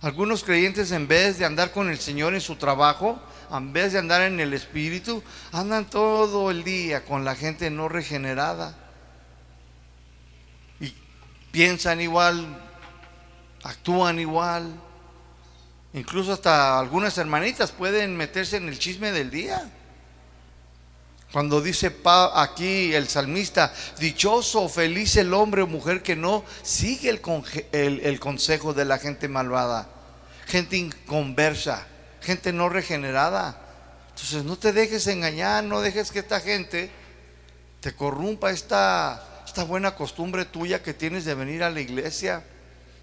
Algunos 0.00 0.44
creyentes 0.44 0.92
en 0.92 1.08
vez 1.08 1.36
de 1.38 1.44
andar 1.44 1.72
con 1.72 1.90
el 1.90 1.98
Señor 1.98 2.34
en 2.34 2.40
su 2.40 2.54
trabajo, 2.54 3.20
en 3.50 3.72
vez 3.72 3.92
de 3.92 3.98
andar 3.98 4.22
en 4.22 4.38
el 4.38 4.54
Espíritu, 4.54 5.24
andan 5.50 5.90
todo 5.90 6.52
el 6.52 6.62
día 6.62 7.04
con 7.04 7.24
la 7.24 7.34
gente 7.34 7.68
no 7.68 7.88
regenerada. 7.88 8.76
Y 10.78 10.94
piensan 11.50 12.00
igual, 12.00 12.69
actúan 13.62 14.18
igual. 14.18 14.72
Incluso 15.92 16.32
hasta 16.32 16.78
algunas 16.78 17.18
hermanitas 17.18 17.72
pueden 17.72 18.16
meterse 18.16 18.56
en 18.56 18.68
el 18.68 18.78
chisme 18.78 19.12
del 19.12 19.30
día. 19.30 19.70
Cuando 21.32 21.60
dice 21.60 21.94
aquí 22.34 22.92
el 22.92 23.08
salmista, 23.08 23.72
dichoso, 24.00 24.68
feliz 24.68 25.16
el 25.16 25.32
hombre 25.32 25.62
o 25.62 25.66
mujer 25.68 26.02
que 26.02 26.16
no 26.16 26.44
sigue 26.62 27.08
el, 27.10 28.20
consejo 28.20 28.74
de 28.74 28.84
la 28.84 28.98
gente 28.98 29.28
malvada, 29.28 29.88
gente 30.46 30.76
inconversa, 30.76 31.86
gente 32.20 32.52
no 32.52 32.68
regenerada. 32.68 33.60
Entonces 34.08 34.42
no 34.42 34.58
te 34.58 34.72
dejes 34.72 35.06
engañar, 35.06 35.62
no 35.62 35.80
dejes 35.80 36.10
que 36.10 36.18
esta 36.18 36.40
gente 36.40 36.90
te 37.80 37.92
corrompa 37.94 38.50
esta 38.50 39.22
buena 39.68 39.94
costumbre 39.94 40.44
tuya 40.44 40.82
que 40.82 40.94
tienes 40.94 41.24
de 41.24 41.34
venir 41.34 41.62
a 41.62 41.70
la 41.70 41.80
iglesia, 41.80 42.42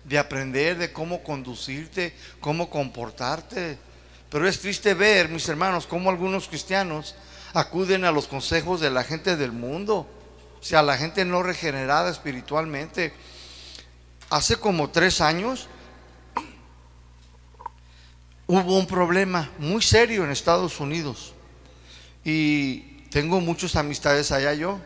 de 0.08 0.18
aprender 0.18 0.78
de 0.78 0.94
cómo 0.94 1.22
conducirte, 1.22 2.14
cómo 2.40 2.70
comportarte. 2.70 3.78
Pero 4.30 4.48
es 4.48 4.60
triste 4.60 4.94
ver, 4.94 5.30
mis 5.30 5.48
hermanos, 5.50 5.86
cómo 5.86 6.10
algunos 6.10 6.48
cristianos 6.48 7.16
acuden 7.54 8.06
a 8.06 8.12
los 8.12 8.28
consejos 8.28 8.80
de 8.80 8.90
la 8.90 9.04
gente 9.04 9.36
del 9.36 9.52
mundo, 9.52 10.08
o 10.60 10.64
sea, 10.64 10.82
la 10.82 10.98
gente 10.98 11.26
no 11.26 11.44
regenerada 11.44 12.10
espiritualmente. 12.10 13.14
Hace 14.30 14.58
como 14.58 14.90
tres 14.90 15.22
años 15.22 15.68
hubo 18.48 18.78
un 18.78 18.88
problema 18.88 19.50
muy 19.60 19.82
serio 19.82 20.24
en 20.24 20.32
Estados 20.32 20.80
Unidos 20.80 21.34
y 22.24 22.80
tengo 23.10 23.42
muchas 23.42 23.76
amistades 23.76 24.32
allá 24.32 24.54
yo 24.54 24.80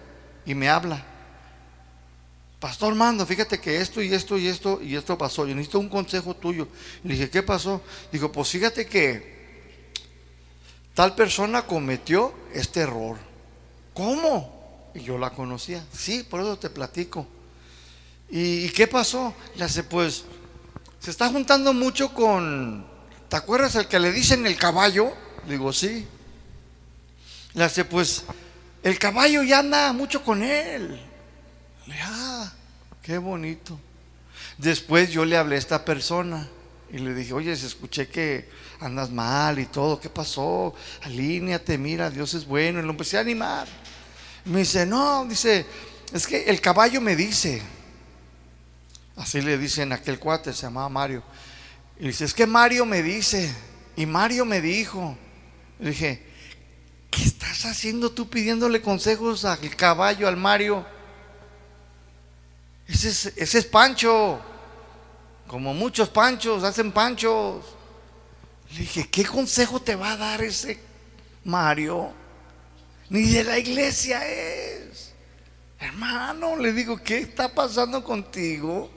y 0.46 0.56
me 0.56 0.70
habla. 0.70 1.11
Pastor 2.62 2.94
Mando, 2.94 3.26
fíjate 3.26 3.60
que 3.60 3.82
esto 3.82 4.04
y 4.04 4.14
esto 4.14 4.38
y 4.38 4.46
esto 4.46 4.80
y 4.84 4.96
esto 4.96 5.18
pasó. 5.18 5.48
Yo 5.48 5.56
necesito 5.56 5.80
un 5.80 5.90
consejo 5.90 6.36
tuyo. 6.36 6.68
Le 7.04 7.16
dije, 7.16 7.28
¿qué 7.28 7.42
pasó? 7.42 7.82
Digo, 8.12 8.32
pues 8.32 8.50
fíjate 8.50 8.86
que 8.86 9.90
tal 10.94 11.16
persona 11.16 11.64
cometió 11.64 12.32
este 12.54 12.82
error. 12.82 13.18
¿Cómo? 13.96 14.92
Y 14.94 15.02
yo 15.02 15.18
la 15.18 15.32
conocía. 15.32 15.84
Sí, 15.92 16.22
por 16.22 16.40
eso 16.40 16.60
te 16.60 16.70
platico. 16.70 17.26
¿Y, 18.30 18.70
qué 18.70 18.86
pasó? 18.86 19.34
Le 19.56 19.64
hace, 19.64 19.84
pues, 19.84 20.26
se 21.00 21.10
está 21.10 21.30
juntando 21.30 21.74
mucho 21.74 22.14
con, 22.14 22.86
¿te 23.28 23.38
acuerdas 23.38 23.74
el 23.74 23.88
que 23.88 24.00
le 24.00 24.12
dicen 24.12 24.46
el 24.46 24.56
caballo? 24.56 25.12
digo, 25.48 25.74
sí. 25.74 26.06
Le 27.56 27.64
hace, 27.64 27.86
pues, 27.86 28.24
el 28.84 29.00
caballo 29.00 29.42
ya 29.42 29.58
anda 29.58 29.92
mucho 29.94 30.24
con 30.24 30.44
él. 30.44 31.02
Le 31.88 32.02
qué 33.02 33.18
bonito. 33.18 33.80
Después 34.58 35.12
yo 35.12 35.26
le 35.26 35.38
hablé 35.38 35.56
a 35.56 35.60
esta 35.60 35.86
persona 35.86 36.48
y 36.92 36.98
le 36.98 37.14
dije, 37.14 37.34
oye, 37.34 37.56
se 37.56 37.68
escuché 37.68 38.08
que 38.08 38.50
andas 38.80 39.12
mal 39.12 39.60
y 39.60 39.66
todo, 39.66 40.00
¿qué 40.00 40.10
pasó? 40.10 40.74
Alíneate, 41.04 41.78
mira, 41.78 42.10
Dios 42.10 42.34
es 42.34 42.46
bueno. 42.46 42.80
Y 42.80 42.84
lo 42.84 42.90
empecé 42.92 43.18
a 43.18 43.22
animar. 43.22 43.68
Me 44.46 44.60
dice, 44.60 44.86
no, 44.86 45.26
dice, 45.26 45.66
es 46.12 46.28
que 46.28 46.44
el 46.44 46.60
caballo 46.60 47.00
me 47.00 47.16
dice, 47.16 47.62
así 49.16 49.42
le 49.42 49.58
dicen 49.58 49.94
aquel 49.94 50.20
cuate, 50.20 50.52
se 50.54 50.64
llamaba 50.64 50.90
Mario. 50.90 51.24
Y 52.00 52.08
dice, 52.08 52.26
es 52.26 52.34
que 52.34 52.48
Mario 52.48 52.86
me 52.86 53.02
dice, 53.02 53.54
y 53.96 54.06
Mario 54.06 54.46
me 54.46 54.62
dijo. 54.62 55.18
Le 55.80 55.92
dije, 55.92 56.24
¿qué 57.10 57.24
estás 57.24 57.66
haciendo 57.66 58.12
tú 58.12 58.30
pidiéndole 58.30 58.82
consejos 58.82 59.46
al 59.46 59.76
caballo, 59.76 60.28
al 60.28 60.38
Mario? 60.38 60.86
Ese 62.88 63.10
es, 63.10 63.26
ese 63.36 63.60
es 63.60 63.66
Pancho. 63.66 64.42
Como 65.52 65.74
muchos 65.74 66.08
panchos, 66.08 66.64
hacen 66.64 66.94
panchos. 66.94 67.66
Le 68.72 68.80
dije, 68.80 69.10
¿qué 69.10 69.26
consejo 69.26 69.82
te 69.82 69.96
va 69.96 70.14
a 70.14 70.18
dar 70.18 70.42
ese 70.42 70.80
Mario? 71.44 72.14
Ni 73.10 73.24
de 73.24 73.44
la 73.44 73.60
iglesia 73.60 74.26
es. 74.26 75.12
Hermano, 75.78 76.56
le 76.56 76.72
digo, 76.72 77.04
¿qué 77.04 77.18
está 77.18 77.54
pasando 77.54 78.02
contigo? 78.02 78.90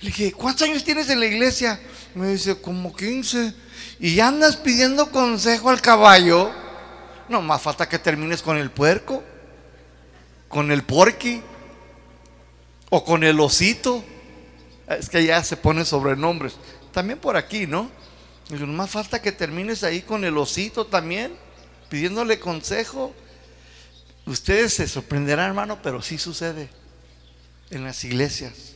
Le 0.00 0.08
dije, 0.08 0.32
¿cuántos 0.32 0.68
años 0.68 0.82
tienes 0.82 1.08
en 1.08 1.20
la 1.20 1.26
iglesia? 1.26 1.78
Me 2.16 2.30
dice, 2.30 2.60
como 2.60 2.96
15. 2.96 3.54
¿Y 4.00 4.18
andas 4.18 4.56
pidiendo 4.56 5.08
consejo 5.12 5.70
al 5.70 5.80
caballo? 5.80 6.50
No, 7.28 7.40
más 7.42 7.62
falta 7.62 7.88
que 7.88 8.00
termines 8.00 8.42
con 8.42 8.58
el 8.58 8.72
puerco, 8.72 9.22
con 10.48 10.72
el 10.72 10.82
porqui 10.82 11.44
o 12.94 13.02
con 13.02 13.24
el 13.24 13.40
osito. 13.40 14.04
Es 14.86 15.08
que 15.08 15.24
ya 15.24 15.42
se 15.42 15.56
ponen 15.56 15.86
sobrenombres. 15.86 16.56
También 16.92 17.18
por 17.18 17.38
aquí, 17.38 17.66
¿no? 17.66 17.90
No 18.50 18.66
más 18.66 18.90
falta 18.90 19.22
que 19.22 19.32
termines 19.32 19.82
ahí 19.82 20.02
con 20.02 20.26
el 20.26 20.36
osito 20.36 20.86
también, 20.86 21.32
pidiéndole 21.88 22.38
consejo. 22.38 23.14
Ustedes 24.26 24.74
se 24.74 24.86
sorprenderán, 24.86 25.46
hermano, 25.46 25.78
pero 25.82 26.02
sí 26.02 26.18
sucede 26.18 26.68
en 27.70 27.82
las 27.82 28.04
iglesias. 28.04 28.74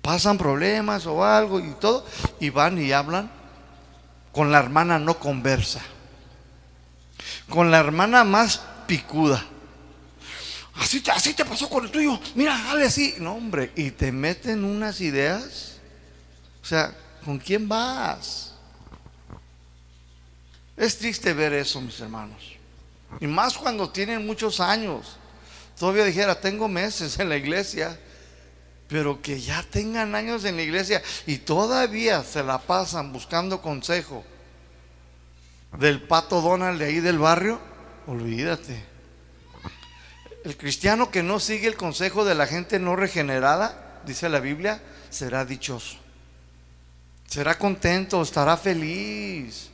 Pasan 0.00 0.38
problemas 0.38 1.04
o 1.06 1.24
algo 1.24 1.58
y 1.58 1.72
todo, 1.80 2.06
y 2.38 2.50
van 2.50 2.80
y 2.80 2.92
hablan 2.92 3.32
con 4.30 4.52
la 4.52 4.60
hermana 4.60 5.00
no 5.00 5.18
conversa, 5.18 5.80
con 7.48 7.72
la 7.72 7.80
hermana 7.80 8.22
más 8.22 8.60
picuda. 8.86 9.44
Así 10.76 11.00
te, 11.00 11.10
así 11.10 11.34
te 11.34 11.44
pasó 11.44 11.68
con 11.68 11.84
el 11.84 11.90
tuyo. 11.90 12.18
Mira, 12.34 12.60
dale 12.64 12.86
así. 12.86 13.14
No, 13.18 13.34
hombre. 13.34 13.72
Y 13.76 13.90
te 13.90 14.10
meten 14.10 14.64
unas 14.64 15.00
ideas. 15.00 15.76
O 16.62 16.66
sea, 16.66 16.94
¿con 17.24 17.38
quién 17.38 17.68
vas? 17.68 18.52
Es 20.76 20.98
triste 20.98 21.32
ver 21.32 21.52
eso, 21.52 21.80
mis 21.80 21.98
hermanos. 22.00 22.42
Y 23.20 23.26
más 23.26 23.56
cuando 23.56 23.90
tienen 23.90 24.26
muchos 24.26 24.60
años. 24.60 25.16
Todavía 25.78 26.04
dijera, 26.04 26.40
tengo 26.40 26.68
meses 26.68 27.18
en 27.18 27.28
la 27.28 27.36
iglesia. 27.36 27.98
Pero 28.88 29.22
que 29.22 29.40
ya 29.40 29.62
tengan 29.62 30.14
años 30.14 30.44
en 30.44 30.56
la 30.56 30.62
iglesia 30.62 31.02
y 31.26 31.38
todavía 31.38 32.22
se 32.22 32.42
la 32.42 32.58
pasan 32.58 33.12
buscando 33.12 33.62
consejo 33.62 34.22
del 35.78 36.02
pato 36.02 36.40
Donald 36.40 36.78
de 36.78 36.86
ahí 36.86 37.00
del 37.00 37.18
barrio. 37.18 37.60
Olvídate. 38.06 38.93
El 40.44 40.58
cristiano 40.58 41.10
que 41.10 41.22
no 41.22 41.40
sigue 41.40 41.66
el 41.66 41.76
consejo 41.76 42.26
de 42.26 42.34
la 42.34 42.46
gente 42.46 42.78
no 42.78 42.96
regenerada, 42.96 44.00
dice 44.04 44.28
la 44.28 44.40
Biblia, 44.40 44.82
será 45.08 45.46
dichoso. 45.46 45.96
Será 47.26 47.58
contento, 47.58 48.20
estará 48.20 48.58
feliz. 48.58 49.70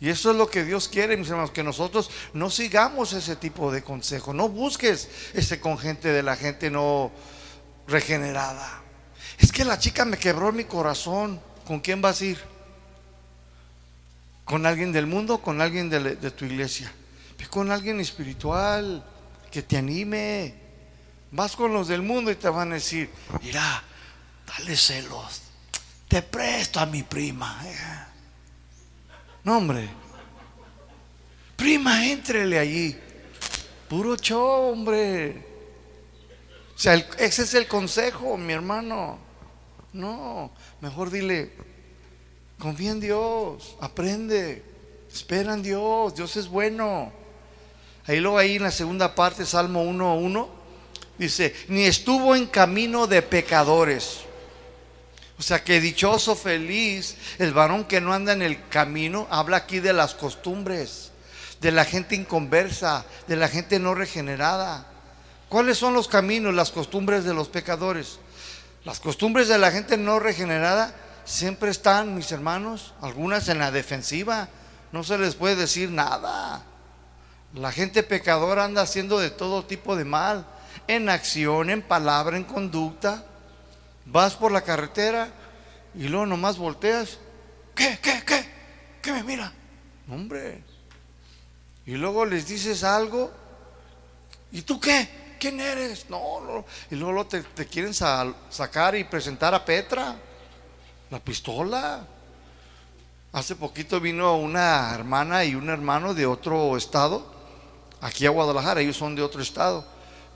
Y 0.00 0.08
eso 0.08 0.32
es 0.32 0.36
lo 0.36 0.50
que 0.50 0.64
Dios 0.64 0.88
quiere, 0.88 1.16
mis 1.16 1.28
hermanos, 1.28 1.52
que 1.52 1.62
nosotros 1.62 2.10
no 2.32 2.50
sigamos 2.50 3.12
ese 3.12 3.36
tipo 3.36 3.70
de 3.70 3.82
consejo. 3.82 4.34
No 4.34 4.48
busques 4.48 5.08
ese 5.32 5.60
con 5.60 5.78
gente 5.78 6.08
de 6.08 6.24
la 6.24 6.34
gente 6.34 6.70
no 6.70 7.12
regenerada. 7.86 8.82
Es 9.38 9.52
que 9.52 9.64
la 9.64 9.78
chica 9.78 10.04
me 10.04 10.18
quebró 10.18 10.50
mi 10.50 10.64
corazón. 10.64 11.40
¿Con 11.64 11.78
quién 11.78 12.02
vas 12.02 12.20
a 12.20 12.24
ir? 12.24 12.38
¿Con 14.44 14.66
alguien 14.66 14.90
del 14.90 15.06
mundo? 15.06 15.38
¿Con 15.38 15.60
alguien 15.60 15.88
de, 15.88 16.16
de 16.16 16.30
tu 16.32 16.44
iglesia? 16.46 16.92
Con 17.50 17.70
alguien 17.70 18.00
espiritual 18.00 19.04
que 19.50 19.62
te 19.62 19.76
anime. 19.76 20.54
Vas 21.30 21.56
con 21.56 21.72
los 21.72 21.88
del 21.88 22.02
mundo 22.02 22.30
y 22.30 22.36
te 22.36 22.48
van 22.48 22.72
a 22.72 22.74
decir, 22.74 23.10
mira, 23.42 23.82
dale 24.46 24.76
celos, 24.76 25.42
te 26.08 26.22
presto 26.22 26.80
a 26.80 26.86
mi 26.86 27.02
prima. 27.02 27.60
Eh". 27.66 28.04
No, 29.44 29.58
hombre. 29.58 29.88
Prima, 31.56 32.06
entrele 32.06 32.58
allí. 32.58 32.96
Puro 33.88 34.16
show, 34.16 34.72
hombre. 34.72 35.44
O 36.74 36.78
sea, 36.78 36.94
ese 36.94 37.42
es 37.42 37.54
el 37.54 37.66
consejo, 37.66 38.36
mi 38.36 38.52
hermano. 38.52 39.18
No, 39.92 40.52
mejor 40.80 41.10
dile, 41.10 41.50
confía 42.58 42.92
en 42.92 43.00
Dios, 43.00 43.76
aprende, 43.80 44.62
espera 45.12 45.54
en 45.54 45.62
Dios, 45.62 46.14
Dios 46.14 46.36
es 46.36 46.46
bueno. 46.46 47.12
Ahí 48.08 48.20
luego 48.20 48.38
ahí 48.38 48.56
en 48.56 48.62
la 48.62 48.70
segunda 48.70 49.14
parte, 49.14 49.44
Salmo 49.44 49.84
1.1, 49.84 50.48
dice, 51.18 51.54
ni 51.68 51.84
estuvo 51.84 52.34
en 52.34 52.46
camino 52.46 53.06
de 53.06 53.20
pecadores, 53.20 54.20
O 55.38 55.42
sea 55.42 55.62
que 55.62 55.80
dichoso, 55.80 56.34
feliz, 56.34 57.16
el 57.38 57.52
varón 57.52 57.84
que 57.84 58.00
no 58.00 58.12
anda 58.12 58.32
en 58.32 58.42
el 58.42 58.66
camino, 58.68 59.28
habla 59.30 59.58
aquí 59.58 59.78
de 59.78 59.92
las 59.92 60.14
costumbres, 60.14 61.12
de 61.60 61.70
la 61.70 61.84
gente 61.84 62.16
inconversa, 62.16 63.04
de 63.28 63.36
la 63.36 63.46
gente 63.46 63.78
no 63.78 63.94
regenerada. 63.94 64.86
¿Cuáles 65.48 65.78
son 65.78 65.94
los 65.94 66.08
caminos, 66.08 66.54
las 66.54 66.72
costumbres 66.72 67.24
de 67.24 67.34
los 67.34 67.48
pecadores? 67.48 68.18
Las 68.84 69.00
costumbres 69.00 69.48
de 69.48 69.58
la 69.58 69.70
gente 69.70 69.96
no 69.96 70.18
regenerada 70.18 70.94
siempre 71.24 71.70
están, 71.70 72.16
mis 72.16 72.32
hermanos, 72.32 72.94
algunas 73.00 73.48
en 73.48 73.58
la 73.58 73.70
defensiva. 73.70 74.48
No 74.92 75.04
se 75.04 75.18
les 75.18 75.34
puede 75.34 75.56
decir 75.56 75.90
nada. 75.90 76.64
La 77.58 77.72
gente 77.72 78.04
pecadora 78.04 78.64
anda 78.64 78.82
haciendo 78.82 79.18
de 79.18 79.30
todo 79.30 79.64
tipo 79.64 79.96
de 79.96 80.04
mal, 80.04 80.46
en 80.86 81.08
acción, 81.08 81.70
en 81.70 81.82
palabra, 81.82 82.36
en 82.36 82.44
conducta. 82.44 83.24
Vas 84.04 84.34
por 84.34 84.52
la 84.52 84.62
carretera 84.62 85.28
y 85.92 86.06
luego 86.06 86.24
nomás 86.24 86.56
volteas. 86.56 87.18
¿Qué, 87.74 87.98
qué, 88.00 88.22
qué? 88.24 88.46
¿Qué 89.02 89.12
me 89.12 89.24
mira? 89.24 89.52
Hombre. 90.08 90.62
Y 91.84 91.92
luego 91.96 92.24
les 92.24 92.46
dices 92.46 92.84
algo. 92.84 93.32
¿Y 94.52 94.62
tú 94.62 94.78
qué? 94.78 95.08
¿Quién 95.40 95.58
eres? 95.58 96.08
No, 96.08 96.40
no. 96.40 96.64
Y 96.92 96.94
luego 96.94 97.26
te, 97.26 97.42
quieren 97.66 97.92
sacar 97.92 98.94
y 98.94 99.02
presentar 99.02 99.52
a 99.52 99.64
Petra. 99.64 100.14
La 101.10 101.18
pistola. 101.18 102.06
Hace 103.32 103.56
poquito 103.56 104.00
vino 104.00 104.36
una 104.36 104.94
hermana 104.94 105.44
y 105.44 105.56
un 105.56 105.68
hermano 105.70 106.14
de 106.14 106.24
otro 106.24 106.76
estado, 106.76 107.37
aquí 108.00 108.26
a 108.26 108.30
Guadalajara, 108.30 108.80
ellos 108.80 108.96
son 108.96 109.14
de 109.14 109.22
otro 109.22 109.42
estado. 109.42 109.84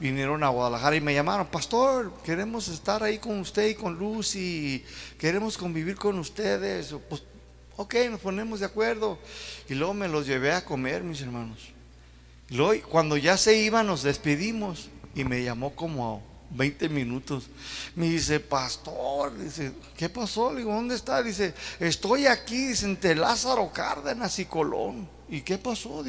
Vinieron 0.01 0.43
a 0.43 0.49
Guadalajara 0.49 0.97
y 0.97 1.01
me 1.01 1.15
llamaron, 1.15 1.47
pastor, 1.47 2.13
queremos 2.25 2.67
estar 2.69 3.03
ahí 3.03 3.19
con 3.19 3.39
usted 3.39 3.69
y 3.69 3.75
con 3.75 3.97
Lucy, 3.99 4.85
queremos 5.19 5.57
convivir 5.57 5.97
con 5.97 6.19
ustedes. 6.19 6.95
Pues, 7.09 7.23
ok, 7.77 7.95
nos 8.11 8.21
ponemos 8.21 8.61
de 8.61 8.67
acuerdo. 8.67 9.19
Y 9.69 9.75
luego 9.75 9.95
me 9.95 10.09
los 10.09 10.27
llevé 10.27 10.53
a 10.53 10.65
comer, 10.65 11.05
mis 11.05 11.21
hermanos. 11.21 11.59
Y 12.51 12.57
luego, 12.57 12.89
cuando 12.89 13.17
ya 13.17 13.37
se 13.37 13.57
iban, 13.57 13.87
nos 13.87 14.03
despedimos 14.03 14.89
y 15.15 15.25
me 15.25 15.43
llamó 15.45 15.75
como 15.77 16.23
20 16.51 16.89
minutos. 16.89 17.49
Me 17.95 18.09
dice, 18.09 18.41
pastor, 18.41 19.37
dice, 19.39 19.73
¿qué 19.97 20.09
pasó? 20.09 20.53
Le 20.53 20.59
digo, 20.59 20.75
¿dónde 20.75 20.95
está? 20.95 21.23
Dice, 21.23 21.55
estoy 21.81 22.27
aquí, 22.27 22.69
dice, 22.69 22.87
entre 22.87 23.15
Lázaro 23.15 23.71
Cárdenas 23.73 24.39
y 24.39 24.47
Colón. 24.47 25.09
¿Y 25.33 25.41
qué 25.41 25.57
pasó? 25.57 26.05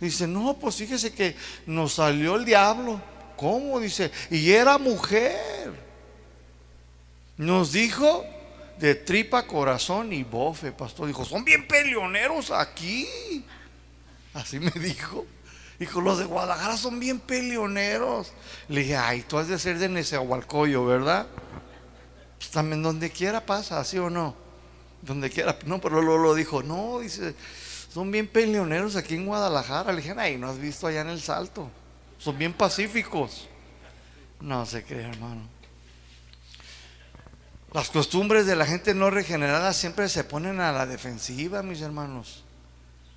Dice, 0.00 0.26
no, 0.26 0.56
pues 0.60 0.74
fíjese 0.74 1.12
que 1.12 1.36
nos 1.64 1.94
salió 1.94 2.34
el 2.34 2.44
diablo. 2.44 3.00
¿Cómo? 3.36 3.78
Dice, 3.78 4.10
y 4.32 4.50
era 4.50 4.78
mujer. 4.78 5.72
Nos 7.36 7.70
dijo 7.70 8.24
de 8.80 8.96
tripa, 8.96 9.46
corazón 9.46 10.12
y 10.12 10.24
bofe, 10.24 10.72
pastor. 10.72 11.06
Dijo, 11.06 11.24
son 11.24 11.44
bien 11.44 11.68
peleoneros 11.68 12.50
aquí. 12.50 13.06
Así 14.34 14.58
me 14.58 14.72
dijo. 14.72 15.24
Dijo, 15.78 16.00
los 16.00 16.18
de 16.18 16.24
Guadalajara 16.24 16.76
son 16.76 16.98
bien 16.98 17.20
peleoneros. 17.20 18.32
Le 18.68 18.80
dije, 18.80 18.96
ay, 18.96 19.22
tú 19.22 19.38
has 19.38 19.46
de 19.46 19.56
ser 19.60 19.78
de 19.78 19.88
Nezahualcoyo, 19.88 20.84
¿verdad? 20.84 21.28
Pues 22.38 22.50
también 22.50 22.82
donde 22.82 23.10
quiera 23.10 23.46
pasa, 23.46 23.84
¿sí 23.84 23.98
o 23.98 24.10
no? 24.10 24.34
Donde 25.00 25.30
quiera. 25.30 25.56
No, 25.64 25.80
pero 25.80 26.02
luego 26.02 26.20
lo 26.20 26.34
dijo, 26.34 26.64
no, 26.64 26.98
dice, 26.98 27.36
son 27.94 28.10
bien 28.10 28.26
peleoneros 28.26 28.96
aquí 28.96 29.14
en 29.14 29.24
Guadalajara. 29.26 29.92
Le 29.92 30.02
dije, 30.02 30.14
ay, 30.18 30.36
no 30.36 30.50
has 30.50 30.58
visto 30.58 30.86
allá 30.86 31.02
en 31.02 31.08
el 31.08 31.20
Salto. 31.20 31.70
Son 32.18 32.36
bien 32.36 32.52
pacíficos. 32.52 33.48
No 34.40 34.66
se 34.66 34.82
cree, 34.82 35.08
hermano. 35.08 35.48
Las 37.72 37.90
costumbres 37.90 38.46
de 38.46 38.56
la 38.56 38.66
gente 38.66 38.94
no 38.94 39.10
regenerada 39.10 39.72
siempre 39.72 40.08
se 40.08 40.24
ponen 40.24 40.60
a 40.60 40.72
la 40.72 40.86
defensiva, 40.86 41.62
mis 41.62 41.80
hermanos 41.80 42.44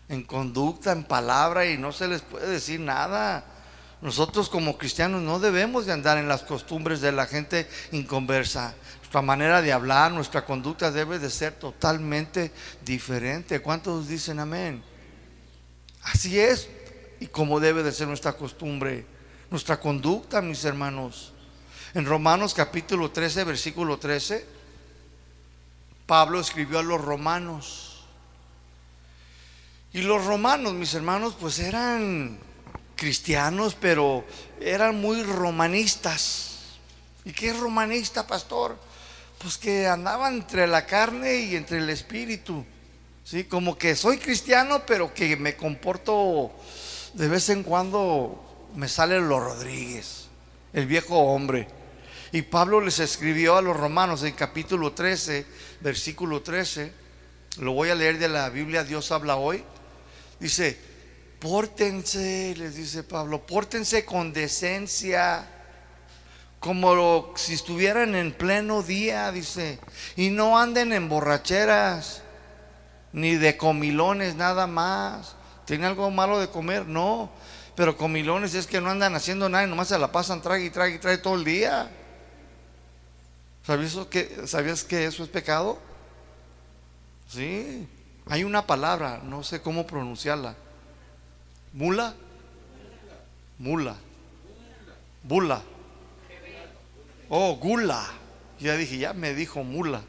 en 0.09 0.23
conducta, 0.23 0.91
en 0.91 1.03
palabra 1.03 1.65
y 1.65 1.77
no 1.77 1.91
se 1.91 2.07
les 2.07 2.21
puede 2.21 2.47
decir 2.47 2.79
nada. 2.79 3.43
Nosotros 4.01 4.47
como 4.49 4.77
cristianos 4.77 5.21
no 5.21 5.39
debemos 5.39 5.85
de 5.85 5.93
andar 5.93 6.17
en 6.17 6.27
las 6.27 6.43
costumbres 6.43 7.01
de 7.01 7.11
la 7.11 7.25
gente 7.25 7.67
inconversa. 7.91 8.75
Nuestra 9.07 9.21
manera 9.21 9.61
de 9.61 9.71
hablar, 9.71 10.11
nuestra 10.11 10.43
conducta 10.43 10.91
debe 10.91 11.17
de 11.17 11.29
ser 11.29 11.53
totalmente 11.53 12.51
diferente. 12.83 13.61
¿Cuántos 13.61 14.09
dicen 14.09 14.37
amén? 14.37 14.83
Así 16.01 16.37
es 16.37 16.67
y 17.21 17.27
como 17.27 17.61
debe 17.61 17.83
de 17.83 17.93
ser 17.93 18.09
nuestra 18.09 18.33
costumbre, 18.33 19.05
nuestra 19.49 19.79
conducta, 19.79 20.41
mis 20.41 20.65
hermanos. 20.65 21.31
En 21.93 22.05
Romanos 22.05 22.53
capítulo 22.53 23.09
13, 23.09 23.45
versículo 23.45 23.97
13, 23.97 24.45
Pablo 26.05 26.41
escribió 26.41 26.79
a 26.79 26.83
los 26.83 26.99
romanos 26.99 28.03
y 29.93 30.01
los 30.01 30.25
romanos, 30.25 30.73
mis 30.73 30.93
hermanos, 30.95 31.33
pues 31.39 31.59
eran 31.59 32.39
cristianos, 32.97 33.73
pero 33.79 34.25
eran 34.59 34.99
muy 34.99 35.23
romanistas. 35.23 36.57
¿Y 37.23 37.31
qué 37.31 37.51
es 37.51 37.57
romanista, 37.57 38.27
pastor? 38.27 38.86
Pues 39.39 39.57
que 39.57 39.87
andaban 39.87 40.35
entre 40.35 40.67
la 40.67 40.85
carne 40.85 41.35
y 41.37 41.55
entre 41.55 41.77
el 41.77 41.89
espíritu. 41.89 42.65
¿Sí? 43.23 43.43
Como 43.43 43.77
que 43.77 43.95
soy 43.95 44.17
cristiano, 44.17 44.83
pero 44.85 45.13
que 45.13 45.35
me 45.35 45.55
comporto 45.55 46.51
de 47.13 47.27
vez 47.27 47.49
en 47.49 47.63
cuando 47.63 48.69
me 48.75 48.87
sale 48.87 49.19
los 49.19 49.43
Rodríguez, 49.43 50.27
el 50.71 50.85
viejo 50.85 51.17
hombre. 51.17 51.67
Y 52.31 52.43
Pablo 52.43 52.79
les 52.79 52.99
escribió 52.99 53.57
a 53.57 53.61
los 53.61 53.75
romanos 53.75 54.23
en 54.23 54.33
capítulo 54.33 54.93
13, 54.93 55.45
versículo 55.81 56.41
13. 56.41 56.91
Lo 57.59 57.73
voy 57.73 57.89
a 57.89 57.95
leer 57.95 58.19
de 58.19 58.29
la 58.29 58.49
Biblia, 58.49 58.83
Dios 58.83 59.11
habla 59.11 59.35
hoy. 59.35 59.63
Dice, 60.39 60.77
pórtense, 61.39 62.53
les 62.57 62.75
dice 62.75 63.03
Pablo, 63.03 63.45
pórtense 63.45 64.05
con 64.05 64.31
decencia, 64.31 65.47
como 66.59 67.33
si 67.35 67.53
estuvieran 67.53 68.15
en 68.15 68.33
pleno 68.33 68.81
día, 68.81 69.31
dice, 69.31 69.79
y 70.15 70.29
no 70.29 70.57
anden 70.57 70.91
en 70.91 71.07
borracheras, 71.07 72.23
ni 73.13 73.35
de 73.35 73.57
comilones, 73.57 74.35
nada 74.35 74.67
más. 74.67 75.35
¿Tiene 75.65 75.85
algo 75.85 76.09
malo 76.11 76.39
de 76.39 76.49
comer? 76.49 76.87
No, 76.87 77.29
pero 77.75 77.97
comilones 77.97 78.53
es 78.55 78.67
que 78.67 78.81
no 78.81 78.89
andan 78.89 79.15
haciendo 79.15 79.49
nada 79.49 79.65
y 79.65 79.69
nomás 79.69 79.89
se 79.89 79.99
la 79.99 80.11
pasan, 80.11 80.41
trague 80.41 80.65
y 80.65 80.69
trague 80.69 80.95
y 80.95 80.99
trae 80.99 81.17
todo 81.17 81.35
el 81.35 81.43
día. 81.43 81.89
¿Sabías 83.63 83.95
que, 84.09 84.47
¿Sabías 84.47 84.83
que 84.83 85.05
eso 85.05 85.23
es 85.23 85.29
pecado? 85.29 85.77
Sí. 87.29 87.87
Hay 88.29 88.43
una 88.43 88.65
palabra, 88.65 89.21
no 89.23 89.43
sé 89.43 89.61
cómo 89.61 89.85
pronunciarla. 89.85 90.55
Mula. 91.73 92.15
Mula. 93.59 93.95
Bula. 95.23 95.61
Oh, 97.29 97.55
gula. 97.55 98.05
Ya 98.59 98.75
dije, 98.75 98.97
ya 98.97 99.13
me 99.13 99.33
dijo 99.33 99.63
mula. 99.63 100.01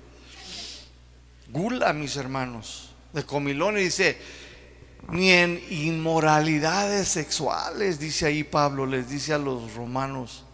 Gula, 1.49 1.93
mis 1.93 2.17
hermanos. 2.17 2.91
De 3.13 3.25
comilón 3.25 3.79
y 3.79 3.83
dice, 3.83 4.19
ni 5.11 5.31
en 5.31 5.63
inmoralidades 5.71 7.09
sexuales, 7.09 7.99
dice 7.99 8.27
ahí 8.27 8.45
Pablo, 8.45 8.87
les 8.87 9.09
dice 9.09 9.35
a 9.35 9.39
los 9.39 9.75
romanos. 9.75 10.45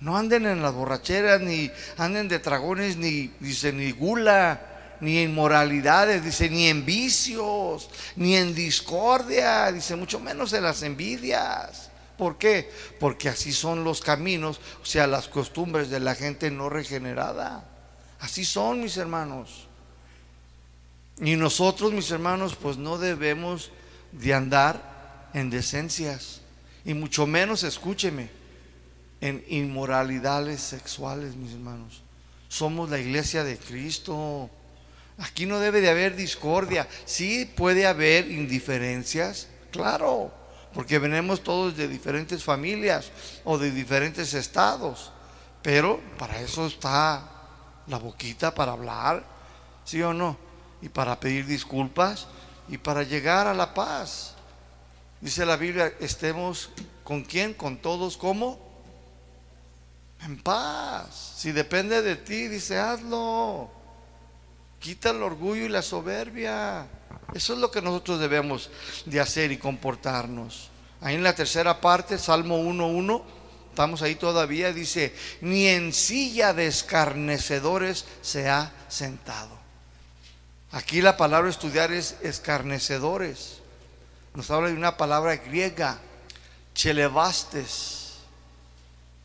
No 0.00 0.16
anden 0.16 0.46
en 0.46 0.62
las 0.62 0.74
borracheras, 0.74 1.40
ni 1.40 1.70
anden 1.96 2.28
de 2.28 2.38
dragones, 2.38 2.96
ni 2.96 3.32
dice, 3.40 3.72
ni 3.72 3.92
gula 3.92 4.60
ni 5.00 5.18
en 5.18 5.34
moralidades, 5.34 6.24
dice, 6.24 6.50
ni 6.50 6.68
en 6.68 6.84
vicios, 6.84 7.88
ni 8.16 8.36
en 8.36 8.54
discordia, 8.54 9.70
dice, 9.72 9.96
mucho 9.96 10.18
menos 10.20 10.52
en 10.52 10.64
las 10.64 10.82
envidias. 10.82 11.87
¿Por 12.18 12.36
qué? 12.36 12.70
Porque 12.98 13.28
así 13.28 13.52
son 13.52 13.84
los 13.84 14.00
caminos, 14.00 14.60
o 14.82 14.84
sea, 14.84 15.06
las 15.06 15.28
costumbres 15.28 15.88
de 15.88 16.00
la 16.00 16.16
gente 16.16 16.50
no 16.50 16.68
regenerada. 16.68 17.64
Así 18.18 18.44
son, 18.44 18.80
mis 18.80 18.96
hermanos. 18.96 19.68
Y 21.20 21.36
nosotros, 21.36 21.92
mis 21.92 22.10
hermanos, 22.10 22.56
pues 22.60 22.76
no 22.76 22.98
debemos 22.98 23.70
de 24.12 24.34
andar 24.34 25.30
en 25.32 25.48
decencias, 25.48 26.40
y 26.84 26.94
mucho 26.94 27.26
menos, 27.26 27.62
escúcheme, 27.62 28.30
en 29.20 29.44
inmoralidades 29.48 30.60
sexuales, 30.60 31.36
mis 31.36 31.52
hermanos. 31.52 32.02
Somos 32.48 32.88
la 32.88 32.98
iglesia 32.98 33.44
de 33.44 33.58
Cristo. 33.58 34.48
Aquí 35.18 35.44
no 35.46 35.58
debe 35.60 35.80
de 35.80 35.90
haber 35.90 36.16
discordia. 36.16 36.88
Sí 37.04 37.50
puede 37.56 37.86
haber 37.86 38.30
indiferencias, 38.30 39.48
claro, 39.70 40.32
porque 40.74 40.98
venimos 40.98 41.42
todos 41.42 41.76
de 41.76 41.88
diferentes 41.88 42.44
familias 42.44 43.10
o 43.44 43.58
de 43.58 43.70
diferentes 43.70 44.34
estados. 44.34 45.12
Pero 45.62 46.00
para 46.18 46.40
eso 46.40 46.66
está 46.66 47.22
la 47.86 47.98
boquita 47.98 48.54
para 48.54 48.72
hablar, 48.72 49.24
¿sí 49.84 50.02
o 50.02 50.12
no? 50.12 50.36
Y 50.82 50.88
para 50.88 51.18
pedir 51.18 51.46
disculpas 51.46 52.26
y 52.68 52.78
para 52.78 53.02
llegar 53.02 53.46
a 53.46 53.54
la 53.54 53.74
paz. 53.74 54.34
Dice 55.20 55.44
la 55.44 55.56
Biblia, 55.56 55.92
estemos 55.98 56.70
con 57.02 57.24
quién, 57.24 57.54
con 57.54 57.78
todos, 57.78 58.16
¿cómo? 58.16 58.60
En 60.22 60.40
paz. 60.40 61.34
Si 61.36 61.52
depende 61.52 62.02
de 62.02 62.16
ti, 62.16 62.48
dice, 62.48 62.78
hazlo. 62.78 63.77
Quita 64.78 65.10
el 65.10 65.22
orgullo 65.22 65.64
y 65.64 65.68
la 65.68 65.82
soberbia. 65.82 66.86
Eso 67.34 67.52
es 67.52 67.58
lo 67.58 67.70
que 67.70 67.82
nosotros 67.82 68.20
debemos 68.20 68.70
de 69.06 69.20
hacer 69.20 69.52
y 69.52 69.58
comportarnos. 69.58 70.70
Ahí 71.00 71.14
en 71.14 71.22
la 71.22 71.34
tercera 71.34 71.80
parte, 71.80 72.18
Salmo 72.18 72.58
1.1, 72.58 73.22
estamos 73.70 74.02
ahí 74.02 74.14
todavía, 74.14 74.72
dice, 74.72 75.14
ni 75.40 75.66
en 75.66 75.92
silla 75.92 76.52
de 76.52 76.66
escarnecedores 76.66 78.04
se 78.22 78.48
ha 78.48 78.72
sentado. 78.88 79.56
Aquí 80.72 81.00
la 81.00 81.16
palabra 81.16 81.50
estudiar 81.50 81.92
es 81.92 82.16
escarnecedores. 82.22 83.58
Nos 84.34 84.50
habla 84.50 84.68
de 84.68 84.74
una 84.74 84.96
palabra 84.96 85.36
griega, 85.36 85.98
chelebastes 86.74 88.14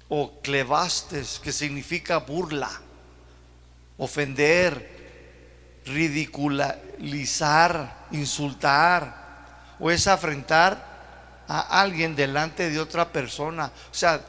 o 0.10 0.40
clevastes, 0.42 1.40
que 1.44 1.52
significa 1.52 2.18
burla, 2.18 2.70
ofender, 3.98 5.03
ridiculizar, 5.86 8.08
insultar, 8.12 9.24
o 9.80 9.92
es 9.92 10.08
afrentar 10.08 10.94
a 11.48 11.82
alguien 11.82 12.16
delante 12.16 12.70
de 12.70 12.80
otra 12.80 13.12
persona. 13.12 13.66
O 13.66 13.94
sea, 13.94 14.22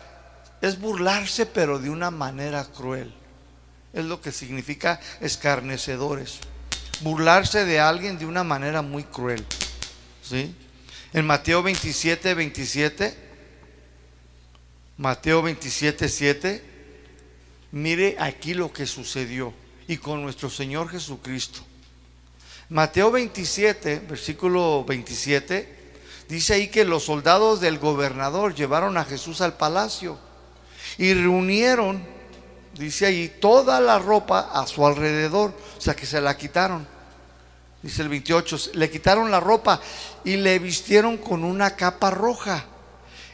es 0.61 0.80
burlarse, 0.80 1.46
pero 1.46 1.78
de 1.78 1.90
una 1.90 2.11
manera 2.11 2.64
cruel. 2.64 3.14
Es 3.92 4.05
lo 4.05 4.20
que 4.20 4.32
significa 4.32 5.00
escarnecedores. 5.20 6.40
Burlarse 7.00 7.64
de 7.64 7.80
alguien 7.80 8.18
de 8.18 8.26
una 8.26 8.42
manera 8.42 8.82
muy 8.82 9.05
cruel. 9.05 9.44
¿Sí? 10.22 10.55
En 11.12 11.26
Mateo 11.26 11.62
27, 11.62 12.34
27, 12.34 13.16
Mateo 14.96 15.42
27, 15.42 16.09
7, 16.09 16.64
mire 17.72 18.16
aquí 18.18 18.55
lo 18.55 18.72
que 18.72 18.86
sucedió 18.86 19.52
y 19.89 19.97
con 19.99 20.22
nuestro 20.22 20.51
Señor 20.51 20.89
Jesucristo. 20.89 21.61
Mateo 22.68 23.11
27, 23.11 24.03
versículo 24.09 24.85
27, 24.85 25.68
dice 26.28 26.55
ahí 26.55 26.68
que 26.68 26.85
los 26.85 27.05
soldados 27.05 27.61
del 27.61 27.78
gobernador 27.78 28.55
llevaron 28.55 28.97
a 28.97 29.05
Jesús 29.05 29.41
al 29.41 29.57
palacio 29.57 30.18
y 30.97 31.12
reunieron, 31.12 32.05
dice 32.78 33.07
ahí, 33.07 33.32
toda 33.41 33.80
la 33.80 33.99
ropa 33.99 34.51
a 34.53 34.66
su 34.66 34.87
alrededor, 34.87 35.55
o 35.76 35.80
sea 35.80 35.95
que 35.95 36.07
se 36.07 36.20
la 36.20 36.37
quitaron. 36.37 36.87
Dice 37.82 38.01
el 38.01 38.09
28, 38.09 38.70
le 38.74 38.91
quitaron 38.91 39.30
la 39.30 39.41
ropa 39.41 39.78
y 40.24 40.37
le 40.37 40.59
vistieron 40.59 41.18
con 41.18 41.45
una 41.45 41.76
capa 41.76 42.11
roja 42.11 42.64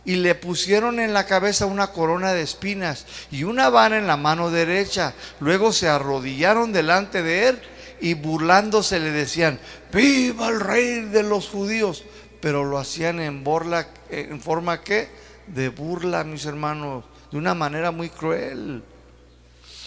y 0.04 0.16
le 0.16 0.34
pusieron 0.34 0.98
en 0.98 1.12
la 1.12 1.26
cabeza 1.26 1.66
una 1.66 1.88
corona 1.88 2.32
de 2.32 2.42
espinas 2.42 3.06
y 3.30 3.44
una 3.44 3.68
vara 3.68 3.98
en 3.98 4.06
la 4.06 4.16
mano 4.16 4.50
derecha. 4.50 5.14
Luego 5.40 5.72
se 5.72 5.88
arrodillaron 5.88 6.72
delante 6.72 7.22
de 7.22 7.48
él 7.48 7.60
y 8.00 8.14
burlándose 8.14 8.98
le 8.98 9.10
decían, 9.10 9.60
viva 9.92 10.48
el 10.48 10.60
rey 10.60 11.00
de 11.02 11.22
los 11.22 11.48
judíos. 11.48 12.04
Pero 12.40 12.64
lo 12.64 12.78
hacían 12.78 13.20
en, 13.20 13.44
burla, 13.44 13.88
en 14.08 14.40
forma 14.40 14.80
que 14.80 15.08
de 15.46 15.68
burla, 15.68 16.24
mis 16.24 16.46
hermanos, 16.46 17.04
de 17.30 17.36
una 17.36 17.54
manera 17.54 17.90
muy 17.90 18.08
cruel. 18.08 18.82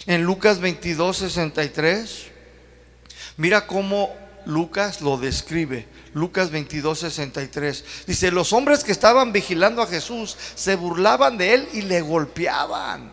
En 0.06 0.22
Lucas 0.22 0.60
22, 0.60 1.16
63, 1.16 2.26
mira 3.38 3.66
cómo 3.66 4.14
Lucas 4.46 5.00
lo 5.00 5.16
describe. 5.16 5.86
Lucas 6.12 6.50
22, 6.50 6.98
63. 6.98 7.84
Dice, 8.06 8.30
los 8.30 8.52
hombres 8.52 8.84
que 8.84 8.92
estaban 8.92 9.32
vigilando 9.32 9.82
a 9.82 9.86
Jesús 9.86 10.36
se 10.54 10.76
burlaban 10.76 11.36
de 11.38 11.54
él 11.54 11.68
y 11.72 11.82
le 11.82 12.00
golpeaban. 12.00 13.12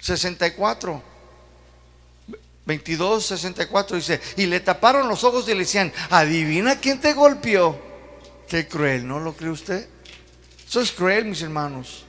64. 0.00 1.02
22, 2.66 3.24
64 3.24 3.96
dice, 3.96 4.20
y 4.36 4.46
le 4.46 4.58
taparon 4.58 5.08
los 5.08 5.22
ojos 5.22 5.48
y 5.48 5.52
le 5.52 5.60
decían, 5.60 5.92
adivina 6.10 6.80
quién 6.80 7.00
te 7.00 7.12
golpeó. 7.12 7.80
Qué 8.48 8.66
cruel, 8.66 9.06
¿no 9.06 9.20
lo 9.20 9.34
cree 9.34 9.50
usted? 9.50 9.88
Eso 10.68 10.80
es 10.80 10.90
cruel, 10.90 11.26
mis 11.26 11.42
hermanos. 11.42 12.04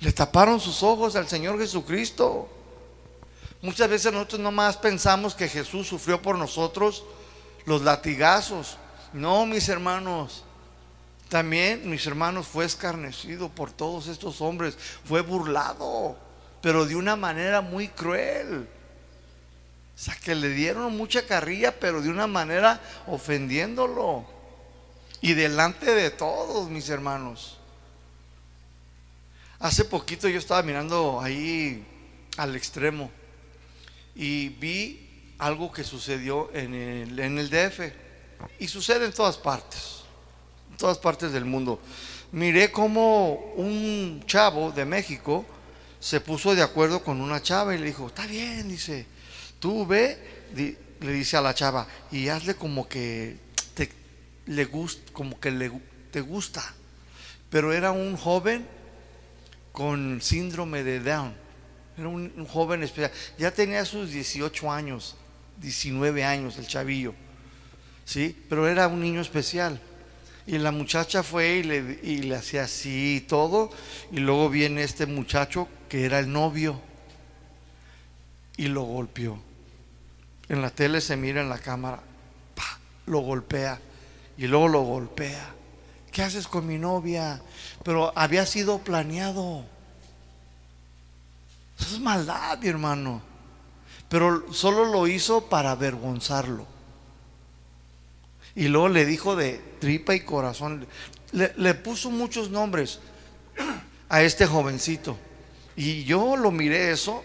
Le 0.00 0.12
taparon 0.12 0.58
sus 0.58 0.82
ojos 0.82 1.16
al 1.16 1.28
Señor 1.28 1.58
Jesucristo. 1.58 2.48
Muchas 3.60 3.90
veces 3.90 4.12
nosotros 4.12 4.40
nomás 4.40 4.76
pensamos 4.76 5.34
que 5.34 5.48
Jesús 5.48 5.88
sufrió 5.88 6.22
por 6.22 6.38
nosotros 6.38 7.04
los 7.64 7.82
latigazos. 7.82 8.78
No, 9.12 9.46
mis 9.46 9.68
hermanos. 9.68 10.44
También, 11.28 11.88
mis 11.90 12.06
hermanos, 12.06 12.46
fue 12.46 12.64
escarnecido 12.64 13.48
por 13.48 13.72
todos 13.72 14.06
estos 14.06 14.40
hombres. 14.40 14.78
Fue 15.04 15.22
burlado, 15.22 16.16
pero 16.62 16.86
de 16.86 16.94
una 16.94 17.16
manera 17.16 17.60
muy 17.60 17.88
cruel. 17.88 18.68
O 19.94 20.00
sea, 20.00 20.14
que 20.14 20.36
le 20.36 20.50
dieron 20.50 20.96
mucha 20.96 21.26
carrilla, 21.26 21.78
pero 21.80 22.00
de 22.00 22.08
una 22.08 22.28
manera 22.28 22.80
ofendiéndolo. 23.08 24.24
Y 25.20 25.34
delante 25.34 25.92
de 25.92 26.10
todos, 26.12 26.70
mis 26.70 26.88
hermanos. 26.88 27.58
Hace 29.58 29.84
poquito 29.84 30.28
yo 30.28 30.38
estaba 30.38 30.62
mirando 30.62 31.20
ahí 31.20 31.84
al 32.36 32.54
extremo 32.54 33.10
y 34.18 34.50
vi 34.50 35.34
algo 35.38 35.72
que 35.72 35.84
sucedió 35.84 36.50
en 36.52 36.74
el, 36.74 37.18
en 37.18 37.38
el 37.38 37.48
DF. 37.48 37.80
Y 38.58 38.68
sucede 38.68 39.06
en 39.06 39.12
todas 39.12 39.38
partes, 39.38 40.00
en 40.70 40.76
todas 40.76 40.98
partes 40.98 41.32
del 41.32 41.46
mundo. 41.46 41.80
Miré 42.32 42.70
cómo 42.70 43.32
un 43.56 44.22
chavo 44.26 44.72
de 44.72 44.84
México 44.84 45.46
se 46.00 46.20
puso 46.20 46.54
de 46.54 46.62
acuerdo 46.62 47.02
con 47.02 47.20
una 47.20 47.40
chava 47.40 47.74
y 47.74 47.78
le 47.78 47.86
dijo, 47.86 48.08
está 48.08 48.26
bien, 48.26 48.68
dice, 48.68 49.06
Tú 49.58 49.86
ve, 49.86 50.18
le 50.54 51.12
dice 51.12 51.36
a 51.36 51.40
la 51.40 51.54
chava, 51.54 51.86
y 52.12 52.28
hazle 52.28 52.54
como 52.54 52.88
que 52.88 53.36
te, 53.74 53.90
le 54.46 54.64
gusta, 54.66 55.12
como 55.12 55.40
que 55.40 55.50
le, 55.50 55.72
te 56.12 56.20
gusta. 56.20 56.62
Pero 57.50 57.72
era 57.72 57.90
un 57.90 58.16
joven 58.16 58.66
con 59.72 60.20
síndrome 60.22 60.84
de 60.84 61.00
Down. 61.00 61.47
Era 61.98 62.08
un, 62.08 62.46
joven 62.46 62.82
especial. 62.82 63.10
Ya 63.38 63.50
tenía 63.50 63.84
sus 63.84 64.10
18 64.10 64.70
años, 64.70 65.16
19 65.60 66.24
años 66.24 66.56
el 66.58 66.66
chavillo. 66.66 67.14
¿Sí? 68.04 68.36
Pero 68.48 68.68
era 68.68 68.88
un 68.88 69.00
niño 69.00 69.20
especial. 69.20 69.80
Y 70.46 70.58
la 70.58 70.70
muchacha 70.70 71.22
fue 71.22 71.56
y 71.56 71.62
le, 71.62 72.00
y 72.02 72.18
le 72.22 72.36
hacía 72.36 72.64
así 72.64 73.16
y 73.16 73.20
todo. 73.20 73.70
Y 74.12 74.20
luego 74.20 74.48
viene 74.48 74.82
este 74.82 75.06
muchacho 75.06 75.68
que 75.88 76.04
era 76.04 76.18
el 76.18 76.32
novio. 76.32 76.80
Y 78.56 78.68
lo 78.68 78.82
golpeó. 78.82 79.42
En 80.48 80.62
la 80.62 80.70
tele 80.70 81.00
se 81.00 81.16
mira 81.16 81.42
en 81.42 81.50
la 81.50 81.58
cámara, 81.58 82.00
lo 83.06 83.20
golpea 83.20 83.80
y 84.36 84.46
luego 84.46 84.68
lo 84.68 84.80
golpea. 84.82 85.54
¿Qué 86.10 86.22
haces 86.22 86.46
con 86.46 86.66
mi 86.66 86.78
novia? 86.78 87.42
Pero 87.84 88.12
había 88.16 88.46
sido 88.46 88.78
planeado. 88.78 89.64
Eso 91.78 91.94
es 91.94 92.00
maldad, 92.00 92.58
mi 92.58 92.68
hermano. 92.68 93.22
Pero 94.08 94.52
solo 94.52 94.84
lo 94.86 95.06
hizo 95.06 95.48
para 95.48 95.72
avergonzarlo. 95.72 96.66
Y 98.54 98.68
luego 98.68 98.88
le 98.88 99.04
dijo 99.04 99.36
de 99.36 99.58
tripa 99.80 100.14
y 100.14 100.20
corazón. 100.20 100.86
Le, 101.32 101.52
le 101.56 101.74
puso 101.74 102.10
muchos 102.10 102.50
nombres 102.50 103.00
a 104.08 104.22
este 104.22 104.46
jovencito. 104.46 105.18
Y 105.76 106.04
yo 106.04 106.36
lo 106.36 106.50
miré 106.50 106.90
eso. 106.90 107.22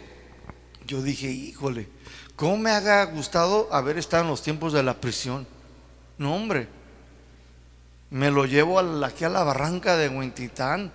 Yo 0.85 1.01
dije, 1.01 1.31
híjole, 1.31 1.87
¿Cómo 2.35 2.57
me 2.57 2.71
haga 2.71 3.05
gustado 3.05 3.71
haber 3.71 3.97
estado 3.97 4.23
en 4.23 4.29
los 4.29 4.41
tiempos 4.41 4.73
de 4.73 4.81
la 4.81 4.99
prisión? 4.99 5.45
No, 6.17 6.35
hombre. 6.35 6.67
Me 8.09 8.31
lo 8.31 8.45
llevo 8.45 8.79
aquí 8.79 9.23
a 9.23 9.29
la 9.29 9.43
barranca 9.43 9.95
de 9.97 10.09
Huentitán. 10.09 10.91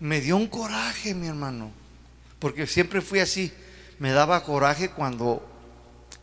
Me 0.00 0.20
dio 0.20 0.36
un 0.36 0.46
coraje, 0.46 1.14
mi 1.14 1.28
hermano. 1.28 1.70
Porque 2.38 2.66
siempre 2.66 3.00
fui 3.00 3.20
así. 3.20 3.52
Me 3.98 4.12
daba 4.12 4.44
coraje 4.44 4.90
cuando 4.90 5.46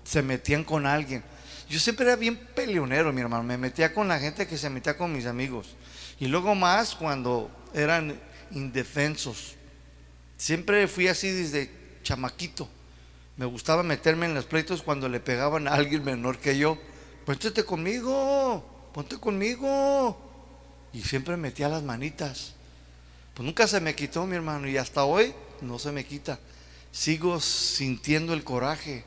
se 0.04 0.22
metían 0.22 0.64
con 0.64 0.86
alguien. 0.86 1.24
Yo 1.70 1.80
siempre 1.80 2.06
era 2.06 2.16
bien 2.16 2.38
peleonero, 2.38 3.12
mi 3.12 3.22
hermano. 3.22 3.44
Me 3.44 3.58
metía 3.58 3.94
con 3.94 4.08
la 4.08 4.20
gente 4.20 4.48
que 4.48 4.58
se 4.58 4.70
metía 4.70 4.98
con 4.98 5.12
mis 5.12 5.26
amigos. 5.26 5.76
Y 6.20 6.28
luego 6.28 6.54
más 6.56 6.96
cuando 6.96 7.50
eran 7.74 8.20
indefensos. 8.52 9.56
Siempre 10.38 10.88
fui 10.88 11.08
así 11.08 11.30
desde 11.30 11.72
chamaquito. 12.04 12.68
Me 13.38 13.46
gustaba 13.46 13.82
meterme 13.82 14.28
en 14.28 14.36
los 14.36 14.46
pleitos 14.46 14.84
cuando 14.84 15.10
le 15.10 15.20
pegaban 15.20 15.68
a 15.68 15.74
alguien 15.74 16.04
menor 16.04 16.38
que 16.38 16.58
yo. 16.58 16.78
Póntete 17.26 17.64
conmigo, 17.64 18.92
ponte 18.94 19.18
conmigo. 19.18 20.18
Y 20.94 21.02
siempre 21.02 21.38
metía 21.38 21.70
las 21.70 21.82
manitas. 21.82 22.54
Pues 23.34 23.46
nunca 23.46 23.66
se 23.66 23.80
me 23.80 23.96
quitó, 23.96 24.28
mi 24.28 24.36
hermano, 24.36 24.68
y 24.68 24.78
hasta 24.78 25.06
hoy 25.06 25.34
no 25.64 25.80
se 25.80 25.92
me 25.92 26.06
quita. 26.06 26.40
Sigo 26.92 27.40
sintiendo 27.40 28.34
el 28.34 28.44
coraje. 28.44 29.04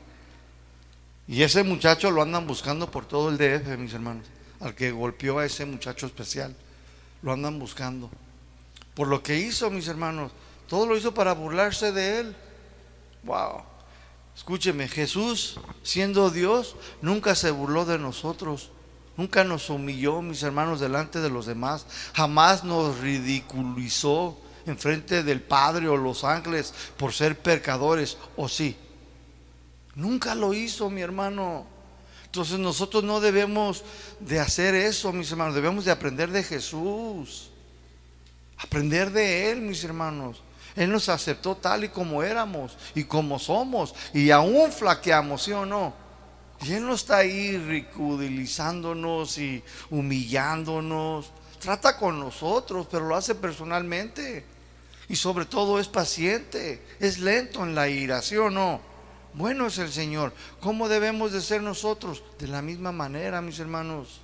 Y 1.27 1.43
ese 1.43 1.63
muchacho 1.63 2.11
lo 2.11 2.21
andan 2.21 2.47
buscando 2.47 2.89
por 2.91 3.05
todo 3.05 3.29
el 3.29 3.37
DF, 3.37 3.77
mis 3.77 3.93
hermanos. 3.93 4.25
Al 4.59 4.75
que 4.75 4.91
golpeó 4.91 5.39
a 5.39 5.45
ese 5.45 5.65
muchacho 5.65 6.05
especial. 6.05 6.55
Lo 7.21 7.31
andan 7.31 7.59
buscando. 7.59 8.09
Por 8.93 9.07
lo 9.07 9.23
que 9.23 9.37
hizo, 9.37 9.69
mis 9.69 9.87
hermanos. 9.87 10.31
Todo 10.67 10.85
lo 10.85 10.97
hizo 10.97 11.13
para 11.13 11.33
burlarse 11.33 11.91
de 11.91 12.19
él. 12.19 12.35
Wow. 13.23 13.63
Escúcheme, 14.35 14.87
Jesús, 14.87 15.59
siendo 15.81 16.29
Dios, 16.29 16.75
nunca 17.01 17.35
se 17.35 17.51
burló 17.51 17.85
de 17.85 17.97
nosotros. 17.97 18.71
Nunca 19.17 19.43
nos 19.43 19.69
humilló, 19.71 20.21
mis 20.21 20.43
hermanos, 20.43 20.79
delante 20.79 21.19
de 21.19 21.29
los 21.29 21.47
demás. 21.47 21.87
Jamás 22.13 22.63
nos 22.63 22.99
ridiculizó 22.99 24.37
en 24.67 24.77
frente 24.77 25.23
del 25.23 25.41
Padre 25.41 25.87
o 25.87 25.97
los 25.97 26.23
ángeles 26.23 26.73
por 26.97 27.13
ser 27.13 27.39
pecadores, 27.39 28.17
o 28.35 28.47
sí. 28.47 28.77
Nunca 29.95 30.35
lo 30.35 30.53
hizo, 30.53 30.89
mi 30.89 31.01
hermano. 31.01 31.65
Entonces 32.25 32.59
nosotros 32.59 33.03
no 33.03 33.19
debemos 33.19 33.83
de 34.19 34.39
hacer 34.39 34.75
eso, 34.75 35.11
mis 35.11 35.31
hermanos. 35.31 35.55
Debemos 35.55 35.85
de 35.85 35.91
aprender 35.91 36.29
de 36.29 36.43
Jesús. 36.43 37.49
Aprender 38.57 39.11
de 39.11 39.51
Él, 39.51 39.61
mis 39.61 39.83
hermanos. 39.83 40.43
Él 40.75 40.91
nos 40.91 41.09
aceptó 41.09 41.55
tal 41.55 41.85
y 41.85 41.89
como 41.89 42.21
éramos 42.21 42.77
y 42.93 43.05
como 43.05 43.39
somos. 43.39 43.95
Y 44.13 44.29
aún 44.29 44.71
flaqueamos, 44.71 45.43
¿sí 45.43 45.51
o 45.51 45.65
no? 45.65 45.93
Y 46.61 46.73
Él 46.73 46.85
no 46.85 46.93
está 46.93 47.17
ahí 47.17 47.57
ridiculizándonos 47.57 49.37
y 49.37 49.63
humillándonos. 49.89 51.31
Trata 51.59 51.97
con 51.97 52.19
nosotros, 52.19 52.87
pero 52.91 53.07
lo 53.07 53.15
hace 53.15 53.33
personalmente. 53.33 54.56
Y 55.09 55.15
sobre 55.15 55.45
todo 55.45 55.79
es 55.79 55.87
paciente, 55.87 56.83
es 56.99 57.19
lento 57.19 57.63
en 57.63 57.75
la 57.75 57.87
ira, 57.87 58.21
¿sí 58.21 58.35
o 58.35 58.49
no? 58.49 58.81
Bueno 59.33 59.67
es 59.67 59.77
el 59.77 59.91
Señor. 59.91 60.33
¿Cómo 60.59 60.89
debemos 60.89 61.31
de 61.31 61.41
ser 61.41 61.61
nosotros? 61.61 62.23
De 62.39 62.47
la 62.47 62.61
misma 62.61 62.91
manera, 62.91 63.41
mis 63.41 63.59
hermanos. 63.59 64.21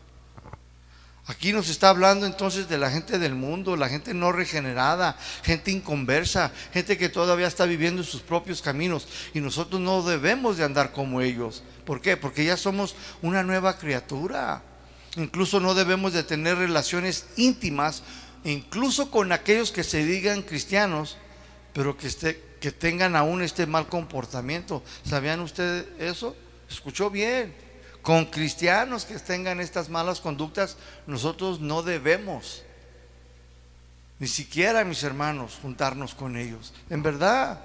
Aquí 1.25 1.53
nos 1.53 1.69
está 1.69 1.89
hablando 1.89 2.25
entonces 2.25 2.67
de 2.67 2.77
la 2.77 2.91
gente 2.91 3.17
del 3.17 3.33
mundo, 3.33 3.77
la 3.77 3.87
gente 3.87 4.13
no 4.13 4.33
regenerada, 4.33 5.17
gente 5.43 5.71
inconversa, 5.71 6.51
gente 6.73 6.97
que 6.97 7.07
todavía 7.07 7.47
está 7.47 7.65
viviendo 7.65 8.03
sus 8.03 8.21
propios 8.21 8.61
caminos 8.61 9.07
y 9.33 9.39
nosotros 9.39 9.79
no 9.79 10.01
debemos 10.01 10.57
de 10.57 10.65
andar 10.65 10.91
como 10.91 11.21
ellos. 11.21 11.63
¿Por 11.85 12.01
qué? 12.01 12.17
Porque 12.17 12.43
ya 12.43 12.57
somos 12.57 12.95
una 13.21 13.41
nueva 13.41 13.77
criatura. 13.77 14.63
Incluso 15.15 15.61
no 15.61 15.73
debemos 15.75 16.11
de 16.11 16.23
tener 16.23 16.57
relaciones 16.57 17.27
íntimas, 17.37 18.03
incluso 18.43 19.11
con 19.11 19.31
aquellos 19.31 19.71
que 19.71 19.83
se 19.83 20.05
digan 20.05 20.41
cristianos, 20.41 21.17
pero 21.73 21.97
que, 21.97 22.07
esté, 22.07 22.41
que 22.59 22.71
tengan 22.71 23.15
aún 23.15 23.41
este 23.41 23.65
mal 23.65 23.87
comportamiento. 23.87 24.83
¿Sabían 25.05 25.39
ustedes 25.39 25.85
eso? 25.99 26.35
¿Escuchó 26.69 27.09
bien? 27.09 27.63
con 28.03 28.25
cristianos 28.25 29.05
que 29.05 29.17
tengan 29.17 29.61
estas 29.61 29.89
malas 29.89 30.19
conductas, 30.19 30.75
nosotros 31.07 31.61
no 31.61 31.81
debemos, 31.83 32.61
ni 34.19 34.27
siquiera 34.27 34.83
mis 34.83 35.03
hermanos, 35.03 35.57
juntarnos 35.61 36.13
con 36.13 36.35
ellos. 36.35 36.73
En 36.89 37.01
verdad, 37.01 37.61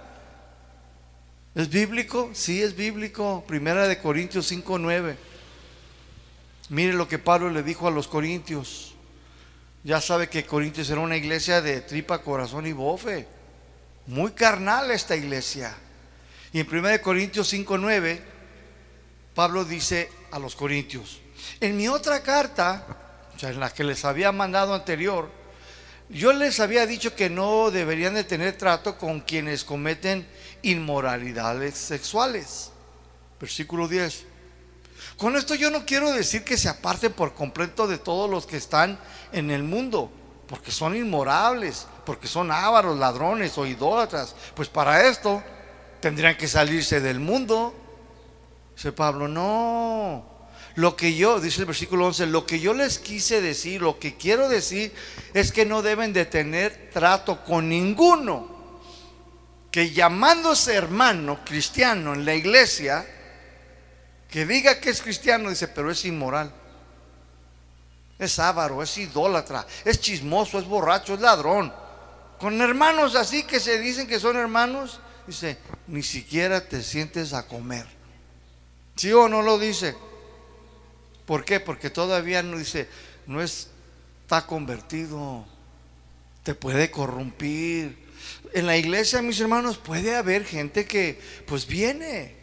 ¿es 1.56 1.68
bíblico? 1.68 2.30
Sí, 2.32 2.62
es 2.62 2.74
bíblico. 2.74 3.44
Primera 3.48 3.88
de 3.88 3.98
Corintios 3.98 4.50
5.9. 4.50 5.16
Mire 6.68 6.92
lo 6.92 7.08
que 7.08 7.18
Pablo 7.18 7.50
le 7.50 7.64
dijo 7.64 7.88
a 7.88 7.90
los 7.90 8.06
corintios. 8.06 8.87
Ya 9.84 10.00
sabe 10.00 10.28
que 10.28 10.44
Corintios 10.44 10.90
era 10.90 11.00
una 11.00 11.16
iglesia 11.16 11.62
de 11.62 11.80
tripa, 11.80 12.18
corazón 12.18 12.66
y 12.66 12.72
bofe. 12.72 13.26
Muy 14.06 14.32
carnal 14.32 14.90
esta 14.90 15.16
iglesia. 15.16 15.74
Y 16.52 16.60
en 16.60 16.68
1 16.68 17.00
Corintios 17.02 17.52
5.9, 17.52 18.20
Pablo 19.34 19.64
dice, 19.64 20.10
a 20.30 20.38
los 20.38 20.56
corintios. 20.56 21.20
En 21.60 21.76
mi 21.76 21.88
otra 21.88 22.22
carta, 22.22 22.86
o 23.34 23.38
sea, 23.38 23.50
en 23.50 23.60
la 23.60 23.72
que 23.72 23.84
les 23.84 24.04
había 24.04 24.32
mandado 24.32 24.74
anterior, 24.74 25.30
yo 26.08 26.32
les 26.32 26.58
había 26.58 26.86
dicho 26.86 27.14
que 27.14 27.28
no 27.28 27.70
deberían 27.70 28.14
de 28.14 28.24
tener 28.24 28.56
trato 28.56 28.96
con 28.96 29.20
quienes 29.20 29.62
cometen 29.64 30.26
inmoralidades 30.62 31.76
sexuales. 31.76 32.70
Versículo 33.38 33.88
10. 33.88 34.24
Con 35.16 35.36
esto 35.36 35.54
yo 35.54 35.70
no 35.70 35.84
quiero 35.84 36.12
decir 36.12 36.44
que 36.44 36.56
se 36.56 36.68
aparten 36.68 37.12
por 37.12 37.34
completo 37.34 37.86
de 37.86 37.98
todos 37.98 38.28
los 38.28 38.46
que 38.46 38.56
están 38.56 38.98
en 39.32 39.50
el 39.50 39.62
mundo, 39.62 40.10
porque 40.46 40.70
son 40.70 40.96
inmorables, 40.96 41.86
porque 42.04 42.26
son 42.26 42.50
ávaros, 42.50 42.98
ladrones 42.98 43.56
o 43.58 43.66
idólatras. 43.66 44.34
Pues 44.54 44.68
para 44.68 45.08
esto 45.08 45.42
tendrían 46.00 46.36
que 46.36 46.48
salirse 46.48 47.00
del 47.00 47.20
mundo. 47.20 47.74
Dice 48.74 48.92
Pablo, 48.92 49.28
no. 49.28 50.38
Lo 50.76 50.94
que 50.94 51.14
yo, 51.16 51.40
dice 51.40 51.60
el 51.60 51.66
versículo 51.66 52.06
11, 52.06 52.26
lo 52.26 52.46
que 52.46 52.60
yo 52.60 52.72
les 52.72 53.00
quise 53.00 53.40
decir, 53.40 53.82
lo 53.82 53.98
que 53.98 54.16
quiero 54.16 54.48
decir 54.48 54.94
es 55.34 55.50
que 55.50 55.66
no 55.66 55.82
deben 55.82 56.12
de 56.12 56.24
tener 56.24 56.90
trato 56.92 57.44
con 57.44 57.68
ninguno 57.68 58.58
que 59.70 59.90
llamándose 59.90 60.74
hermano 60.74 61.40
cristiano 61.44 62.14
en 62.14 62.24
la 62.24 62.34
iglesia, 62.34 63.06
que 64.30 64.44
diga 64.44 64.78
que 64.80 64.90
es 64.90 65.00
cristiano, 65.00 65.50
dice, 65.50 65.68
pero 65.68 65.90
es 65.90 66.04
inmoral. 66.04 66.52
Es 68.18 68.38
avaro, 68.38 68.82
es 68.82 68.98
idólatra, 68.98 69.66
es 69.84 70.00
chismoso, 70.00 70.58
es 70.58 70.64
borracho, 70.64 71.14
es 71.14 71.20
ladrón. 71.20 71.72
Con 72.38 72.60
hermanos 72.60 73.14
así 73.14 73.44
que 73.44 73.60
se 73.60 73.78
dicen 73.78 74.06
que 74.06 74.20
son 74.20 74.36
hermanos, 74.36 75.00
dice, 75.26 75.58
ni 75.86 76.02
siquiera 76.02 76.66
te 76.68 76.82
sientes 76.82 77.32
a 77.32 77.46
comer. 77.46 77.86
¿Sí 78.96 79.12
o 79.12 79.28
no 79.28 79.42
lo 79.42 79.58
dice? 79.58 79.94
¿Por 81.24 81.44
qué? 81.44 81.60
Porque 81.60 81.90
todavía 81.90 82.42
no 82.42 82.58
dice, 82.58 82.88
no 83.26 83.42
está 83.42 84.46
convertido, 84.46 85.46
te 86.42 86.54
puede 86.54 86.90
corrompir. 86.90 88.08
En 88.52 88.66
la 88.66 88.76
iglesia, 88.76 89.22
mis 89.22 89.38
hermanos, 89.40 89.78
puede 89.78 90.16
haber 90.16 90.44
gente 90.44 90.86
que 90.86 91.20
pues 91.46 91.66
viene, 91.66 92.37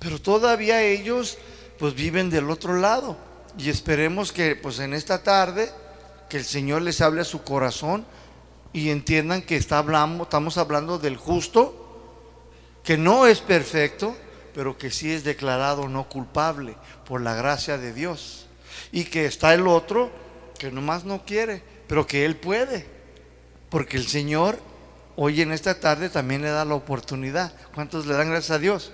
pero 0.00 0.20
todavía 0.20 0.82
ellos 0.82 1.38
pues 1.78 1.94
viven 1.94 2.30
del 2.30 2.50
otro 2.50 2.74
lado. 2.74 3.16
Y 3.56 3.70
esperemos 3.70 4.32
que 4.32 4.56
pues 4.56 4.80
en 4.80 4.94
esta 4.94 5.22
tarde 5.22 5.70
que 6.28 6.38
el 6.38 6.44
Señor 6.44 6.82
les 6.82 7.00
hable 7.00 7.20
a 7.20 7.24
su 7.24 7.42
corazón 7.42 8.04
y 8.72 8.90
entiendan 8.90 9.42
que 9.42 9.56
está 9.56 9.78
hablando, 9.78 10.24
estamos 10.24 10.56
hablando 10.58 10.98
del 10.98 11.16
justo, 11.16 11.76
que 12.82 12.96
no 12.96 13.26
es 13.26 13.40
perfecto, 13.40 14.16
pero 14.54 14.78
que 14.78 14.90
sí 14.90 15.12
es 15.12 15.22
declarado 15.22 15.88
no 15.88 16.08
culpable 16.08 16.76
por 17.04 17.20
la 17.20 17.34
gracia 17.34 17.78
de 17.78 17.92
Dios. 17.92 18.46
Y 18.92 19.04
que 19.04 19.26
está 19.26 19.54
el 19.54 19.66
otro 19.66 20.10
que 20.58 20.70
nomás 20.70 21.04
no 21.04 21.24
quiere, 21.24 21.62
pero 21.86 22.06
que 22.06 22.24
él 22.24 22.36
puede. 22.36 22.86
Porque 23.68 23.96
el 23.96 24.06
Señor 24.06 24.58
hoy 25.16 25.42
en 25.42 25.52
esta 25.52 25.80
tarde 25.80 26.08
también 26.08 26.42
le 26.42 26.48
da 26.48 26.64
la 26.64 26.74
oportunidad. 26.74 27.52
¿Cuántos 27.74 28.06
le 28.06 28.14
dan 28.14 28.30
gracias 28.30 28.52
a 28.52 28.58
Dios? 28.58 28.92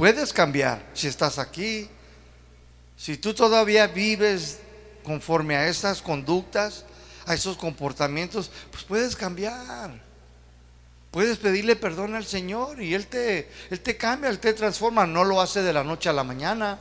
Puedes 0.00 0.32
cambiar 0.32 0.82
si 0.94 1.08
estás 1.08 1.38
aquí. 1.38 1.86
Si 2.96 3.18
tú 3.18 3.34
todavía 3.34 3.86
vives 3.86 4.58
conforme 5.04 5.56
a 5.56 5.68
estas 5.68 6.00
conductas, 6.00 6.86
a 7.26 7.34
esos 7.34 7.58
comportamientos, 7.58 8.50
pues 8.70 8.82
puedes 8.84 9.14
cambiar. 9.14 9.90
Puedes 11.10 11.36
pedirle 11.36 11.76
perdón 11.76 12.14
al 12.14 12.24
Señor 12.24 12.80
y 12.80 12.94
Él 12.94 13.08
te, 13.08 13.50
Él 13.68 13.82
te 13.82 13.98
cambia, 13.98 14.30
Él 14.30 14.38
te 14.38 14.54
transforma. 14.54 15.06
No 15.06 15.22
lo 15.22 15.38
hace 15.38 15.60
de 15.60 15.74
la 15.74 15.84
noche 15.84 16.08
a 16.08 16.14
la 16.14 16.24
mañana, 16.24 16.78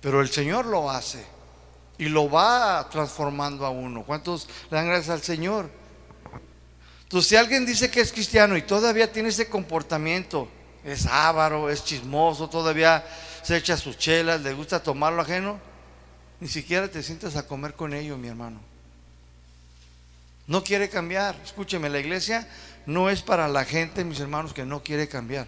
pero 0.00 0.22
el 0.22 0.30
Señor 0.30 0.64
lo 0.64 0.90
hace 0.90 1.22
y 1.98 2.06
lo 2.06 2.30
va 2.30 2.88
transformando 2.90 3.66
a 3.66 3.70
uno. 3.70 4.04
¿Cuántos 4.06 4.48
le 4.70 4.78
dan 4.78 4.86
gracias 4.86 5.10
al 5.10 5.22
Señor? 5.22 5.68
Entonces, 7.02 7.28
si 7.28 7.36
alguien 7.36 7.66
dice 7.66 7.90
que 7.90 8.00
es 8.00 8.10
cristiano 8.10 8.56
y 8.56 8.62
todavía 8.62 9.12
tiene 9.12 9.28
ese 9.28 9.50
comportamiento, 9.50 10.48
es 10.84 11.06
avaro, 11.06 11.70
es 11.70 11.84
chismoso, 11.84 12.48
todavía 12.48 13.04
se 13.42 13.56
echa 13.56 13.76
sus 13.76 13.98
chelas, 13.98 14.40
le 14.40 14.52
gusta 14.52 14.82
tomar 14.82 15.12
lo 15.12 15.22
ajeno, 15.22 15.58
ni 16.40 16.48
siquiera 16.48 16.88
te 16.88 17.02
sientas 17.02 17.36
a 17.36 17.46
comer 17.46 17.74
con 17.74 17.94
ellos, 17.94 18.18
mi 18.18 18.28
hermano. 18.28 18.60
No 20.46 20.64
quiere 20.64 20.88
cambiar. 20.88 21.36
Escúcheme, 21.44 21.88
la 21.88 22.00
iglesia 22.00 22.48
no 22.86 23.08
es 23.08 23.22
para 23.22 23.46
la 23.46 23.64
gente, 23.64 24.04
mis 24.04 24.18
hermanos, 24.20 24.52
que 24.52 24.64
no 24.64 24.82
quiere 24.82 25.08
cambiar. 25.08 25.46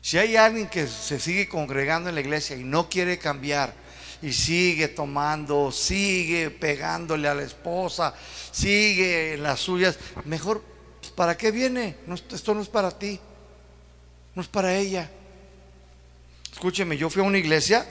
Si 0.00 0.18
hay 0.18 0.36
alguien 0.36 0.68
que 0.68 0.86
se 0.86 1.18
sigue 1.18 1.48
congregando 1.48 2.08
en 2.08 2.14
la 2.14 2.20
iglesia 2.20 2.56
y 2.56 2.62
no 2.62 2.88
quiere 2.90 3.18
cambiar 3.18 3.74
y 4.20 4.32
sigue 4.32 4.88
tomando, 4.88 5.72
sigue 5.72 6.50
pegándole 6.50 7.26
a 7.26 7.34
la 7.34 7.42
esposa, 7.42 8.14
sigue 8.52 9.34
en 9.34 9.42
las 9.42 9.60
suyas, 9.60 9.98
mejor, 10.24 10.62
pues, 11.00 11.10
¿para 11.12 11.36
qué 11.36 11.50
viene? 11.50 11.96
esto 12.30 12.54
no 12.54 12.60
es 12.60 12.68
para 12.68 12.96
ti, 12.98 13.18
no 14.34 14.42
es 14.42 14.48
para 14.48 14.74
ella. 14.76 15.10
Escúcheme, 16.52 16.96
yo 16.96 17.10
fui 17.10 17.22
a 17.22 17.24
una 17.24 17.38
iglesia, 17.38 17.86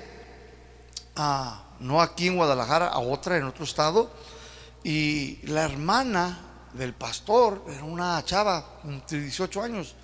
no 1.79 2.01
aquí 2.01 2.27
en 2.27 2.35
Guadalajara, 2.35 2.87
a 2.87 2.99
otra 2.99 3.37
en 3.37 3.43
otro 3.43 3.65
estado, 3.65 4.11
y 4.83 5.39
la 5.43 5.63
hermana 5.63 6.39
del 6.73 6.93
pastor, 6.93 7.63
era 7.69 7.83
una 7.83 8.23
chava 8.25 8.79
de 8.83 9.21
18 9.21 9.61
años. 9.61 9.95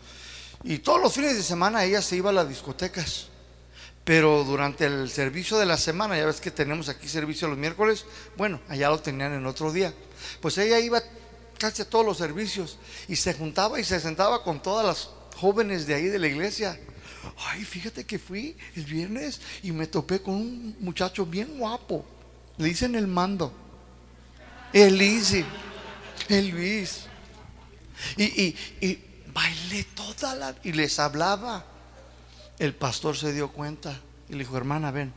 Y 0.63 0.79
todos 0.79 1.01
los 1.01 1.13
fines 1.13 1.35
de 1.35 1.43
semana 1.43 1.83
ella 1.83 2.01
se 2.01 2.17
iba 2.17 2.29
a 2.29 2.33
las 2.33 2.47
discotecas. 2.47 3.27
Pero 4.03 4.43
durante 4.43 4.85
el 4.85 5.09
servicio 5.09 5.57
de 5.57 5.65
la 5.65 5.77
semana, 5.77 6.17
ya 6.17 6.25
ves 6.25 6.41
que 6.41 6.51
tenemos 6.51 6.89
aquí 6.89 7.07
servicio 7.07 7.47
los 7.47 7.57
miércoles, 7.57 8.05
bueno, 8.37 8.59
allá 8.67 8.89
lo 8.89 8.99
tenían 8.99 9.33
en 9.33 9.45
otro 9.45 9.71
día. 9.71 9.93
Pues 10.41 10.57
ella 10.57 10.79
iba 10.79 11.01
casi 11.57 11.83
a 11.83 11.89
todos 11.89 12.05
los 12.05 12.17
servicios 12.17 12.77
y 13.07 13.15
se 13.15 13.33
juntaba 13.33 13.79
y 13.79 13.83
se 13.83 13.99
sentaba 13.99 14.43
con 14.43 14.61
todas 14.61 14.85
las 14.85 15.09
jóvenes 15.39 15.87
de 15.87 15.95
ahí 15.95 16.05
de 16.05 16.19
la 16.19 16.27
iglesia. 16.27 16.79
Ay, 17.37 17.63
fíjate 17.63 18.05
que 18.05 18.19
fui 18.19 18.55
el 18.75 18.85
viernes 18.85 19.41
y 19.63 19.71
me 19.71 19.87
topé 19.87 20.21
con 20.21 20.35
un 20.35 20.75
muchacho 20.79 21.25
bien 21.25 21.57
guapo. 21.57 22.05
Le 22.57 22.67
dicen 22.67 22.95
el 22.95 23.07
mando. 23.07 23.53
El 24.73 25.01
Easy. 25.01 25.45
El 26.27 26.49
Luis. 26.49 27.05
Y, 28.17 28.23
y, 28.23 28.55
y 28.81 28.99
bailé 29.33 29.83
toda 29.95 30.35
la... 30.35 30.55
Y 30.63 30.73
les 30.73 30.99
hablaba. 30.99 31.65
El 32.57 32.75
pastor 32.75 33.17
se 33.17 33.33
dio 33.33 33.51
cuenta 33.51 33.99
y 34.27 34.33
le 34.33 34.39
dijo, 34.39 34.57
hermana, 34.57 34.91
ven. 34.91 35.13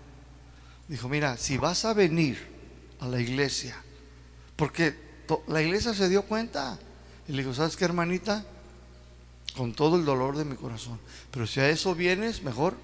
Dijo, 0.89 1.09
mira, 1.09 1.37
si 1.37 1.59
vas 1.59 1.85
a 1.85 1.95
venir 1.95 2.39
a 3.01 3.09
la 3.09 3.21
iglesia, 3.21 3.77
porque 4.57 4.95
la 5.49 5.61
iglesia 5.63 5.95
se 5.95 6.09
dio 6.09 6.23
cuenta. 6.23 6.79
Y 7.29 7.33
le 7.33 7.43
dijo, 7.43 7.55
¿sabes 7.55 7.77
qué, 7.77 7.85
hermanita? 7.85 8.45
Con 9.57 9.75
todo 9.75 9.97
el 9.97 10.05
dolor 10.05 10.37
de 10.37 10.45
mi 10.45 10.57
corazón. 10.57 10.99
Pero 11.31 11.47
si 11.47 11.61
a 11.61 11.69
eso 11.69 11.95
vienes, 11.95 12.43
mejor 12.43 12.77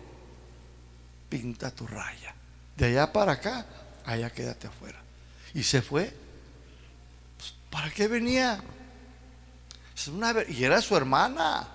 pinta 1.28 1.70
tu 1.70 1.86
raya. 1.86 2.34
De 2.76 2.86
allá 2.86 3.12
para 3.12 3.32
acá, 3.32 3.66
allá 4.04 4.30
quédate 4.30 4.66
afuera. 4.66 5.00
Y 5.54 5.62
se 5.62 5.82
fue. 5.82 6.12
Pues, 7.36 7.54
¿Para 7.70 7.90
qué 7.90 8.08
venía? 8.08 8.62
y 10.48 10.64
era 10.64 10.80
su 10.80 10.96
hermana. 10.96 11.68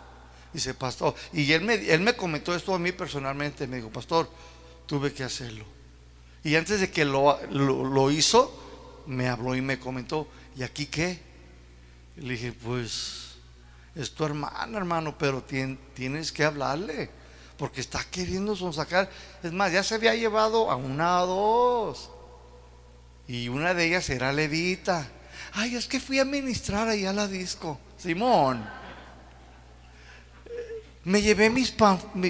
Dice, 0.54 0.74
pastor. 0.74 1.16
Y 1.34 1.52
él 1.52 1.62
me, 1.62 1.74
él 1.74 2.02
me 2.02 2.16
comentó 2.16 2.56
esto 2.56 2.74
a 2.74 2.80
mí 2.80 2.91
personalmente. 2.91 3.68
Me 3.68 3.78
dijo, 3.78 3.89
pastor, 3.89 4.30
tuve 4.86 5.14
que 5.14 5.24
hacerlo. 5.24 5.66
Y 6.44 6.56
antes 6.56 6.80
de 6.80 6.91
que 6.91 7.06
lo, 7.06 7.39
lo, 7.52 8.12
hizo, 8.12 9.04
me 9.08 9.30
habló 9.30 9.56
y 9.56 9.62
me 9.62 9.80
comentó, 9.80 10.28
¿y 10.56 10.64
aquí 10.64 10.88
qué? 10.88 11.20
le 12.18 12.34
dije, 12.34 12.52
pues 12.52 13.23
es 13.96 14.14
tu 14.14 14.26
hermana, 14.26 14.78
hermano, 14.78 15.18
pero 15.18 15.44
tienes 15.44 16.32
que 16.32 16.44
hablarle, 16.44 17.10
porque 17.58 17.82
está 17.82 18.04
queriendo 18.10 18.56
sacar. 18.74 19.10
Es 19.44 19.52
más, 19.52 19.72
ya 19.72 19.84
se 19.84 19.96
había 19.96 20.16
llevado 20.16 20.72
a 20.72 20.76
una 20.76 21.22
o 21.22 21.28
dos. 21.28 22.10
Y 23.28 23.50
una 23.50 23.74
de 23.74 23.86
ellas 23.86 24.10
era 24.10 24.34
levita. 24.34 25.08
Ay, 25.54 25.76
es 25.76 25.88
que 25.88 26.00
fui 26.00 26.20
a 26.20 26.26
ministrar 26.26 26.88
ahí 26.88 27.06
a 27.06 27.14
la 27.14 27.28
disco. 27.28 27.80
Simón. 27.98 28.68
Me 31.04 31.22
llevé 31.22 31.50
mis, 31.50 31.74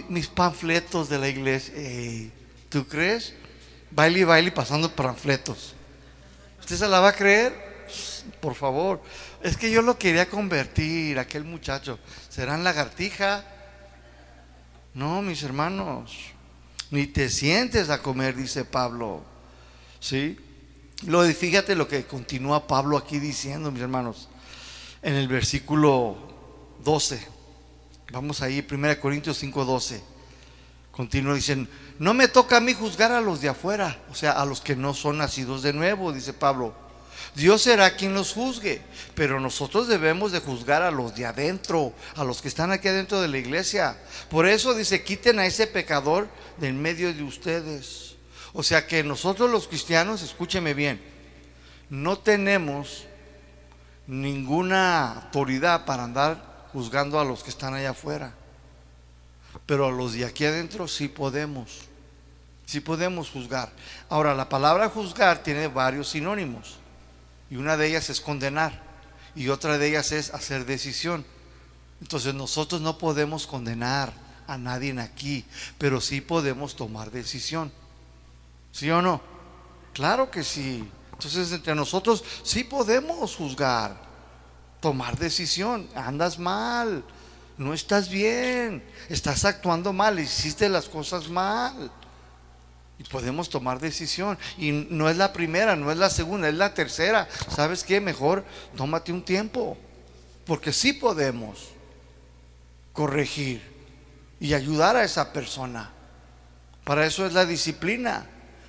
mis 0.10 0.28
panfletos 0.28 1.08
de 1.08 1.20
la 1.20 1.30
iglesia. 1.30 1.74
¿Tú 2.70 2.88
crees? 2.88 3.34
Baile 3.92 4.20
y 4.20 4.24
baile 4.24 4.52
pasando 4.52 4.94
panfletos. 4.94 5.76
¿Usted 6.60 6.76
se 6.76 6.88
la 6.88 7.00
va 7.00 7.10
a 7.10 7.14
creer? 7.14 7.86
Por 8.42 8.56
favor. 8.56 9.02
Es 9.44 9.58
que 9.58 9.70
yo 9.70 9.82
lo 9.82 10.00
quería 10.00 10.30
convertir, 10.30 11.20
aquel 11.20 11.44
muchacho. 11.44 12.00
¿Serán 12.30 12.64
lagartija? 12.64 13.44
No, 14.94 15.22
mis 15.22 15.44
hermanos. 15.44 16.16
Ni 16.92 17.08
te 17.08 17.30
sientes 17.30 17.90
a 17.90 18.02
comer, 18.02 18.38
dice 18.38 18.64
Pablo. 18.64 19.22
¿Sí? 20.00 20.40
Lo, 21.08 21.26
fíjate 21.26 21.76
lo 21.76 21.90
que 21.90 22.06
continúa 22.06 22.68
Pablo 22.68 22.98
aquí 22.98 23.20
diciendo, 23.20 23.70
mis 23.70 23.82
hermanos. 23.82 24.30
En 25.02 25.16
el 25.16 25.28
versículo 25.28 26.16
12. 26.86 27.28
Vamos 28.14 28.42
ahí, 28.42 28.66
1 28.66 29.00
Corintios 29.02 29.38
5, 29.40 29.66
12. 29.66 30.02
Continúa 30.94 31.36
diciendo, 31.36 31.70
no 32.00 32.14
me 32.14 32.30
toca 32.30 32.58
a 32.58 32.62
mí 32.62 32.74
juzgar 32.74 33.12
a 33.12 33.20
los 33.20 33.42
de 33.42 33.50
afuera, 33.50 34.00
o 34.10 34.16
sea, 34.16 34.32
a 34.32 34.46
los 34.46 34.62
que 34.62 34.78
no 34.78 34.94
son 34.94 35.18
nacidos 35.18 35.64
de 35.64 35.74
nuevo, 35.74 36.14
dice 36.14 36.32
Pablo. 36.32 36.83
Dios 37.36 37.64
será 37.64 37.96
quien 37.96 38.14
los 38.14 38.34
juzgue, 38.34 38.82
pero 39.16 39.40
nosotros 39.40 39.88
debemos 39.88 40.32
de 40.32 40.40
juzgar 40.40 40.84
a 40.84 40.92
los 40.92 41.16
de 41.16 41.26
adentro, 41.26 41.94
a 42.16 42.24
los 42.24 42.42
que 42.42 42.48
están 42.48 42.72
aquí 42.72 42.88
adentro 42.88 43.22
de 43.22 43.28
la 43.28 43.40
iglesia. 43.40 43.98
Por 44.30 44.46
eso 44.46 44.76
dice, 44.76 45.04
quiten 45.04 45.40
a 45.40 45.46
ese 45.46 45.66
pecador 45.66 46.28
del 46.58 46.74
medio 46.74 47.12
de 47.14 47.24
ustedes. 47.24 48.16
O 48.54 48.62
sea 48.62 48.86
que 48.86 49.04
nosotros 49.04 49.50
los 49.50 49.68
cristianos, 49.68 50.22
escúcheme 50.22 50.76
bien, 50.76 51.02
no 51.90 52.20
tenemos 52.20 53.06
ninguna 54.06 55.14
autoridad 55.14 55.86
para 55.86 56.04
andar 56.04 56.68
juzgando 56.72 57.20
a 57.20 57.26
los 57.26 57.44
que 57.44 57.50
están 57.50 57.74
allá 57.74 57.92
afuera. 57.92 58.36
Pero 59.66 59.88
a 59.88 59.92
los 59.92 60.14
de 60.14 60.26
aquí 60.26 60.46
adentro 60.46 60.88
sí 60.88 61.08
podemos. 61.08 61.82
Sí 62.66 62.80
podemos 62.80 63.30
juzgar. 63.30 63.72
Ahora, 64.08 64.34
la 64.34 64.50
palabra 64.50 64.90
juzgar 64.90 65.42
tiene 65.44 65.68
varios 65.68 66.10
sinónimos. 66.10 66.83
Y 67.54 67.56
una 67.56 67.78
de 67.78 67.86
ellas 67.86 68.10
es 68.10 68.20
condenar. 68.20 68.82
Y 69.36 69.50
otra 69.50 69.78
de 69.78 69.88
ellas 69.88 70.12
es 70.12 70.34
hacer 70.34 70.66
decisión. 70.66 71.24
Entonces 72.02 72.34
nosotros 72.34 72.82
no 72.82 72.98
podemos 72.98 73.46
condenar 73.46 74.12
a 74.48 74.58
nadie 74.58 75.00
aquí, 75.00 75.46
pero 75.78 76.02
sí 76.02 76.20
podemos 76.20 76.76
tomar 76.76 77.12
decisión. 77.12 77.72
¿Sí 78.72 78.90
o 78.90 79.04
no? 79.04 79.22
Claro 79.94 80.32
que 80.32 80.44
sí. 80.44 80.90
Entonces 81.12 81.52
entre 81.52 81.76
nosotros 81.76 82.24
sí 82.42 82.64
podemos 82.64 83.36
juzgar, 83.36 84.02
tomar 84.82 85.16
decisión. 85.20 85.88
Andas 85.94 86.40
mal, 86.40 87.04
no 87.60 87.76
estás 87.76 88.10
bien, 88.10 88.84
estás 89.10 89.46
actuando 89.46 89.94
mal, 89.94 90.20
hiciste 90.20 90.68
las 90.70 90.90
cosas 90.90 91.30
mal. 91.30 91.92
Y 93.00 93.04
podemos 93.06 93.50
tomar 93.50 93.80
decisión. 93.80 94.38
Y 94.58 94.72
no 94.72 95.10
es 95.10 95.18
la 95.18 95.34
primera, 95.34 95.76
no 95.76 95.92
es 95.92 95.98
la 95.98 96.10
segunda, 96.10 96.48
es 96.48 96.56
la 96.56 96.74
tercera. 96.74 97.28
¿Sabes 97.50 97.84
qué? 97.84 98.00
Mejor 98.00 98.46
tómate 98.76 99.12
un 99.12 99.24
tiempo. 99.24 99.78
Porque 100.46 100.74
sí 100.74 100.94
podemos 100.94 101.70
corregir 102.92 103.62
y 104.40 104.54
ayudar 104.54 104.96
a 104.96 105.04
esa 105.04 105.34
persona. 105.34 105.92
Para 106.84 107.06
eso 107.06 107.26
es 107.26 107.34
la 107.34 107.46
disciplina. 107.46 108.28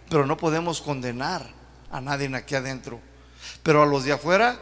Pero 0.09 0.27
no 0.27 0.37
podemos 0.37 0.81
condenar 0.81 1.49
a 1.91 2.01
nadie 2.01 2.35
aquí 2.35 2.55
adentro. 2.55 3.01
Pero 3.63 3.83
a 3.83 3.87
los 3.87 4.05
de 4.05 4.13
afuera 4.13 4.59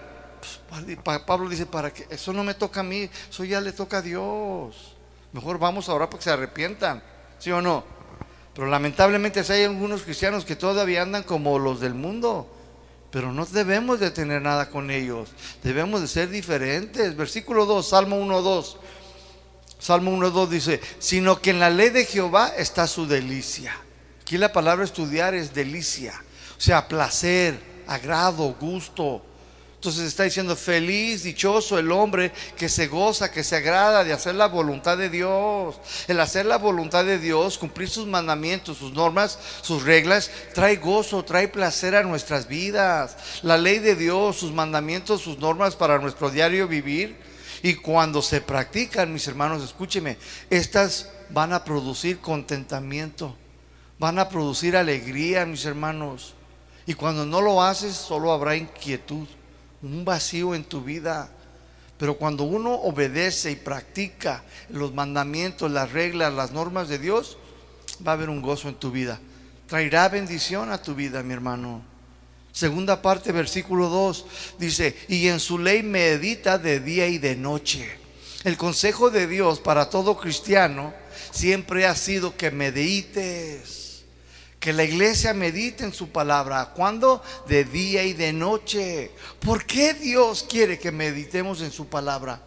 pues, 0.69 1.21
Pablo 1.21 1.49
dice, 1.49 1.67
para 1.67 1.93
que 1.93 2.07
eso 2.11 2.33
no 2.33 2.43
me 2.43 2.55
toca 2.55 2.81
a 2.81 2.83
mí, 2.83 3.09
eso 3.31 3.45
ya 3.45 3.61
le 3.61 3.73
toca 3.73 3.99
a 3.99 4.03
Dios. 4.03 4.97
Mejor 5.33 5.59
vamos 5.59 5.89
ahora 5.89 6.07
para 6.07 6.19
que 6.19 6.25
se 6.25 6.31
arrepientan, 6.31 7.03
¿sí 7.39 7.51
o 7.51 7.63
no? 7.63 7.85
Pero 8.55 8.66
lamentablemente 8.66 9.40
hay 9.48 9.64
algunos 9.64 10.03
cristianos 10.03 10.44
que 10.44 10.57
todavía 10.57 11.03
andan 11.03 11.22
como 11.22 11.59
los 11.59 11.80
del 11.80 11.94
mundo. 11.94 12.48
Pero 13.11 13.32
no 13.32 13.44
debemos 13.46 14.00
de 14.00 14.11
tener 14.11 14.40
nada 14.42 14.70
con 14.70 14.90
ellos. 14.90 15.30
Debemos 15.62 16.00
de 16.00 16.09
ser 16.09 16.28
diferentes. 16.28 17.16
Versículo 17.16 17.66
2, 17.66 17.88
Salmo 17.88 18.16
1, 18.16 18.42
2. 18.42 18.76
Salmo 19.78 20.12
1, 20.12 20.30
2 20.30 20.50
dice, 20.50 20.80
sino 20.98 21.40
que 21.40 21.50
en 21.50 21.61
la 21.61 21.68
ley 21.68 21.90
de 21.90 22.05
Jehová 22.05 22.53
está 22.57 22.86
su 22.86 23.07
delicia. 23.07 23.74
Aquí 24.20 24.38
la 24.38 24.53
palabra 24.53 24.84
estudiar 24.84 25.34
es 25.34 25.53
delicia. 25.53 26.14
O 26.57 26.61
sea, 26.61 26.88
placer, 26.88 27.59
agrado, 27.86 28.55
gusto. 28.61 29.22
Entonces 29.83 30.05
está 30.05 30.22
diciendo, 30.22 30.55
feliz, 30.55 31.24
dichoso 31.24 31.76
el 31.76 31.91
hombre 31.91 32.30
que 32.57 32.68
se 32.68 32.87
goza, 32.87 33.33
que 33.33 33.43
se 33.43 33.57
agrada 33.57 34.05
de 34.05 34.12
hacer 34.12 34.37
la 34.37 34.47
voluntad 34.47 34.97
de 34.97 35.11
Dios. 35.11 35.74
El 36.07 36.20
hacer 36.20 36.47
la 36.47 36.57
voluntad 36.57 37.05
de 37.05 37.18
Dios, 37.18 37.59
cumplir 37.59 37.89
sus 37.89 38.07
mandamientos, 38.07 38.78
sus 38.78 38.93
normas, 38.93 39.41
sus 39.61 39.83
reglas, 39.83 40.30
trae 40.55 40.76
gozo, 40.76 41.24
trae 41.24 41.49
placer 41.49 41.97
a 41.97 42.05
nuestras 42.05 42.47
vidas. 42.47 43.16
La 43.43 43.57
ley 43.57 43.80
de 43.80 43.97
Dios, 43.97 44.37
sus 44.37 44.53
mandamientos, 44.53 45.20
sus 45.20 45.39
normas 45.39 45.74
para 45.74 45.99
nuestro 45.99 46.30
diario 46.30 46.68
vivir. 46.68 47.16
Y 47.61 47.74
cuando 47.74 48.22
se 48.22 48.41
practican, 48.41 49.12
mis 49.12 49.26
hermanos, 49.26 49.64
escúcheme, 49.64 50.16
estas 50.49 51.11
van 51.30 51.53
a 51.53 51.64
producir 51.64 52.20
contentamiento, 52.20 53.35
van 53.99 54.20
a 54.20 54.28
producir 54.28 54.76
alegría, 54.76 55.45
mis 55.45 55.64
hermanos. 55.64 56.35
Y 56.87 56.95
cuando 56.95 57.26
no 57.26 57.41
lo 57.41 57.61
haces, 57.61 57.97
solo 57.97 58.30
habrá 58.30 58.55
inquietud 58.55 59.26
un 59.83 60.05
vacío 60.05 60.55
en 60.55 60.64
tu 60.64 60.83
vida. 60.83 61.30
Pero 61.99 62.16
cuando 62.16 62.45
uno 62.45 62.74
obedece 62.74 63.51
y 63.51 63.57
practica 63.57 64.43
los 64.70 64.93
mandamientos, 64.93 65.70
las 65.70 65.93
reglas, 65.93 66.33
las 66.33 66.53
normas 66.53 66.89
de 66.89 66.99
Dios, 66.99 67.39
va 68.07 68.12
a 68.12 68.14
haber 68.14 68.28
un 68.28 68.43
gozo 68.43 68.68
en 68.68 68.74
tu 68.74 68.91
vida. 68.91 69.20
Traerá 69.66 70.09
bendición 70.09 70.70
a 70.72 70.83
tu 70.83 70.95
vida, 70.95 71.22
mi 71.22 71.33
hermano. 71.33 71.83
Segunda 72.53 73.01
parte, 73.01 73.33
versículo 73.33 73.89
2, 73.89 74.26
dice, 74.59 74.97
y 75.09 75.28
en 75.28 75.41
su 75.41 75.59
ley 75.59 75.83
medita 75.83 76.59
de 76.59 76.80
día 76.80 77.07
y 77.07 77.18
de 77.18 77.37
noche. 77.37 77.89
El 78.45 78.57
consejo 78.57 79.11
de 79.11 79.26
Dios 79.26 79.61
para 79.61 79.89
todo 79.89 80.18
cristiano 80.18 80.93
siempre 81.30 81.87
ha 81.87 81.95
sido 81.95 82.37
que 82.37 82.51
medites 82.51 83.82
que 84.63 84.73
la 84.73 84.85
iglesia 84.85 85.35
medite 85.35 85.83
en 85.83 85.93
su 85.93 86.11
palabra. 86.11 86.67
¿Cuándo? 86.67 87.21
De 87.49 87.65
día 87.65 88.05
y 88.05 88.13
de 88.13 88.33
noche. 88.33 89.11
¿Por 89.41 89.67
qué 89.67 89.93
Dios 89.93 90.47
quiere 90.49 90.79
que 90.79 90.93
meditemos 90.93 91.61
en 91.63 91.73
su 91.73 91.89
palabra? 91.89 92.41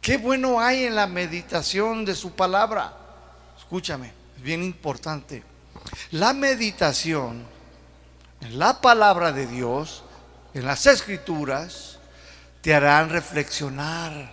¿Qué 0.00 0.16
bueno 0.16 0.58
hay 0.58 0.84
en 0.84 0.94
la 0.94 1.06
meditación 1.06 2.06
de 2.06 2.14
su 2.14 2.32
palabra? 2.32 2.96
Escúchame, 3.58 4.14
es 4.34 4.42
bien 4.42 4.62
importante. 4.62 5.42
La 6.12 6.32
meditación 6.32 7.44
en 8.40 8.58
la 8.58 8.80
palabra 8.80 9.30
de 9.30 9.46
Dios, 9.46 10.04
en 10.54 10.64
las 10.64 10.86
escrituras, 10.86 11.98
te 12.62 12.74
harán 12.74 13.10
reflexionar. 13.10 14.32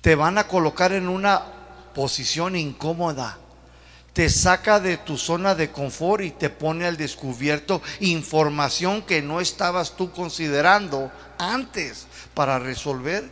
Te 0.00 0.16
van 0.16 0.38
a 0.38 0.48
colocar 0.48 0.90
en 0.90 1.08
una 1.08 1.40
posición 1.94 2.56
incómoda. 2.56 3.38
Te 4.16 4.30
saca 4.30 4.80
de 4.80 4.96
tu 4.96 5.18
zona 5.18 5.54
de 5.54 5.70
confort 5.70 6.24
y 6.24 6.30
te 6.30 6.48
pone 6.48 6.86
al 6.86 6.96
descubierto 6.96 7.82
información 8.00 9.02
que 9.02 9.20
no 9.20 9.42
estabas 9.42 9.94
tú 9.94 10.10
considerando 10.10 11.12
antes 11.36 12.06
para 12.32 12.58
resolver 12.58 13.28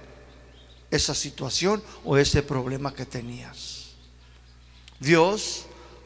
esa 0.90 1.14
situación 1.14 1.82
o 2.04 2.18
ese 2.18 2.42
problema 2.42 2.92
que 2.92 3.06
tenías. 3.06 3.92
Dios 5.00 5.64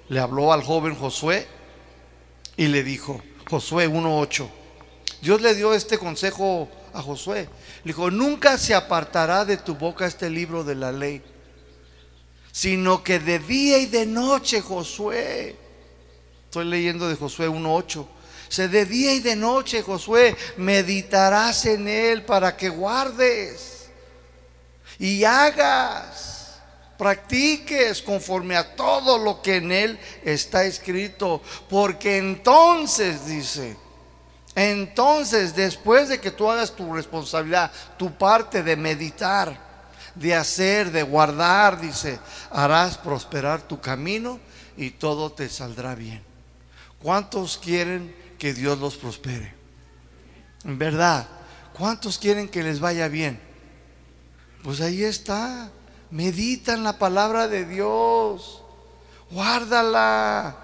le 0.09 0.20
habló 0.20 0.53
al 0.53 0.62
joven 0.62 0.95
Josué 0.95 1.49
y 2.57 2.68
le 2.68 2.85
dijo, 2.85 3.20
Josué 3.51 3.91
1.8, 3.91 4.49
Dios 5.22 5.43
le 5.43 5.57
dio 5.57 5.74
este 5.74 5.99
consejo 5.99 6.68
a 6.95 7.03
Josué. 7.03 7.49
Le 7.83 7.89
dijo, 7.89 8.12
nunca 8.12 8.57
se 8.57 8.76
apartará 8.76 9.45
de 9.45 9.57
tu 9.57 9.74
boca 9.74 10.07
este 10.07 10.31
libro 10.31 10.62
de 10.62 10.76
la 10.76 10.93
ley, 10.93 11.20
sino 12.59 13.05
que 13.05 13.21
de 13.21 13.39
día 13.39 13.79
y 13.79 13.87
de 13.87 14.05
noche, 14.05 14.61
Josué. 14.61 15.55
Estoy 16.47 16.65
leyendo 16.65 17.09
de 17.09 17.15
Josué 17.15 17.49
1.8. 17.49 18.05
Se 18.49 18.67
de 18.67 18.85
día 18.85 19.15
y 19.15 19.21
de 19.21 19.37
noche, 19.37 19.81
Josué, 19.81 20.37
meditarás 20.57 21.67
en 21.67 21.87
él 21.87 22.25
para 22.25 22.57
que 22.57 22.69
guardes 22.69 23.91
y 24.99 25.23
hagas, 25.23 26.59
practiques 26.99 28.03
conforme 28.03 28.57
a 28.57 28.75
todo 28.75 29.19
lo 29.19 29.41
que 29.41 29.59
en 29.59 29.71
él 29.71 30.01
está 30.25 30.65
escrito, 30.65 31.41
porque 31.71 32.19
entonces 32.19 33.25
dice, 33.25 33.77
entonces, 34.57 35.55
después 35.55 36.09
de 36.09 36.19
que 36.19 36.33
tú 36.33 36.51
hagas 36.51 36.75
tu 36.75 36.93
responsabilidad, 36.93 37.71
tu 37.97 38.19
parte 38.19 38.65
de 38.65 38.75
meditar, 38.75 39.68
de 40.19 40.35
hacer, 40.35 40.91
de 40.91 41.03
guardar, 41.03 41.81
dice, 41.81 42.19
harás 42.51 42.99
prosperar 42.99 43.62
tu 43.62 43.81
camino 43.81 44.41
y 44.77 44.91
todo 44.91 45.33
te 45.33 45.49
saldrá 45.49 45.95
bien. 45.95 46.23
¿Cuántos 47.01 47.59
quieren 47.59 48.14
que 48.39 48.55
Dios 48.55 48.79
los 48.79 48.97
prospere? 48.97 49.55
En 50.64 50.79
verdad, 50.79 51.27
¿cuántos 51.73 52.19
quieren 52.19 52.49
que 52.49 52.62
les 52.62 52.81
vaya 52.81 53.09
bien? 53.09 53.41
Pues 54.62 54.81
ahí 54.81 55.05
está. 55.05 55.71
Medita 56.11 56.73
en 56.73 56.85
la 56.85 56.99
palabra 56.99 57.49
de 57.49 57.64
Dios. 57.64 58.62
Guárdala. 59.31 60.57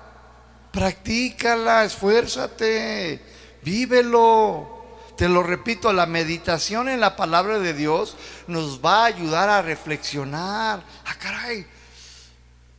Practícala. 0.73 1.85
Esfuérzate 1.85 3.21
Vívelo. 3.63 4.74
Te 5.17 5.29
lo 5.29 5.43
repito, 5.43 5.93
la 5.93 6.07
meditación 6.07 6.89
en 6.89 7.01
la 7.01 7.15
palabra 7.15 7.61
de 7.61 7.73
Dios 7.73 8.17
nos 8.49 8.85
va 8.85 9.03
a 9.03 9.07
ayudar 9.07 9.49
a 9.49 9.62
reflexionar. 9.62 10.83
Ah, 11.05 11.15
caray, 11.19 11.67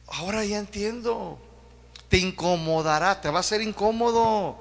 ahora 0.07 0.43
ya 0.43 0.57
entiendo. 0.57 1.39
Te 2.09 2.17
incomodará, 2.17 3.21
te 3.21 3.29
va 3.29 3.39
a 3.39 3.43
ser 3.43 3.61
incómodo. 3.61 4.57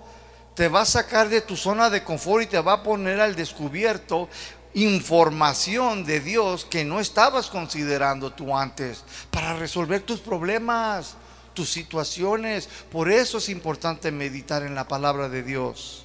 Te 0.55 0.69
va 0.69 0.83
a 0.83 0.87
sacar 0.87 1.29
de 1.29 1.41
tu 1.41 1.57
zona 1.57 1.91
de 1.91 2.05
confort 2.05 2.45
y 2.45 2.47
te 2.47 2.61
va 2.61 2.75
a 2.75 2.83
poner 2.83 3.21
al 3.21 3.35
descubierto 3.35 4.29
información 4.75 6.05
de 6.05 6.21
Dios 6.21 6.65
que 6.65 6.85
no 6.85 7.01
estabas 7.01 7.49
considerando 7.49 8.33
tú 8.33 8.57
antes 8.57 9.05
para 9.31 9.55
resolver 9.55 10.03
tus 10.03 10.21
problemas, 10.21 11.17
tus 11.55 11.71
situaciones. 11.71 12.69
Por 12.91 13.11
eso 13.11 13.39
es 13.39 13.49
importante 13.49 14.13
meditar 14.13 14.63
en 14.63 14.77
la 14.77 14.87
palabra 14.87 15.29
de 15.29 15.43
Dios. 15.43 16.04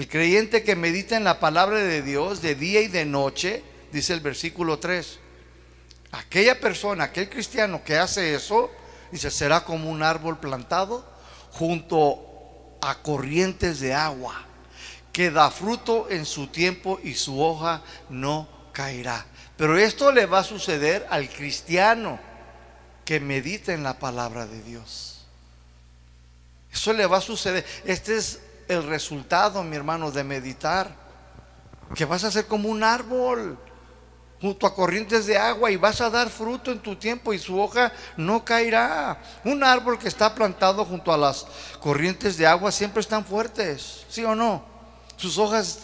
El 0.00 0.08
creyente 0.08 0.62
que 0.62 0.76
medita 0.76 1.18
en 1.18 1.24
la 1.24 1.40
palabra 1.40 1.76
de 1.76 2.00
Dios 2.00 2.40
de 2.40 2.54
día 2.54 2.80
y 2.80 2.88
de 2.88 3.04
noche, 3.04 3.62
dice 3.92 4.14
el 4.14 4.20
versículo 4.20 4.78
3, 4.78 5.18
aquella 6.12 6.58
persona, 6.58 7.04
aquel 7.04 7.28
cristiano 7.28 7.84
que 7.84 7.98
hace 7.98 8.34
eso, 8.34 8.70
dice, 9.12 9.30
será 9.30 9.62
como 9.62 9.90
un 9.90 10.02
árbol 10.02 10.38
plantado 10.38 11.06
junto 11.50 12.78
a 12.80 13.02
corrientes 13.02 13.78
de 13.80 13.92
agua, 13.92 14.42
que 15.12 15.30
da 15.30 15.50
fruto 15.50 16.08
en 16.08 16.24
su 16.24 16.46
tiempo 16.46 16.98
y 17.04 17.12
su 17.12 17.38
hoja 17.38 17.82
no 18.08 18.48
caerá. 18.72 19.26
Pero 19.58 19.76
esto 19.76 20.12
le 20.12 20.24
va 20.24 20.38
a 20.38 20.44
suceder 20.44 21.06
al 21.10 21.28
cristiano 21.28 22.18
que 23.04 23.20
medita 23.20 23.74
en 23.74 23.82
la 23.82 23.98
palabra 23.98 24.46
de 24.46 24.62
Dios. 24.62 25.26
Eso 26.72 26.94
le 26.94 27.04
va 27.04 27.18
a 27.18 27.20
suceder. 27.20 27.66
Este 27.84 28.16
es 28.16 28.40
el 28.70 28.84
resultado, 28.84 29.62
mi 29.64 29.76
hermano, 29.76 30.10
de 30.10 30.24
meditar. 30.24 30.94
Que 31.94 32.04
vas 32.04 32.22
a 32.22 32.30
ser 32.30 32.46
como 32.46 32.68
un 32.68 32.84
árbol 32.84 33.58
junto 34.40 34.66
a 34.66 34.74
corrientes 34.74 35.26
de 35.26 35.36
agua 35.36 35.70
y 35.70 35.76
vas 35.76 36.00
a 36.00 36.08
dar 36.08 36.30
fruto 36.30 36.70
en 36.70 36.78
tu 36.78 36.96
tiempo 36.96 37.32
y 37.34 37.38
su 37.38 37.60
hoja 37.60 37.92
no 38.16 38.44
caerá. 38.44 39.20
Un 39.44 39.64
árbol 39.64 39.98
que 39.98 40.08
está 40.08 40.34
plantado 40.34 40.84
junto 40.84 41.12
a 41.12 41.18
las 41.18 41.46
corrientes 41.80 42.36
de 42.36 42.46
agua 42.46 42.70
siempre 42.70 43.00
están 43.00 43.24
fuertes, 43.24 44.04
¿sí 44.08 44.24
o 44.24 44.34
no? 44.34 44.64
Sus 45.16 45.36
hojas 45.36 45.80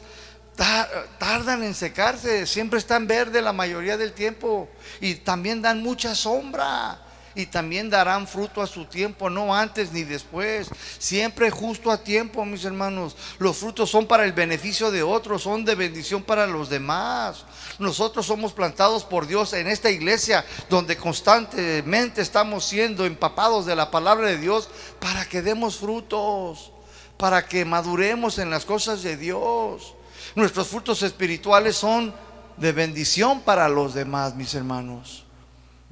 tardan 1.18 1.64
en 1.64 1.74
secarse, 1.74 2.46
siempre 2.46 2.78
están 2.78 3.06
verdes 3.06 3.42
la 3.42 3.52
mayoría 3.52 3.98
del 3.98 4.12
tiempo 4.12 4.70
y 5.00 5.16
también 5.16 5.60
dan 5.60 5.82
mucha 5.82 6.14
sombra 6.14 7.05
y 7.36 7.44
también 7.44 7.90
darán 7.90 8.26
fruto 8.26 8.62
a 8.62 8.66
su 8.66 8.86
tiempo, 8.86 9.28
no 9.28 9.54
antes 9.54 9.92
ni 9.92 10.02
después, 10.02 10.68
siempre 10.98 11.50
justo 11.50 11.90
a 11.90 12.02
tiempo, 12.02 12.44
mis 12.46 12.64
hermanos. 12.64 13.14
Los 13.38 13.58
frutos 13.58 13.90
son 13.90 14.06
para 14.06 14.24
el 14.24 14.32
beneficio 14.32 14.90
de 14.90 15.02
otros, 15.02 15.42
son 15.42 15.64
de 15.64 15.74
bendición 15.74 16.22
para 16.22 16.46
los 16.46 16.70
demás. 16.70 17.44
Nosotros 17.78 18.24
somos 18.24 18.54
plantados 18.54 19.04
por 19.04 19.26
Dios 19.26 19.52
en 19.52 19.66
esta 19.66 19.90
iglesia 19.90 20.46
donde 20.70 20.96
constantemente 20.96 22.22
estamos 22.22 22.64
siendo 22.64 23.04
empapados 23.04 23.66
de 23.66 23.76
la 23.76 23.90
palabra 23.90 24.28
de 24.28 24.38
Dios 24.38 24.70
para 24.98 25.28
que 25.28 25.42
demos 25.42 25.76
frutos, 25.76 26.72
para 27.18 27.46
que 27.46 27.66
maduremos 27.66 28.38
en 28.38 28.48
las 28.48 28.64
cosas 28.64 29.02
de 29.02 29.18
Dios. 29.18 29.92
Nuestros 30.34 30.68
frutos 30.68 31.02
espirituales 31.02 31.76
son 31.76 32.14
de 32.56 32.72
bendición 32.72 33.42
para 33.42 33.68
los 33.68 33.92
demás, 33.92 34.34
mis 34.34 34.54
hermanos. 34.54 35.25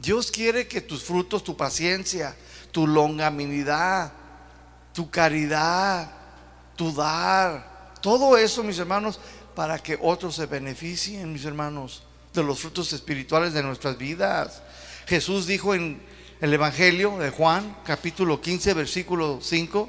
Dios 0.05 0.31
quiere 0.31 0.69
que 0.69 0.81
tus 0.81 1.03
frutos, 1.03 1.43
tu 1.43 1.57
paciencia, 1.57 2.37
tu 2.71 2.87
longanimidad, 2.87 4.13
tu 4.93 5.11
caridad, 5.11 6.11
tu 6.77 6.93
dar, 6.93 7.95
todo 8.01 8.37
eso, 8.37 8.63
mis 8.63 8.79
hermanos, 8.79 9.19
para 9.55 9.79
que 9.79 9.99
otros 10.01 10.35
se 10.35 10.47
beneficien, 10.47 11.33
mis 11.33 11.45
hermanos, 11.45 12.03
de 12.35 12.43
los 12.43 12.61
frutos 12.61 12.93
espirituales 12.93 13.55
de 13.55 13.63
nuestras 13.63 13.97
vidas. 13.97 14.61
Jesús 15.07 15.47
dijo 15.47 15.75
en 15.75 16.03
el 16.41 16.53
Evangelio 16.53 17.17
de 17.19 17.31
Juan, 17.31 17.77
capítulo 17.85 18.41
15, 18.41 18.75
versículo 18.75 19.39
5, 19.41 19.89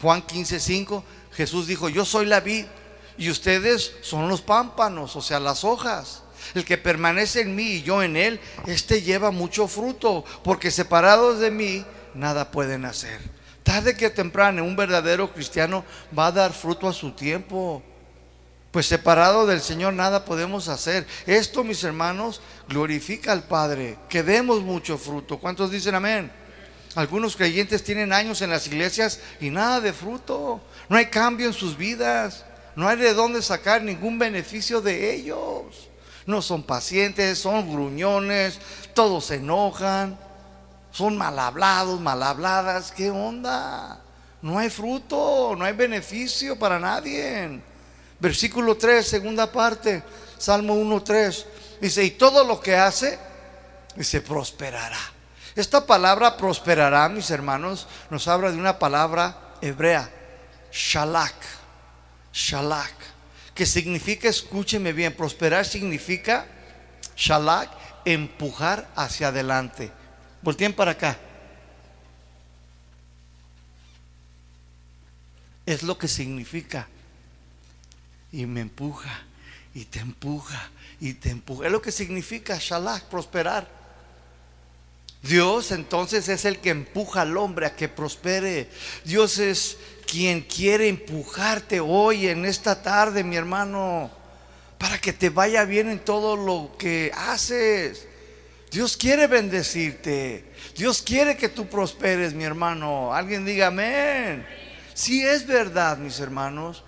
Juan 0.00 0.22
15, 0.22 0.58
5, 0.58 1.04
Jesús 1.32 1.66
dijo, 1.66 1.88
yo 1.88 2.04
soy 2.04 2.26
la 2.26 2.40
vid 2.40 2.64
y 3.18 3.30
ustedes 3.30 3.92
son 4.02 4.28
los 4.28 4.42
pámpanos, 4.42 5.16
o 5.16 5.22
sea, 5.22 5.38
las 5.38 5.64
hojas. 5.64 6.22
El 6.56 6.64
que 6.64 6.78
permanece 6.78 7.42
en 7.42 7.54
mí 7.54 7.64
y 7.64 7.82
yo 7.82 8.02
en 8.02 8.16
él, 8.16 8.40
este 8.66 9.02
lleva 9.02 9.30
mucho 9.30 9.68
fruto, 9.68 10.24
porque 10.42 10.70
separados 10.70 11.38
de 11.38 11.50
mí 11.50 11.84
nada 12.14 12.50
pueden 12.50 12.86
hacer. 12.86 13.20
Tarde 13.62 13.94
que 13.94 14.08
temprano 14.08 14.64
un 14.64 14.74
verdadero 14.74 15.30
cristiano 15.34 15.84
va 16.18 16.28
a 16.28 16.32
dar 16.32 16.54
fruto 16.54 16.88
a 16.88 16.94
su 16.94 17.12
tiempo. 17.12 17.82
Pues 18.70 18.86
separado 18.86 19.46
del 19.46 19.60
Señor 19.60 19.92
nada 19.92 20.24
podemos 20.24 20.68
hacer. 20.68 21.06
Esto, 21.26 21.62
mis 21.62 21.84
hermanos, 21.84 22.40
glorifica 22.70 23.32
al 23.32 23.42
Padre. 23.42 23.98
Que 24.08 24.22
demos 24.22 24.62
mucho 24.62 24.96
fruto. 24.96 25.38
¿Cuántos 25.38 25.70
dicen 25.70 25.94
amén? 25.94 26.32
Algunos 26.94 27.36
creyentes 27.36 27.84
tienen 27.84 28.14
años 28.14 28.40
en 28.40 28.48
las 28.48 28.66
iglesias 28.66 29.20
y 29.42 29.50
nada 29.50 29.82
de 29.82 29.92
fruto. 29.92 30.62
No 30.88 30.96
hay 30.96 31.06
cambio 31.06 31.48
en 31.48 31.52
sus 31.52 31.76
vidas. 31.76 32.46
No 32.76 32.88
hay 32.88 32.96
de 32.96 33.12
dónde 33.12 33.42
sacar 33.42 33.82
ningún 33.82 34.18
beneficio 34.18 34.80
de 34.80 35.12
ellos 35.12 35.90
no 36.26 36.42
son 36.42 36.64
pacientes, 36.64 37.38
son 37.38 37.72
gruñones, 37.72 38.58
todos 38.94 39.26
se 39.26 39.36
enojan, 39.36 40.18
son 40.90 41.16
mal 41.16 41.38
hablados, 41.38 42.00
mal 42.00 42.22
habladas. 42.22 42.92
¿Qué 42.92 43.10
onda? 43.10 44.00
No 44.42 44.58
hay 44.58 44.68
fruto, 44.68 45.54
no 45.56 45.64
hay 45.64 45.72
beneficio 45.72 46.58
para 46.58 46.78
nadie. 46.78 47.60
Versículo 48.18 48.76
3, 48.76 49.06
segunda 49.06 49.50
parte, 49.50 50.02
Salmo 50.36 50.74
1, 50.74 51.02
3. 51.02 51.46
Dice, 51.80 52.04
y 52.04 52.10
todo 52.12 52.44
lo 52.44 52.60
que 52.60 52.76
hace, 52.76 53.18
dice, 53.94 54.20
prosperará. 54.20 54.98
Esta 55.54 55.86
palabra 55.86 56.36
prosperará, 56.36 57.08
mis 57.08 57.30
hermanos, 57.30 57.86
nos 58.10 58.28
habla 58.28 58.50
de 58.50 58.58
una 58.58 58.78
palabra 58.78 59.54
hebrea, 59.62 60.10
shalak, 60.72 61.34
shalak 62.32 63.15
que 63.56 63.66
significa, 63.66 64.28
escúcheme 64.28 64.92
bien, 64.92 65.14
prosperar 65.14 65.64
significa, 65.64 66.46
shalak, 67.16 67.70
empujar 68.04 68.88
hacia 68.94 69.28
adelante. 69.28 69.90
Volteen 70.42 70.74
para 70.74 70.92
acá. 70.92 71.18
Es 75.64 75.82
lo 75.82 75.96
que 75.96 76.06
significa. 76.06 76.86
Y 78.30 78.44
me 78.44 78.60
empuja, 78.60 79.24
y 79.74 79.86
te 79.86 80.00
empuja, 80.00 80.70
y 81.00 81.14
te 81.14 81.30
empuja. 81.30 81.66
Es 81.66 81.72
lo 81.72 81.80
que 81.80 81.92
significa 81.92 82.58
shalak, 82.60 83.04
prosperar. 83.04 83.66
Dios 85.22 85.72
entonces 85.72 86.28
es 86.28 86.44
el 86.44 86.58
que 86.58 86.70
empuja 86.70 87.22
al 87.22 87.36
hombre 87.38 87.64
a 87.64 87.74
que 87.74 87.88
prospere. 87.88 88.68
Dios 89.04 89.38
es 89.38 89.78
quien 90.06 90.42
quiere 90.42 90.88
empujarte 90.88 91.80
hoy 91.80 92.28
en 92.28 92.44
esta 92.44 92.82
tarde, 92.82 93.24
mi 93.24 93.36
hermano, 93.36 94.10
para 94.78 94.98
que 94.98 95.12
te 95.12 95.30
vaya 95.30 95.64
bien 95.64 95.90
en 95.90 95.98
todo 95.98 96.36
lo 96.36 96.76
que 96.78 97.10
haces. 97.14 98.06
Dios 98.70 98.96
quiere 98.96 99.26
bendecirte. 99.26 100.44
Dios 100.76 101.02
quiere 101.02 101.36
que 101.36 101.48
tú 101.48 101.66
prosperes, 101.66 102.34
mi 102.34 102.44
hermano. 102.44 103.12
Alguien 103.12 103.44
diga 103.44 103.68
amén. 103.68 104.46
Si 104.94 105.20
sí, 105.20 105.26
es 105.26 105.46
verdad, 105.46 105.98
mis 105.98 106.20
hermanos. 106.20 106.84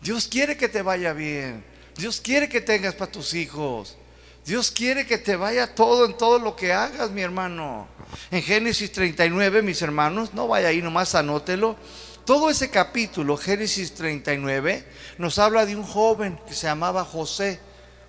Dios 0.00 0.28
quiere 0.28 0.56
que 0.56 0.68
te 0.68 0.82
vaya 0.82 1.12
bien. 1.12 1.64
Dios 1.96 2.20
quiere 2.20 2.48
que 2.48 2.60
tengas 2.60 2.94
para 2.94 3.12
tus 3.12 3.34
hijos. 3.34 3.96
Dios 4.44 4.72
quiere 4.72 5.06
que 5.06 5.18
te 5.18 5.36
vaya 5.36 5.74
todo 5.74 6.04
en 6.04 6.16
todo 6.16 6.38
lo 6.38 6.56
que 6.56 6.72
hagas, 6.72 7.10
mi 7.10 7.22
hermano. 7.22 7.86
En 8.30 8.42
Génesis 8.42 8.90
39, 8.90 9.62
mis 9.62 9.80
hermanos, 9.82 10.34
no 10.34 10.48
vaya 10.48 10.68
ahí 10.68 10.82
nomás, 10.82 11.14
anótelo. 11.14 11.76
Todo 12.24 12.50
ese 12.50 12.70
capítulo, 12.70 13.36
Génesis 13.36 13.94
39, 13.94 14.86
nos 15.18 15.40
habla 15.40 15.66
de 15.66 15.74
un 15.74 15.82
joven 15.82 16.38
que 16.46 16.54
se 16.54 16.68
llamaba 16.68 17.04
José, 17.04 17.58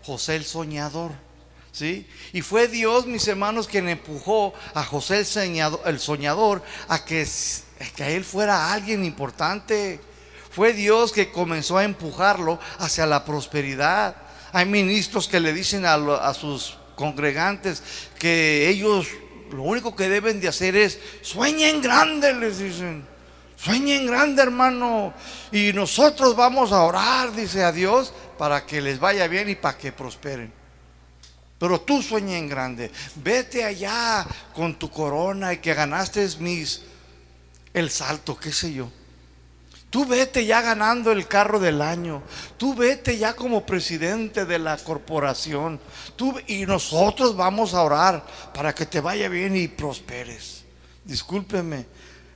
José 0.04 0.36
el 0.36 0.46
soñador. 0.46 1.12
¿Sí? 1.72 2.08
Y 2.34 2.42
fue 2.42 2.68
Dios, 2.68 3.08
mis 3.08 3.28
hermanos, 3.28 3.68
quien 3.68 3.90
empujó 3.90 4.54
a 4.76 4.84
José 4.84 5.26
el 5.86 6.00
soñador, 6.00 6.62
a 6.88 7.04
que, 7.04 7.28
que 7.96 8.16
él 8.16 8.24
fuera 8.24 8.72
alguien 8.72 9.04
importante. 9.04 10.00
Fue 10.52 10.74
Dios 10.74 11.12
que 11.12 11.32
comenzó 11.32 11.80
a 11.80 11.84
empujarlo 11.84 12.60
hacia 12.78 13.08
la 13.08 13.26
prosperidad. 13.26 14.16
Hay 14.52 14.68
ministros 14.68 15.28
que 15.28 15.40
le 15.40 15.52
dicen 15.52 15.88
a, 15.88 15.96
a 15.96 16.36
sus 16.36 16.78
congregantes 16.96 17.82
que 18.20 18.70
ellos 18.70 19.08
lo 19.52 19.64
único 19.64 19.96
que 19.96 20.10
deben 20.10 20.40
de 20.40 20.50
hacer 20.50 20.76
es 20.76 21.00
sueñen 21.24 21.82
grande, 21.82 22.36
les 22.36 22.60
dicen. 22.60 23.13
Sueñen 23.64 24.08
grande, 24.08 24.42
hermano. 24.42 25.14
Y 25.52 25.72
nosotros 25.72 26.36
vamos 26.36 26.72
a 26.72 26.84
orar, 26.84 27.34
dice 27.34 27.64
a 27.64 27.72
Dios, 27.72 28.14
para 28.38 28.66
que 28.66 28.82
les 28.82 29.00
vaya 29.00 29.28
bien 29.28 29.50
y 29.50 29.56
para 29.56 29.78
que 29.78 29.92
prosperen. 29.92 30.52
Pero 31.58 31.80
tú 31.80 32.02
sueña 32.02 32.38
en 32.38 32.50
grande. 32.50 32.92
Vete 33.16 33.64
allá 33.64 34.28
con 34.54 34.78
tu 34.78 34.90
corona 34.90 35.54
y 35.54 35.60
que 35.60 35.74
ganaste 35.74 36.28
mis 36.40 36.82
el 37.74 37.90
salto, 37.90 38.38
qué 38.38 38.52
sé 38.52 38.74
yo. 38.74 38.90
Tú 39.90 40.06
vete 40.06 40.46
ya 40.46 40.62
ganando 40.62 41.12
el 41.12 41.28
carro 41.28 41.60
del 41.60 41.82
año. 41.82 42.22
Tú 42.58 42.76
vete 42.76 43.18
ya 43.18 43.34
como 43.34 43.66
presidente 43.66 44.44
de 44.46 44.60
la 44.60 44.76
corporación. 44.76 45.80
Tú, 46.18 46.36
y 46.48 46.66
nosotros 46.66 47.38
vamos 47.38 47.74
a 47.74 47.84
orar 47.84 48.26
para 48.54 48.76
que 48.76 48.86
te 48.86 49.00
vaya 49.00 49.30
bien 49.30 49.56
y 49.56 49.70
prosperes. 49.70 50.66
Discúlpeme, 51.06 51.86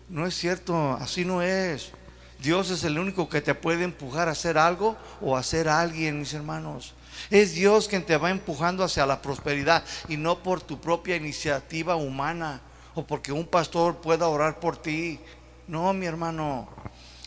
no 0.09 0.25
es 0.25 0.35
cierto, 0.35 0.93
así 0.93 1.25
no 1.25 1.41
es. 1.41 1.91
Dios 2.39 2.69
es 2.69 2.83
el 2.83 2.99
único 2.99 3.27
que 3.29 3.41
te 3.41 3.55
puede 3.55 3.83
empujar 3.83 4.27
a 4.27 4.31
hacer 4.31 4.57
algo 4.57 4.95
o 5.21 5.35
a 5.35 5.39
hacer 5.39 5.67
a 5.67 5.81
alguien, 5.81 6.19
mis 6.19 6.33
hermanos. 6.33 6.93
Es 7.29 7.53
Dios 7.53 7.87
quien 7.87 8.05
te 8.05 8.17
va 8.17 8.29
empujando 8.29 8.83
hacia 8.83 9.05
la 9.05 9.21
prosperidad 9.21 9.83
y 10.07 10.17
no 10.17 10.43
por 10.43 10.61
tu 10.61 10.79
propia 10.79 11.15
iniciativa 11.15 11.95
humana 11.95 12.61
o 12.93 13.05
porque 13.05 13.31
un 13.31 13.47
pastor 13.47 13.97
pueda 13.97 14.27
orar 14.27 14.59
por 14.59 14.77
ti. 14.77 15.19
No, 15.67 15.91
mi 15.93 16.05
hermano. 16.05 16.69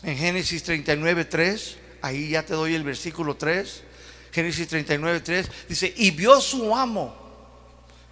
En 0.03 0.17
Génesis 0.17 0.63
39, 0.63 1.25
3, 1.25 1.77
ahí 2.01 2.29
ya 2.29 2.43
te 2.43 2.53
doy 2.53 2.73
el 2.73 2.83
versículo 2.83 3.35
3. 3.35 3.83
Génesis 4.31 4.67
39, 4.69 5.19
3 5.19 5.51
dice, 5.67 5.93
y 5.97 6.11
vio 6.11 6.39
su 6.39 6.75
amo 6.75 7.13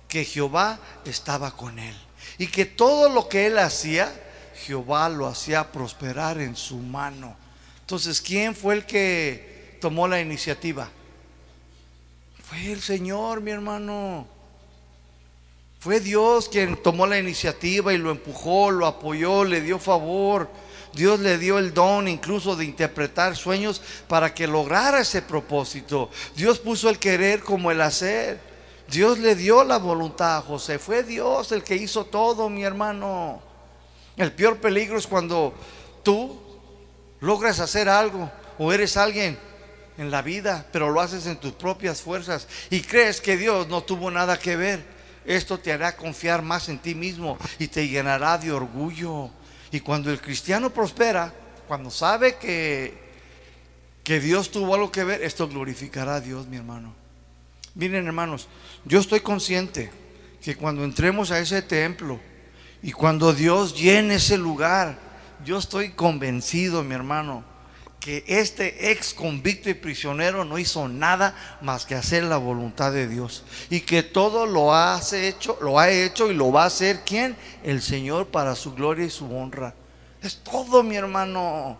que 0.07 0.25
Jehová 0.25 0.79
estaba 1.05 1.55
con 1.55 1.79
él 1.79 1.95
y 2.37 2.47
que 2.47 2.65
todo 2.65 3.09
lo 3.09 3.29
que 3.29 3.47
él 3.47 3.57
hacía, 3.57 4.11
Jehová 4.69 5.09
lo 5.09 5.25
hacía 5.25 5.71
prosperar 5.71 6.39
en 6.39 6.55
su 6.55 6.77
mano. 6.77 7.35
Entonces, 7.81 8.21
¿quién 8.21 8.53
fue 8.53 8.75
el 8.75 8.85
que 8.85 9.79
tomó 9.81 10.07
la 10.07 10.21
iniciativa? 10.21 10.87
Fue 12.43 12.71
el 12.71 12.79
Señor, 12.79 13.41
mi 13.41 13.49
hermano. 13.49 14.27
Fue 15.79 15.99
Dios 15.99 16.49
quien 16.49 16.77
tomó 16.83 17.07
la 17.07 17.17
iniciativa 17.17 17.91
y 17.95 17.97
lo 17.97 18.11
empujó, 18.11 18.69
lo 18.69 18.85
apoyó, 18.85 19.43
le 19.43 19.61
dio 19.61 19.79
favor. 19.79 20.47
Dios 20.93 21.19
le 21.19 21.39
dio 21.39 21.57
el 21.57 21.73
don 21.73 22.07
incluso 22.07 22.55
de 22.55 22.65
interpretar 22.65 23.35
sueños 23.35 23.81
para 24.07 24.35
que 24.35 24.45
lograra 24.45 24.99
ese 24.99 25.23
propósito. 25.23 26.11
Dios 26.35 26.59
puso 26.59 26.91
el 26.91 26.99
querer 26.99 27.39
como 27.39 27.71
el 27.71 27.81
hacer. 27.81 28.39
Dios 28.87 29.17
le 29.17 29.33
dio 29.33 29.63
la 29.63 29.79
voluntad 29.79 30.37
a 30.37 30.41
José. 30.41 30.77
Fue 30.77 31.01
Dios 31.01 31.51
el 31.53 31.63
que 31.63 31.75
hizo 31.75 32.05
todo, 32.05 32.49
mi 32.49 32.63
hermano. 32.63 33.48
El 34.19 34.33
peor 34.33 34.57
peligro 34.57 34.97
es 34.97 35.07
cuando 35.07 35.53
tú 36.03 36.37
logras 37.21 37.61
hacer 37.61 37.87
algo 37.87 38.29
o 38.57 38.73
eres 38.73 38.97
alguien 38.97 39.39
en 39.97 40.11
la 40.11 40.21
vida, 40.21 40.67
pero 40.73 40.89
lo 40.89 40.99
haces 40.99 41.25
en 41.25 41.37
tus 41.37 41.53
propias 41.53 42.01
fuerzas 42.01 42.45
y 42.69 42.81
crees 42.81 43.21
que 43.21 43.37
Dios 43.37 43.69
no 43.69 43.81
tuvo 43.81 44.11
nada 44.11 44.37
que 44.37 44.57
ver. 44.57 44.83
Esto 45.25 45.57
te 45.57 45.71
hará 45.71 45.95
confiar 45.95 46.41
más 46.41 46.67
en 46.67 46.79
ti 46.79 46.95
mismo 46.95 47.37
y 47.59 47.69
te 47.69 47.87
llenará 47.87 48.37
de 48.37 48.51
orgullo. 48.51 49.29
Y 49.71 49.79
cuando 49.79 50.11
el 50.11 50.19
cristiano 50.19 50.69
prospera, 50.69 51.33
cuando 51.69 51.89
sabe 51.89 52.35
que, 52.35 52.97
que 54.03 54.19
Dios 54.19 54.51
tuvo 54.51 54.75
algo 54.75 54.91
que 54.91 55.05
ver, 55.05 55.23
esto 55.23 55.47
glorificará 55.47 56.15
a 56.15 56.21
Dios, 56.21 56.45
mi 56.45 56.57
hermano. 56.57 56.93
Miren, 57.73 58.05
hermanos, 58.05 58.49
yo 58.83 58.99
estoy 58.99 59.21
consciente 59.21 59.89
que 60.41 60.57
cuando 60.57 60.83
entremos 60.83 61.31
a 61.31 61.39
ese 61.39 61.61
templo 61.61 62.19
y 62.81 62.91
cuando 62.91 63.33
Dios 63.33 63.75
llene 63.75 64.15
ese 64.15 64.37
lugar, 64.37 64.97
yo 65.45 65.57
estoy 65.57 65.91
convencido, 65.91 66.83
mi 66.83 66.95
hermano, 66.95 67.43
que 67.99 68.23
este 68.27 68.91
ex 68.91 69.13
convicto 69.13 69.69
y 69.69 69.73
prisionero 69.73 70.45
no 70.45 70.57
hizo 70.57 70.87
nada 70.87 71.35
más 71.61 71.85
que 71.85 71.95
hacer 71.95 72.23
la 72.23 72.37
voluntad 72.37 72.93
de 72.93 73.07
Dios 73.07 73.43
y 73.69 73.81
que 73.81 74.03
todo 74.03 74.45
lo 74.45 74.73
ha 74.73 75.01
hecho, 75.11 75.57
lo 75.61 75.79
ha 75.79 75.89
hecho 75.89 76.31
y 76.31 76.33
lo 76.33 76.51
va 76.51 76.63
a 76.63 76.67
hacer 76.67 77.01
quién? 77.05 77.35
El 77.63 77.81
Señor 77.81 78.27
para 78.27 78.55
su 78.55 78.73
gloria 78.73 79.05
y 79.05 79.09
su 79.09 79.25
honra. 79.35 79.73
Es 80.21 80.37
todo, 80.37 80.81
mi 80.83 80.95
hermano. 80.95 81.77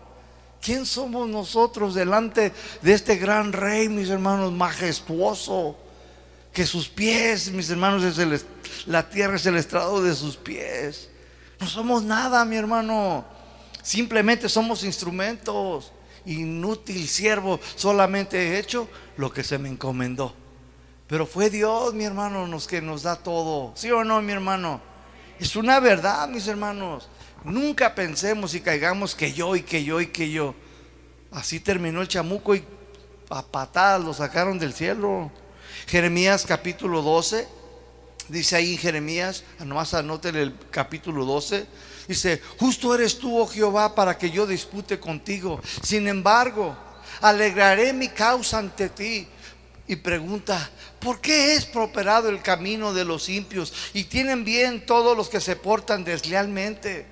¿Quién 0.60 0.84
somos 0.84 1.26
nosotros 1.26 1.94
delante 1.94 2.52
de 2.82 2.92
este 2.92 3.16
gran 3.16 3.52
rey, 3.52 3.88
mis 3.88 4.10
hermanos, 4.10 4.52
majestuoso? 4.52 5.76
Que 6.52 6.66
sus 6.66 6.88
pies, 6.88 7.50
mis 7.52 7.70
hermanos, 7.70 8.02
es 8.02 8.44
la 8.86 9.08
tierra 9.08 9.36
es 9.36 9.46
el 9.46 9.56
estrado 9.56 10.02
de 10.02 10.14
sus 10.14 10.36
pies. 10.36 11.08
No 11.60 11.66
somos 11.66 12.02
nada, 12.02 12.44
mi 12.44 12.56
hermano. 12.56 13.24
Simplemente 13.82 14.48
somos 14.48 14.84
instrumentos 14.84 15.92
inútil 16.26 17.08
siervo, 17.08 17.60
solamente 17.76 18.38
he 18.38 18.58
hecho 18.58 18.88
lo 19.16 19.32
que 19.32 19.44
se 19.44 19.58
me 19.58 19.68
encomendó. 19.68 20.34
Pero 21.06 21.26
fue 21.26 21.50
Dios, 21.50 21.92
mi 21.94 22.04
hermano, 22.04 22.46
nos, 22.46 22.66
que 22.66 22.80
nos 22.80 23.02
da 23.02 23.16
todo. 23.16 23.72
¿Sí 23.74 23.90
o 23.90 24.04
no, 24.04 24.22
mi 24.22 24.32
hermano? 24.32 24.80
Es 25.38 25.56
una 25.56 25.80
verdad, 25.80 26.28
mis 26.28 26.46
hermanos. 26.46 27.08
Nunca 27.42 27.94
pensemos 27.94 28.54
y 28.54 28.60
caigamos 28.60 29.14
que 29.14 29.32
yo 29.32 29.56
y 29.56 29.62
que 29.62 29.82
yo 29.82 30.00
y 30.00 30.08
que 30.08 30.30
yo. 30.30 30.54
Así 31.32 31.58
terminó 31.58 32.00
el 32.00 32.08
chamuco 32.08 32.54
y 32.54 32.64
a 33.28 33.42
patadas 33.42 34.04
lo 34.04 34.14
sacaron 34.14 34.58
del 34.58 34.72
cielo. 34.72 35.32
Jeremías 35.86 36.44
capítulo 36.46 37.02
12, 37.02 37.46
dice 38.28 38.56
ahí 38.56 38.76
Jeremías, 38.76 39.44
nomás 39.58 39.94
anoten 39.94 40.36
el 40.36 40.54
capítulo 40.70 41.24
12, 41.24 41.66
Dice, 42.10 42.42
justo 42.58 42.92
eres 42.92 43.20
tú, 43.20 43.38
oh 43.38 43.46
Jehová, 43.46 43.94
para 43.94 44.18
que 44.18 44.32
yo 44.32 44.44
dispute 44.44 44.98
contigo. 44.98 45.60
Sin 45.80 46.08
embargo, 46.08 46.76
alegraré 47.20 47.92
mi 47.92 48.08
causa 48.08 48.58
ante 48.58 48.88
ti. 48.88 49.28
Y 49.86 49.94
pregunta, 49.94 50.70
¿por 50.98 51.20
qué 51.20 51.54
es 51.54 51.66
prosperado 51.66 52.28
el 52.28 52.42
camino 52.42 52.92
de 52.92 53.04
los 53.04 53.28
impios 53.28 53.72
y 53.92 54.04
tienen 54.04 54.44
bien 54.44 54.84
todos 54.86 55.16
los 55.16 55.28
que 55.28 55.40
se 55.40 55.54
portan 55.54 56.02
deslealmente? 56.02 57.06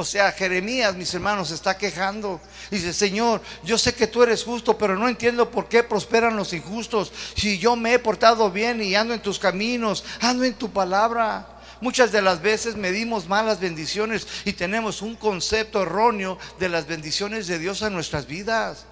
O 0.00 0.04
sea, 0.04 0.32
Jeremías, 0.32 0.96
mis 0.96 1.12
hermanos, 1.12 1.50
está 1.50 1.76
quejando. 1.76 2.40
Dice, 2.70 2.94
Señor, 2.94 3.42
yo 3.62 3.76
sé 3.76 3.94
que 3.94 4.06
tú 4.06 4.22
eres 4.22 4.42
justo, 4.42 4.78
pero 4.78 4.96
no 4.96 5.06
entiendo 5.08 5.50
por 5.50 5.68
qué 5.68 5.82
prosperan 5.82 6.36
los 6.36 6.54
injustos. 6.54 7.12
Si 7.36 7.58
yo 7.58 7.76
me 7.76 7.92
he 7.92 7.98
portado 7.98 8.50
bien 8.50 8.82
y 8.82 8.94
ando 8.94 9.12
en 9.12 9.20
tus 9.20 9.38
caminos, 9.38 10.02
ando 10.22 10.44
en 10.44 10.54
tu 10.54 10.70
palabra. 10.70 11.46
Muchas 11.82 12.12
de 12.12 12.22
las 12.22 12.40
veces 12.40 12.76
medimos 12.76 13.28
malas 13.28 13.60
bendiciones 13.60 14.26
y 14.46 14.54
tenemos 14.54 15.02
un 15.02 15.16
concepto 15.16 15.82
erróneo 15.82 16.38
de 16.58 16.70
las 16.70 16.86
bendiciones 16.86 17.46
de 17.46 17.58
Dios 17.58 17.82
en 17.82 17.92
nuestras 17.92 18.26
vidas. 18.26 18.86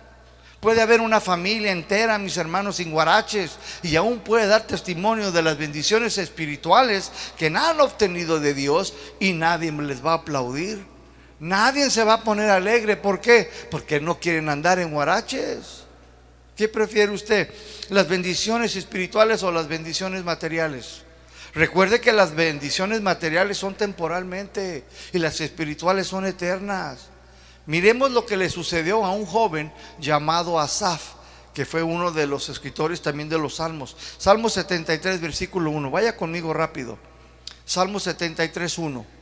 Puede 0.61 0.83
haber 0.83 1.01
una 1.01 1.23
familia 1.23 1.73
entera, 1.73 2.19
mis 2.19 2.37
hermanos, 2.37 2.77
sin 2.77 2.91
guaraches, 2.91 3.53
y 3.83 3.97
aún 3.97 4.19
puede 4.19 4.47
dar 4.47 4.67
testimonio 4.67 5.33
de 5.33 5.41
las 5.41 5.57
bendiciones 5.57 6.19
espirituales 6.19 7.11
que 7.39 7.47
han 7.47 7.81
obtenido 7.81 8.41
de 8.41 8.53
Dios 8.53 8.93
y 9.21 9.33
nadie 9.33 9.73
les 9.73 10.05
va 10.05 10.13
a 10.13 10.17
aplaudir. 10.17 10.98
Nadie 11.41 11.91
se 11.91 12.05
va 12.05 12.15
a 12.15 12.25
poner 12.25 12.51
alegre. 12.51 12.97
¿Por 12.97 13.21
qué? 13.21 13.51
Porque 13.71 14.01
no 14.01 14.19
quieren 14.19 14.49
andar 14.49 14.79
en 14.79 14.93
guaraches. 14.93 15.85
¿Qué 16.57 16.69
prefiere 16.69 17.13
usted? 17.13 17.49
¿Las 17.91 18.09
bendiciones 18.09 18.75
espirituales 18.75 19.43
o 19.45 19.53
las 19.53 19.69
bendiciones 19.69 20.25
materiales? 20.25 21.03
Recuerde 21.55 22.01
que 22.01 22.13
las 22.13 22.35
bendiciones 22.35 23.01
materiales 23.01 23.57
son 23.57 23.75
temporalmente 23.75 24.85
y 25.13 25.19
las 25.19 25.41
espirituales 25.41 26.09
son 26.09 26.27
eternas. 26.27 27.07
Miremos 27.67 28.11
lo 28.11 28.27
que 28.27 28.37
le 28.37 28.51
sucedió 28.51 29.05
a 29.05 29.13
un 29.13 29.27
joven 29.27 29.73
llamado 30.01 30.59
Asaf, 30.59 31.15
que 31.55 31.65
fue 31.65 31.83
uno 31.83 32.11
de 32.11 32.27
los 32.27 32.49
escritores 32.49 33.03
también 33.03 33.29
de 33.29 33.39
los 33.39 33.57
Salmos. 33.57 33.97
Salmo 34.19 34.49
73, 34.49 35.21
versículo 35.21 35.71
1. 35.71 35.91
Vaya 35.91 36.17
conmigo 36.17 36.53
rápido. 36.53 36.99
Salmo 37.65 38.01
73, 38.01 38.79
1. 38.79 39.18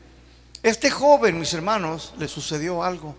Este 0.67 0.91
joven, 0.91 1.39
mis 1.39 1.55
hermanos, 1.55 2.13
le 2.19 2.27
sucedió 2.27 2.83
algo. 2.83 3.15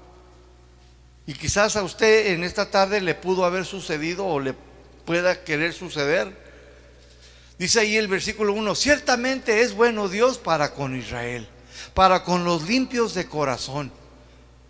Y 1.25 1.33
quizás 1.33 1.77
a 1.77 1.83
usted 1.83 2.33
en 2.33 2.43
esta 2.43 2.69
tarde 2.69 2.99
le 2.99 3.15
pudo 3.15 3.45
haber 3.45 3.63
sucedido 3.63 4.25
o 4.27 4.41
le 4.41 4.53
pueda 5.05 5.45
querer 5.45 5.71
suceder. 5.71 6.35
Dice 7.57 7.79
ahí 7.79 7.95
el 7.95 8.09
versículo 8.09 8.51
1, 8.51 8.75
ciertamente 8.75 9.61
es 9.61 9.73
bueno 9.73 10.09
Dios 10.09 10.39
para 10.39 10.73
con 10.73 10.93
Israel, 10.93 11.47
para 11.93 12.25
con 12.25 12.43
los 12.43 12.63
limpios 12.63 13.13
de 13.13 13.27
corazón. 13.27 13.93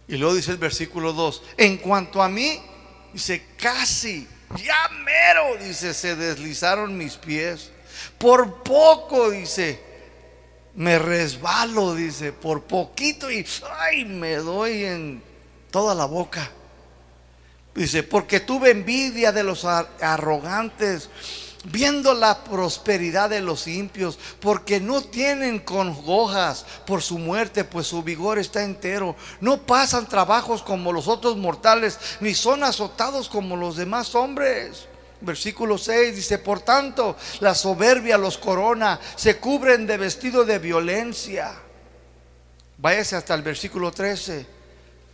Y 0.08 0.18
luego 0.18 0.36
dice 0.36 0.52
el 0.52 0.58
versículo 0.58 1.14
2, 1.14 1.42
en 1.58 1.78
cuanto 1.78 2.22
a 2.22 2.30
mí, 2.30 2.62
dice, 3.12 3.44
casi, 3.58 4.28
ya 4.56 4.88
mero, 5.04 5.58
dice, 5.66 5.96
se 5.96 6.16
deslizaron 6.16 6.96
mis 6.96 7.16
pies. 7.16 7.72
Por 8.20 8.62
poco, 8.62 9.32
dice, 9.32 9.87
me 10.78 11.00
resbalo, 11.00 11.96
dice, 11.96 12.32
por 12.32 12.64
poquito 12.64 13.32
y 13.32 13.44
ay, 13.80 14.06
me 14.06 14.36
doy 14.36 14.86
en 14.86 15.24
toda 15.72 15.96
la 15.96 16.06
boca. 16.06 16.52
Dice, 17.74 18.04
porque 18.04 18.40
tuve 18.40 18.72
envidia 18.72 19.32
de 19.32 19.44
los 19.44 19.66
arrogantes 19.66 21.10
viendo 21.64 22.14
la 22.14 22.44
prosperidad 22.44 23.32
de 23.32 23.42
los 23.42 23.68
impios, 23.68 24.20
porque 24.40 24.80
no 24.80 25.02
tienen 25.02 25.60
congojas 25.60 26.64
por 26.86 27.02
su 27.02 27.18
muerte, 27.18 27.64
pues 27.64 27.88
su 27.88 28.04
vigor 28.04 28.38
está 28.38 28.64
entero. 28.64 29.16
No 29.42 29.64
pasan 29.64 30.08
trabajos 30.08 30.62
como 30.62 30.94
los 30.94 31.08
otros 31.08 31.38
mortales, 31.38 31.98
ni 32.20 32.36
son 32.36 32.64
azotados 32.64 33.30
como 33.30 33.58
los 33.58 33.78
demás 33.78 34.14
hombres. 34.14 34.88
Versículo 35.22 35.78
6 35.78 36.16
dice, 36.16 36.38
por 36.38 36.62
tanto, 36.62 37.18
la 37.40 37.56
soberbia 37.56 38.18
los 38.18 38.38
corona, 38.38 39.00
se 39.16 39.38
cubren 39.38 39.88
de 39.88 39.98
vestido 39.98 40.46
de 40.46 40.60
violencia. 40.60 41.54
Váyase 42.78 43.16
hasta 43.16 43.34
el 43.34 43.42
versículo 43.42 43.92
13. 43.92 44.46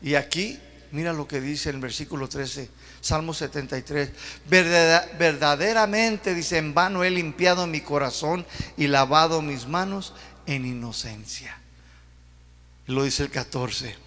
Y 0.02 0.16
aquí, 0.16 0.60
mira 0.92 1.14
lo 1.14 1.28
que 1.28 1.40
dice 1.40 1.70
el 1.70 1.80
versículo 1.80 2.28
13 2.28 2.70
Salmo 3.04 3.34
73. 3.34 4.12
verdaderamente, 4.48 6.34
dice, 6.34 6.58
en 6.58 6.74
vano 6.74 7.04
he 7.04 7.12
limpiado 7.12 7.68
mi 7.68 7.82
corazón 7.82 8.46
y 8.78 8.88
lavado 8.88 9.42
mis 9.42 9.68
manos 9.68 10.14
en 10.46 10.66
inocencia. 10.66 11.60
Lo 12.88 13.04
dice 13.04 13.24
el 13.24 13.30
14. 13.30 14.03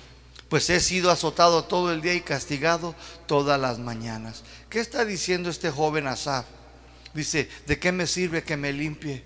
Pues 0.48 0.70
he 0.70 0.80
sido 0.80 1.10
azotado 1.10 1.64
todo 1.64 1.92
el 1.92 2.00
día 2.00 2.14
y 2.14 2.20
castigado 2.20 2.94
todas 3.26 3.60
las 3.60 3.78
mañanas. 3.78 4.44
¿Qué 4.70 4.78
está 4.78 5.04
diciendo 5.04 5.50
este 5.50 5.70
joven 5.70 6.06
Asaf? 6.06 6.46
Dice, 7.14 7.48
¿de 7.66 7.78
qué 7.78 7.90
me 7.92 8.06
sirve 8.06 8.44
que 8.44 8.56
me 8.56 8.72
limpie? 8.72 9.24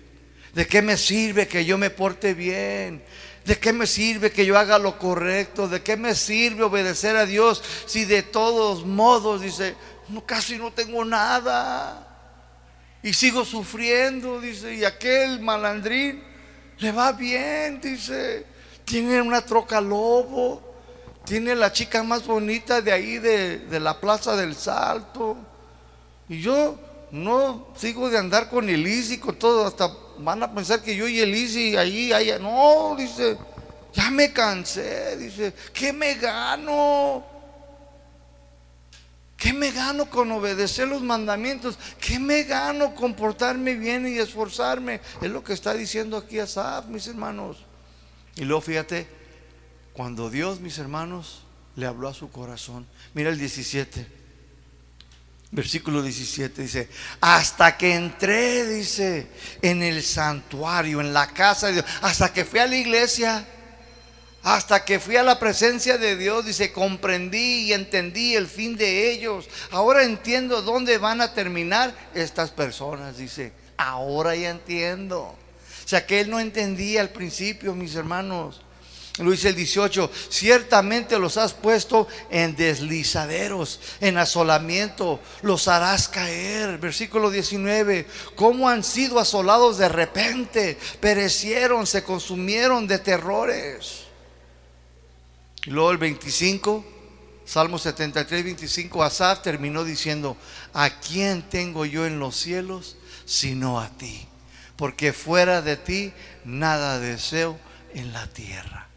¿De 0.53 0.65
qué 0.65 0.81
me 0.81 0.97
sirve 0.97 1.47
que 1.47 1.63
yo 1.63 1.77
me 1.77 1.89
porte 1.89 2.33
bien? 2.33 3.03
¿De 3.45 3.57
qué 3.57 3.73
me 3.73 3.85
sirve 3.87 4.31
que 4.31 4.45
yo 4.45 4.57
haga 4.57 4.79
lo 4.79 4.97
correcto? 4.97 5.67
¿De 5.67 5.81
qué 5.81 5.95
me 5.95 6.15
sirve 6.15 6.63
obedecer 6.63 7.15
a 7.15 7.25
Dios 7.25 7.63
si 7.85 8.05
de 8.05 8.23
todos 8.23 8.85
modos 8.85 9.41
dice, 9.41 9.75
no, 10.09 10.25
casi 10.25 10.57
no 10.57 10.71
tengo 10.71 11.05
nada? 11.05 12.07
Y 13.03 13.13
sigo 13.13 13.45
sufriendo, 13.45 14.39
dice, 14.39 14.75
y 14.75 14.85
aquel 14.85 15.39
malandrín 15.39 16.23
le 16.77 16.91
va 16.91 17.11
bien, 17.13 17.79
dice, 17.81 18.45
tiene 18.85 19.21
una 19.21 19.41
troca 19.41 19.81
lobo, 19.81 20.70
tiene 21.25 21.55
la 21.55 21.71
chica 21.71 22.03
más 22.03 22.25
bonita 22.25 22.81
de 22.81 22.91
ahí 22.91 23.19
de, 23.19 23.59
de 23.59 23.79
la 23.79 23.99
Plaza 23.99 24.35
del 24.35 24.55
Salto. 24.55 25.37
Y 26.29 26.41
yo 26.41 26.77
no 27.11 27.67
sigo 27.75 28.09
de 28.09 28.17
andar 28.17 28.49
con 28.49 28.69
Elise 28.69 29.15
y 29.15 29.17
con 29.17 29.35
todo, 29.37 29.65
hasta 29.65 29.91
van 30.19 30.43
a 30.43 30.53
pensar 30.53 30.81
que 30.81 30.95
yo 30.95 31.07
y 31.07 31.19
Elise 31.19 31.77
ahí, 31.77 32.11
ahí, 32.13 32.31
no, 32.39 32.95
dice, 32.97 33.37
ya 33.93 34.09
me 34.11 34.31
cansé, 34.31 35.17
dice, 35.17 35.53
¿qué 35.73 35.91
me 35.91 36.15
gano? 36.15 37.25
¿Qué 39.35 39.53
me 39.53 39.71
gano 39.71 40.07
con 40.07 40.31
obedecer 40.31 40.87
los 40.87 41.01
mandamientos? 41.01 41.77
¿Qué 41.99 42.19
me 42.19 42.43
gano 42.43 42.93
con 42.93 43.15
portarme 43.15 43.73
bien 43.73 44.07
y 44.07 44.19
esforzarme? 44.19 45.01
Es 45.19 45.31
lo 45.31 45.43
que 45.43 45.53
está 45.53 45.73
diciendo 45.73 46.15
aquí 46.15 46.37
Asaf, 46.37 46.85
mis 46.85 47.07
hermanos. 47.07 47.57
Y 48.35 48.43
luego 48.43 48.61
fíjate, 48.61 49.07
cuando 49.93 50.29
Dios, 50.29 50.59
mis 50.59 50.77
hermanos, 50.77 51.43
le 51.75 51.85
habló 51.85 52.07
a 52.07 52.13
su 52.13 52.29
corazón. 52.31 52.87
Mira 53.13 53.29
el 53.29 53.37
17. 53.37 54.21
Versículo 55.53 56.01
17 56.01 56.61
dice, 56.61 56.87
hasta 57.19 57.75
que 57.75 57.93
entré, 57.93 58.65
dice, 58.65 59.27
en 59.61 59.83
el 59.83 60.01
santuario, 60.01 61.01
en 61.01 61.13
la 61.13 61.27
casa 61.27 61.67
de 61.67 61.73
Dios, 61.73 61.85
hasta 62.01 62.31
que 62.31 62.45
fui 62.45 62.59
a 62.59 62.67
la 62.67 62.77
iglesia, 62.77 63.45
hasta 64.43 64.85
que 64.85 65.01
fui 65.01 65.17
a 65.17 65.23
la 65.23 65.39
presencia 65.39 65.97
de 65.97 66.15
Dios, 66.15 66.45
dice, 66.45 66.71
comprendí 66.71 67.65
y 67.65 67.73
entendí 67.73 68.33
el 68.33 68.47
fin 68.47 68.77
de 68.77 69.11
ellos. 69.11 69.49
Ahora 69.71 70.03
entiendo 70.03 70.61
dónde 70.61 70.97
van 70.97 71.19
a 71.19 71.33
terminar 71.33 71.93
estas 72.13 72.51
personas, 72.51 73.17
dice, 73.17 73.51
ahora 73.75 74.33
ya 74.37 74.51
entiendo. 74.51 75.21
O 75.21 75.87
sea 75.87 76.05
que 76.05 76.21
él 76.21 76.29
no 76.29 76.39
entendía 76.39 77.01
al 77.01 77.09
principio, 77.09 77.75
mis 77.75 77.95
hermanos. 77.95 78.61
Dice 79.17 79.49
el 79.49 79.55
18, 79.55 80.09
ciertamente 80.29 81.19
los 81.19 81.35
has 81.35 81.53
puesto 81.53 82.07
en 82.29 82.55
deslizaderos, 82.55 83.81
en 83.99 84.17
asolamiento, 84.17 85.19
los 85.41 85.67
harás 85.67 86.07
caer. 86.07 86.77
Versículo 86.77 87.29
19, 87.29 88.07
¿cómo 88.35 88.69
han 88.69 88.85
sido 88.85 89.19
asolados 89.19 89.77
de 89.77 89.89
repente? 89.89 90.77
Perecieron, 91.01 91.85
se 91.85 92.03
consumieron 92.03 92.87
de 92.87 92.99
terrores. 92.99 94.03
Y 95.65 95.71
luego 95.71 95.91
el 95.91 95.97
25, 95.97 96.85
Salmo 97.45 97.77
73, 97.77 98.45
25, 98.45 99.03
Asaf 99.03 99.41
terminó 99.41 99.83
diciendo, 99.83 100.37
¿a 100.73 100.89
quién 100.89 101.41
tengo 101.43 101.85
yo 101.85 102.05
en 102.05 102.17
los 102.17 102.37
cielos 102.37 102.95
sino 103.25 103.81
a 103.81 103.89
ti? 103.89 104.25
Porque 104.77 105.11
fuera 105.11 105.61
de 105.61 105.75
ti 105.75 106.13
nada 106.45 106.97
deseo 106.97 107.59
en 107.93 108.13
la 108.13 108.25
tierra. 108.27 108.90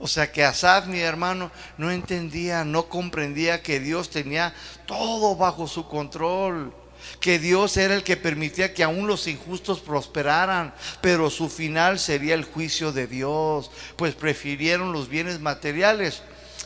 O 0.00 0.08
sea 0.08 0.32
que 0.32 0.42
Asaf, 0.42 0.86
mi 0.86 1.00
hermano, 1.00 1.52
no 1.76 1.90
entendía, 1.90 2.64
no 2.64 2.88
comprendía 2.88 3.62
que 3.62 3.80
Dios 3.80 4.08
tenía 4.08 4.54
todo 4.86 5.36
bajo 5.36 5.68
su 5.68 5.86
control. 5.86 6.74
Que 7.20 7.38
Dios 7.38 7.76
era 7.76 7.94
el 7.94 8.02
que 8.02 8.16
permitía 8.16 8.72
que 8.72 8.82
aún 8.82 9.06
los 9.06 9.26
injustos 9.26 9.80
prosperaran, 9.80 10.74
pero 11.02 11.28
su 11.28 11.48
final 11.50 11.98
sería 11.98 12.34
el 12.34 12.44
juicio 12.44 12.92
de 12.92 13.06
Dios, 13.06 13.70
pues 13.96 14.14
prefirieron 14.14 14.92
los 14.92 15.08
bienes 15.08 15.40
materiales 15.40 16.22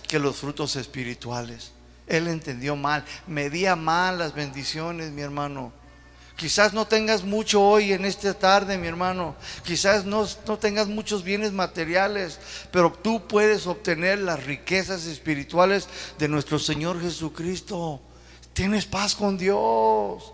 que 0.08 0.18
los 0.18 0.36
frutos 0.36 0.76
espirituales. 0.76 1.72
Él 2.06 2.28
entendió 2.28 2.76
mal, 2.76 3.04
medía 3.26 3.74
mal 3.74 4.18
las 4.18 4.34
bendiciones, 4.34 5.10
mi 5.10 5.22
hermano. 5.22 5.72
Quizás 6.36 6.72
no 6.72 6.86
tengas 6.86 7.22
mucho 7.22 7.62
hoy 7.62 7.92
en 7.92 8.04
esta 8.04 8.34
tarde, 8.34 8.76
mi 8.76 8.88
hermano. 8.88 9.36
Quizás 9.64 10.04
no, 10.04 10.26
no, 10.48 10.58
tengas 10.58 10.88
muchos 10.88 11.22
bienes 11.22 11.52
materiales, 11.52 12.40
pero 12.72 12.92
tú 12.92 13.28
puedes 13.28 13.68
obtener 13.68 14.18
las 14.18 14.42
riquezas 14.44 15.06
espirituales 15.06 15.88
de 16.18 16.26
nuestro 16.26 16.58
Señor 16.58 17.00
Jesucristo. 17.00 18.00
Tienes 18.52 18.84
paz 18.84 19.14
con 19.14 19.38
Dios. 19.38 20.32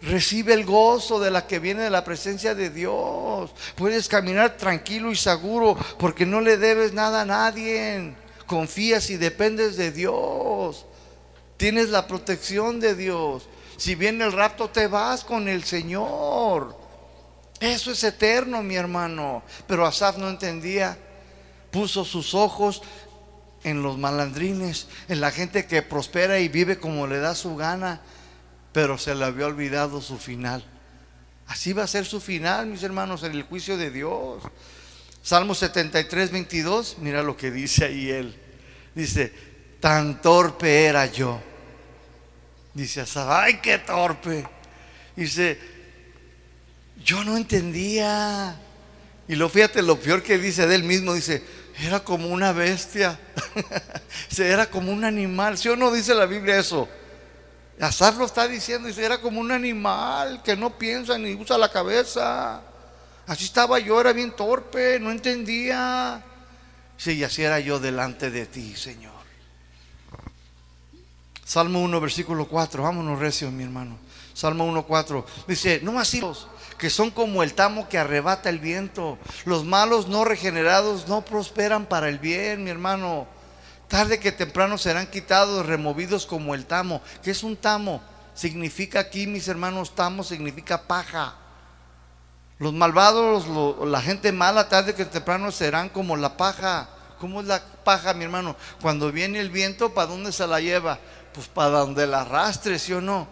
Recibe 0.00 0.54
el 0.54 0.64
gozo 0.64 1.20
de 1.20 1.30
la 1.30 1.46
que 1.46 1.58
viene 1.58 1.82
de 1.82 1.90
la 1.90 2.04
presencia 2.04 2.54
de 2.54 2.70
Dios. 2.70 3.50
Puedes 3.74 4.08
caminar 4.08 4.56
tranquilo 4.56 5.10
y 5.10 5.16
seguro 5.16 5.76
porque 5.98 6.24
no 6.24 6.40
le 6.40 6.56
debes 6.56 6.94
nada 6.94 7.22
a 7.22 7.26
nadie. 7.26 8.14
Confías 8.46 9.10
y 9.10 9.18
dependes 9.18 9.76
de 9.76 9.92
Dios. 9.92 10.86
Tienes 11.58 11.90
la 11.90 12.06
protección 12.06 12.80
de 12.80 12.94
Dios. 12.94 13.48
Si 13.76 13.94
viene 13.94 14.24
el 14.24 14.32
rapto, 14.32 14.70
te 14.70 14.86
vas 14.86 15.24
con 15.24 15.48
el 15.48 15.64
Señor. 15.64 16.76
Eso 17.60 17.90
es 17.90 18.02
eterno, 18.04 18.62
mi 18.62 18.76
hermano. 18.76 19.42
Pero 19.66 19.86
Asaf 19.86 20.18
no 20.18 20.28
entendía. 20.28 20.98
Puso 21.70 22.04
sus 22.04 22.34
ojos 22.34 22.82
en 23.64 23.82
los 23.82 23.98
malandrines, 23.98 24.86
en 25.08 25.20
la 25.20 25.30
gente 25.30 25.66
que 25.66 25.82
prospera 25.82 26.38
y 26.38 26.48
vive 26.48 26.78
como 26.78 27.06
le 27.06 27.18
da 27.18 27.34
su 27.34 27.56
gana, 27.56 28.00
pero 28.72 28.96
se 28.96 29.14
le 29.14 29.24
había 29.24 29.46
olvidado 29.46 30.00
su 30.00 30.18
final. 30.18 30.64
Así 31.48 31.72
va 31.72 31.82
a 31.82 31.88
ser 31.88 32.06
su 32.06 32.20
final, 32.20 32.66
mis 32.66 32.82
hermanos, 32.82 33.24
en 33.24 33.32
el 33.32 33.42
juicio 33.42 33.76
de 33.76 33.90
Dios. 33.90 34.42
Salmo 35.22 35.54
73, 35.54 36.30
22, 36.30 36.96
mira 37.00 37.22
lo 37.22 37.36
que 37.36 37.50
dice 37.50 37.84
ahí 37.84 38.08
él. 38.08 38.40
Dice, 38.94 39.32
tan 39.80 40.22
torpe 40.22 40.84
era 40.84 41.06
yo 41.06 41.40
Dice 42.76 43.00
Asaf, 43.00 43.26
ay, 43.30 43.58
qué 43.62 43.78
torpe. 43.78 44.46
Dice, 45.16 45.58
yo 47.02 47.24
no 47.24 47.38
entendía. 47.38 48.54
Y 49.26 49.34
lo 49.34 49.48
fíjate, 49.48 49.80
lo 49.80 49.98
peor 49.98 50.22
que 50.22 50.36
dice 50.36 50.66
de 50.66 50.74
él 50.74 50.82
mismo, 50.82 51.14
dice, 51.14 51.42
era 51.80 52.00
como 52.00 52.28
una 52.28 52.52
bestia, 52.52 53.18
era 54.38 54.68
como 54.68 54.92
un 54.92 55.04
animal. 55.06 55.56
¿Sí 55.56 55.70
o 55.70 55.76
no 55.76 55.90
dice 55.90 56.14
la 56.14 56.26
Biblia 56.26 56.58
eso? 56.58 56.86
Asaf 57.80 58.18
lo 58.18 58.26
está 58.26 58.46
diciendo, 58.46 58.88
dice, 58.88 59.06
era 59.06 59.22
como 59.22 59.40
un 59.40 59.52
animal 59.52 60.42
que 60.42 60.54
no 60.54 60.76
piensa 60.76 61.16
ni 61.16 61.32
usa 61.32 61.56
la 61.56 61.70
cabeza. 61.70 62.60
Así 63.26 63.46
estaba 63.46 63.78
yo, 63.78 63.98
era 63.98 64.12
bien 64.12 64.36
torpe, 64.36 65.00
no 65.00 65.10
entendía. 65.10 66.22
Sí, 66.98 67.12
y 67.12 67.24
así 67.24 67.42
era 67.42 67.58
yo 67.58 67.80
delante 67.80 68.30
de 68.30 68.44
ti, 68.44 68.76
Señor. 68.76 69.15
Salmo 71.46 71.80
1, 71.80 72.00
versículo 72.00 72.48
4. 72.48 72.82
Vámonos, 72.82 73.20
recio, 73.20 73.52
mi 73.52 73.62
hermano. 73.62 73.96
Salmo 74.34 74.64
1, 74.64 74.82
4. 74.82 75.24
Dice, 75.46 75.80
no 75.82 76.00
así 76.00 76.20
los 76.20 76.48
que 76.76 76.90
son 76.90 77.10
como 77.10 77.44
el 77.44 77.54
tamo 77.54 77.88
que 77.88 77.98
arrebata 77.98 78.50
el 78.50 78.58
viento. 78.58 79.16
Los 79.44 79.64
malos 79.64 80.08
no 80.08 80.24
regenerados 80.24 81.06
no 81.06 81.24
prosperan 81.24 81.86
para 81.86 82.08
el 82.08 82.18
bien, 82.18 82.64
mi 82.64 82.70
hermano. 82.70 83.28
Tarde 83.86 84.18
que 84.18 84.32
temprano 84.32 84.76
serán 84.76 85.06
quitados, 85.06 85.64
removidos 85.64 86.26
como 86.26 86.52
el 86.54 86.66
tamo. 86.66 87.00
¿Qué 87.22 87.30
es 87.30 87.44
un 87.44 87.56
tamo? 87.56 88.02
Significa 88.34 88.98
aquí, 88.98 89.28
mis 89.28 89.46
hermanos, 89.46 89.94
tamo 89.94 90.24
significa 90.24 90.82
paja. 90.82 91.36
Los 92.58 92.72
malvados, 92.72 93.46
la 93.86 94.02
gente 94.02 94.32
mala, 94.32 94.68
tarde 94.68 94.96
que 94.96 95.04
temprano 95.04 95.52
serán 95.52 95.90
como 95.90 96.16
la 96.16 96.36
paja. 96.36 96.88
¿Cómo 97.20 97.40
es 97.40 97.46
la 97.46 97.62
paja, 97.84 98.12
mi 98.12 98.24
hermano? 98.24 98.56
Cuando 98.82 99.12
viene 99.12 99.38
el 99.38 99.50
viento, 99.50 99.94
¿para 99.94 100.08
dónde 100.08 100.32
se 100.32 100.46
la 100.46 100.60
lleva? 100.60 100.98
Pues 101.36 101.46
para 101.48 101.68
donde 101.80 102.06
la 102.06 102.22
arrastre, 102.22 102.78
¿sí 102.78 102.94
o 102.94 103.00
no? 103.00 103.28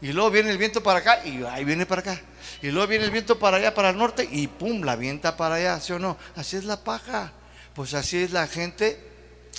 Y 0.00 0.12
luego 0.12 0.30
viene 0.30 0.50
el 0.50 0.58
viento 0.58 0.80
para 0.80 1.00
acá 1.00 1.26
y 1.26 1.42
ahí 1.42 1.64
viene 1.64 1.84
para 1.84 2.00
acá. 2.00 2.20
Y 2.62 2.70
luego 2.70 2.86
viene 2.86 3.04
el 3.04 3.10
viento 3.10 3.38
para 3.38 3.56
allá, 3.56 3.74
para 3.74 3.90
el 3.90 3.98
norte 3.98 4.26
y 4.30 4.46
pum, 4.46 4.82
la 4.82 4.94
vienta 4.94 5.36
para 5.36 5.56
allá, 5.56 5.80
¿sí 5.80 5.92
o 5.92 5.98
no? 5.98 6.16
Así 6.36 6.56
es 6.56 6.64
la 6.64 6.84
paja. 6.84 7.32
Pues 7.74 7.94
así 7.94 8.18
es 8.18 8.30
la 8.30 8.46
gente, 8.46 8.98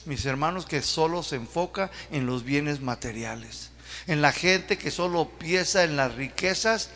mis 0.05 0.25
hermanos, 0.25 0.65
que 0.65 0.81
solo 0.81 1.23
se 1.23 1.35
enfoca 1.35 1.91
en 2.09 2.25
los 2.25 2.43
bienes 2.43 2.79
materiales. 2.79 3.71
En 4.07 4.21
la 4.21 4.31
gente 4.31 4.77
que 4.77 4.91
solo 4.91 5.29
piensa 5.37 5.83
en 5.83 5.97
las 5.97 6.15
riquezas, 6.15 6.89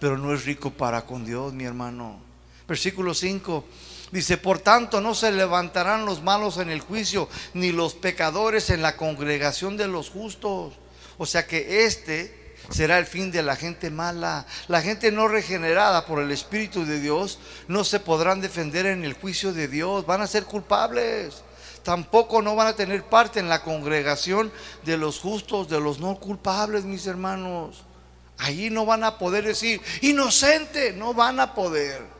pero 0.00 0.16
no 0.16 0.32
es 0.32 0.46
rico 0.46 0.70
para 0.70 1.02
con 1.02 1.26
Dios, 1.26 1.52
mi 1.52 1.64
hermano. 1.64 2.18
Versículo 2.66 3.12
5. 3.12 3.64
Dice, 4.12 4.38
por 4.38 4.60
tanto 4.60 5.00
no 5.00 5.14
se 5.14 5.32
levantarán 5.32 6.06
los 6.06 6.22
malos 6.22 6.58
en 6.58 6.70
el 6.70 6.80
juicio, 6.80 7.28
ni 7.54 7.72
los 7.72 7.94
pecadores 7.94 8.70
en 8.70 8.82
la 8.82 8.96
congregación 8.96 9.76
de 9.76 9.88
los 9.88 10.10
justos. 10.10 10.74
O 11.18 11.26
sea 11.26 11.46
que 11.46 11.84
este 11.84 12.54
será 12.70 12.98
el 12.98 13.06
fin 13.06 13.30
de 13.30 13.42
la 13.42 13.56
gente 13.56 13.90
mala. 13.90 14.46
La 14.68 14.82
gente 14.82 15.10
no 15.10 15.28
regenerada 15.28 16.06
por 16.06 16.20
el 16.20 16.30
Espíritu 16.30 16.84
de 16.84 17.00
Dios 17.00 17.38
no 17.68 17.84
se 17.84 18.00
podrán 18.00 18.40
defender 18.40 18.86
en 18.86 19.04
el 19.04 19.14
juicio 19.14 19.52
de 19.52 19.68
Dios, 19.68 20.06
van 20.06 20.22
a 20.22 20.26
ser 20.26 20.44
culpables. 20.44 21.42
Tampoco 21.82 22.42
no 22.42 22.56
van 22.56 22.66
a 22.68 22.76
tener 22.76 23.04
parte 23.04 23.38
en 23.38 23.48
la 23.48 23.62
congregación 23.62 24.52
de 24.84 24.96
los 24.96 25.20
justos, 25.20 25.68
de 25.68 25.80
los 25.80 26.00
no 26.00 26.18
culpables, 26.18 26.84
mis 26.84 27.06
hermanos. 27.06 27.84
Allí 28.38 28.70
no 28.70 28.84
van 28.84 29.04
a 29.04 29.18
poder 29.18 29.44
decir, 29.44 29.80
inocente, 30.02 30.92
no 30.92 31.14
van 31.14 31.38
a 31.40 31.54
poder. 31.54 32.15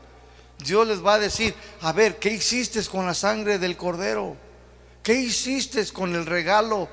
Dios 0.59 0.87
les 0.87 1.05
va 1.05 1.15
a 1.15 1.19
decir, 1.19 1.53
a 1.81 1.91
ver, 1.91 2.17
¿qué 2.17 2.29
hiciste 2.29 2.83
con 2.85 3.05
la 3.05 3.13
sangre 3.13 3.59
del 3.59 3.77
cordero? 3.77 4.35
¿Qué 5.03 5.13
hiciste 5.13 5.85
con 5.87 6.15
el 6.15 6.25
regalo 6.25 6.89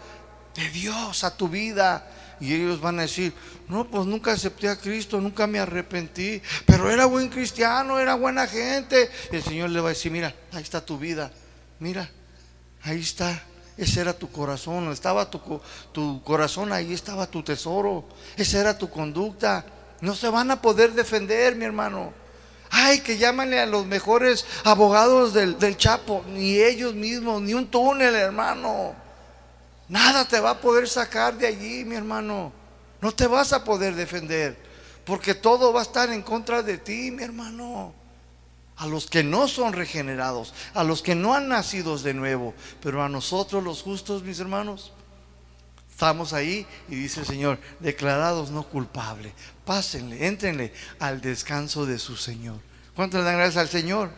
de 0.54 0.68
Dios 0.70 1.24
a 1.24 1.36
tu 1.36 1.48
vida? 1.48 2.08
Y 2.40 2.52
ellos 2.52 2.80
van 2.80 2.98
a 2.98 3.02
decir, 3.02 3.32
no, 3.68 3.88
pues 3.88 4.06
nunca 4.06 4.32
acepté 4.32 4.68
a 4.68 4.76
Cristo, 4.76 5.20
nunca 5.20 5.46
me 5.46 5.58
arrepentí, 5.58 6.42
pero 6.66 6.90
era 6.90 7.06
buen 7.06 7.28
cristiano, 7.28 7.98
era 7.98 8.14
buena 8.14 8.46
gente. 8.46 9.10
Y 9.32 9.36
el 9.36 9.42
Señor 9.42 9.70
le 9.70 9.80
va 9.80 9.88
a 9.88 9.92
decir, 9.92 10.12
mira, 10.12 10.34
ahí 10.52 10.62
está 10.62 10.84
tu 10.84 10.98
vida, 10.98 11.32
mira, 11.78 12.10
ahí 12.82 13.00
está. 13.00 13.42
Ese 13.76 14.00
era 14.00 14.12
tu 14.12 14.30
corazón, 14.30 14.92
estaba 14.92 15.28
tu, 15.30 15.60
tu 15.90 16.22
corazón, 16.22 16.72
ahí 16.72 16.92
estaba 16.92 17.26
tu 17.26 17.42
tesoro, 17.42 18.04
esa 18.36 18.60
era 18.60 18.78
tu 18.78 18.88
conducta. 18.88 19.64
No 20.00 20.14
se 20.14 20.28
van 20.28 20.50
a 20.50 20.60
poder 20.60 20.92
defender, 20.92 21.56
mi 21.56 21.64
hermano. 21.64 22.23
Ay, 22.76 23.00
que 23.00 23.16
llámanle 23.16 23.60
a 23.60 23.66
los 23.66 23.86
mejores 23.86 24.44
abogados 24.64 25.32
del, 25.32 25.58
del 25.60 25.76
Chapo, 25.76 26.24
ni 26.26 26.58
ellos 26.58 26.92
mismos, 26.92 27.40
ni 27.40 27.54
un 27.54 27.68
túnel, 27.68 28.16
hermano. 28.16 28.96
Nada 29.88 30.26
te 30.26 30.40
va 30.40 30.50
a 30.50 30.60
poder 30.60 30.88
sacar 30.88 31.38
de 31.38 31.46
allí, 31.46 31.84
mi 31.84 31.94
hermano. 31.94 32.52
No 33.00 33.12
te 33.12 33.28
vas 33.28 33.52
a 33.52 33.62
poder 33.62 33.94
defender, 33.94 34.56
porque 35.04 35.36
todo 35.36 35.72
va 35.72 35.80
a 35.80 35.82
estar 35.84 36.10
en 36.10 36.22
contra 36.22 36.64
de 36.64 36.78
ti, 36.78 37.12
mi 37.12 37.22
hermano 37.22 37.94
a 38.76 38.86
los 38.86 39.06
que 39.06 39.22
no 39.22 39.46
son 39.46 39.72
regenerados, 39.72 40.52
a 40.74 40.82
los 40.82 41.00
que 41.02 41.14
no 41.14 41.34
han 41.34 41.48
nacido 41.48 41.96
de 41.96 42.12
nuevo, 42.12 42.54
pero 42.82 43.02
a 43.02 43.08
nosotros 43.08 43.62
los 43.62 43.82
justos, 43.82 44.22
mis 44.22 44.40
hermanos, 44.40 44.92
estamos 45.94 46.32
ahí 46.32 46.66
y 46.88 46.96
dice 46.96 47.20
el 47.20 47.26
Señor, 47.26 47.60
declarados 47.78 48.50
no 48.50 48.64
culpables, 48.64 49.32
pásenle, 49.64 50.26
entrenle 50.26 50.72
al 50.98 51.20
descanso 51.20 51.86
de 51.86 52.00
su 52.00 52.16
Señor. 52.16 52.58
¿Cuánto 52.96 53.18
le 53.18 53.22
dan 53.22 53.36
gracias 53.36 53.58
al 53.58 53.68
Señor? 53.68 54.10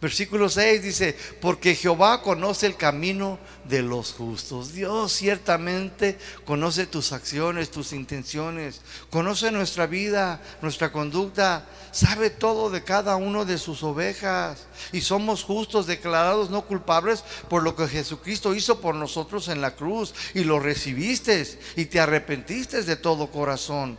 Versículo 0.00 0.48
6 0.48 0.80
dice, 0.80 1.16
porque 1.40 1.74
Jehová 1.74 2.22
conoce 2.22 2.66
el 2.66 2.76
camino 2.76 3.36
de 3.64 3.82
los 3.82 4.12
justos. 4.12 4.72
Dios 4.72 5.12
ciertamente 5.12 6.16
conoce 6.44 6.86
tus 6.86 7.10
acciones, 7.10 7.72
tus 7.72 7.92
intenciones, 7.92 8.80
conoce 9.10 9.50
nuestra 9.50 9.88
vida, 9.88 10.40
nuestra 10.62 10.92
conducta, 10.92 11.66
sabe 11.90 12.30
todo 12.30 12.70
de 12.70 12.84
cada 12.84 13.16
uno 13.16 13.44
de 13.44 13.58
sus 13.58 13.82
ovejas. 13.82 14.68
Y 14.92 15.00
somos 15.00 15.42
justos, 15.42 15.88
declarados 15.88 16.48
no 16.48 16.62
culpables 16.62 17.24
por 17.48 17.64
lo 17.64 17.74
que 17.74 17.88
Jesucristo 17.88 18.54
hizo 18.54 18.80
por 18.80 18.94
nosotros 18.94 19.48
en 19.48 19.60
la 19.60 19.74
cruz. 19.74 20.14
Y 20.32 20.44
lo 20.44 20.60
recibiste 20.60 21.44
y 21.74 21.86
te 21.86 21.98
arrepentiste 21.98 22.84
de 22.84 22.94
todo 22.94 23.32
corazón. 23.32 23.98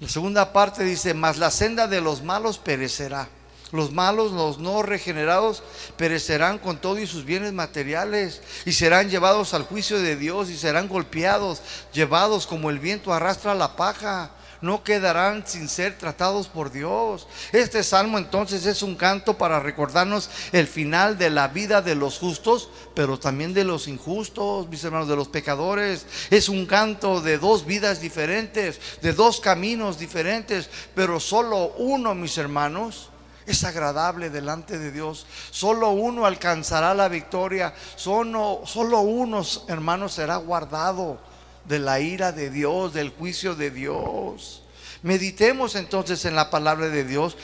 La 0.00 0.08
segunda 0.08 0.52
parte 0.52 0.82
dice, 0.82 1.14
mas 1.14 1.38
la 1.38 1.52
senda 1.52 1.86
de 1.86 2.00
los 2.00 2.22
malos 2.24 2.58
perecerá 2.58 3.28
los 3.72 3.92
malos, 3.92 4.32
los 4.32 4.58
no 4.58 4.82
regenerados, 4.82 5.62
perecerán 5.96 6.58
con 6.58 6.78
todo 6.78 6.98
y 6.98 7.06
sus 7.06 7.24
bienes 7.24 7.52
materiales 7.52 8.40
y 8.64 8.72
serán 8.72 9.10
llevados 9.10 9.54
al 9.54 9.64
juicio 9.64 10.00
de 10.00 10.16
Dios 10.16 10.50
y 10.50 10.56
serán 10.56 10.88
golpeados, 10.88 11.60
llevados 11.92 12.46
como 12.46 12.70
el 12.70 12.78
viento 12.78 13.12
arrastra 13.12 13.54
la 13.54 13.76
paja. 13.76 14.30
No 14.60 14.82
quedarán 14.82 15.44
sin 15.46 15.68
ser 15.68 15.96
tratados 15.96 16.48
por 16.48 16.72
Dios. 16.72 17.28
Este 17.52 17.84
salmo 17.84 18.18
entonces 18.18 18.66
es 18.66 18.82
un 18.82 18.96
canto 18.96 19.38
para 19.38 19.60
recordarnos 19.60 20.28
el 20.50 20.66
final 20.66 21.16
de 21.16 21.30
la 21.30 21.46
vida 21.46 21.80
de 21.80 21.94
los 21.94 22.18
justos, 22.18 22.68
pero 22.92 23.20
también 23.20 23.54
de 23.54 23.62
los 23.62 23.86
injustos, 23.86 24.68
mis 24.68 24.82
hermanos, 24.82 25.06
de 25.06 25.14
los 25.14 25.28
pecadores. 25.28 26.06
Es 26.30 26.48
un 26.48 26.66
canto 26.66 27.20
de 27.20 27.38
dos 27.38 27.66
vidas 27.66 28.00
diferentes, 28.00 28.80
de 29.00 29.12
dos 29.12 29.38
caminos 29.38 29.96
diferentes, 29.96 30.68
pero 30.92 31.20
solo 31.20 31.74
uno, 31.78 32.16
mis 32.16 32.36
hermanos, 32.36 33.10
es 33.48 33.64
agradable 33.64 34.30
delante 34.30 34.78
de 34.78 34.92
Dios. 34.92 35.26
Solo 35.50 35.90
uno 35.90 36.26
alcanzará 36.26 36.94
la 36.94 37.08
victoria. 37.08 37.74
Solo, 37.96 38.62
solo 38.64 39.00
uno, 39.00 39.42
hermanos, 39.68 40.14
será 40.14 40.36
guardado 40.36 41.18
de 41.64 41.78
la 41.78 42.00
ira 42.00 42.32
de 42.32 42.50
Dios, 42.50 42.94
del 42.94 43.10
juicio 43.10 43.54
de 43.54 43.70
Dios. 43.70 44.62
Meditemos 45.02 45.74
entonces 45.74 46.24
en 46.24 46.34
la 46.34 46.50
palabra 46.50 46.88
de 46.88 47.04
Dios 47.04 47.36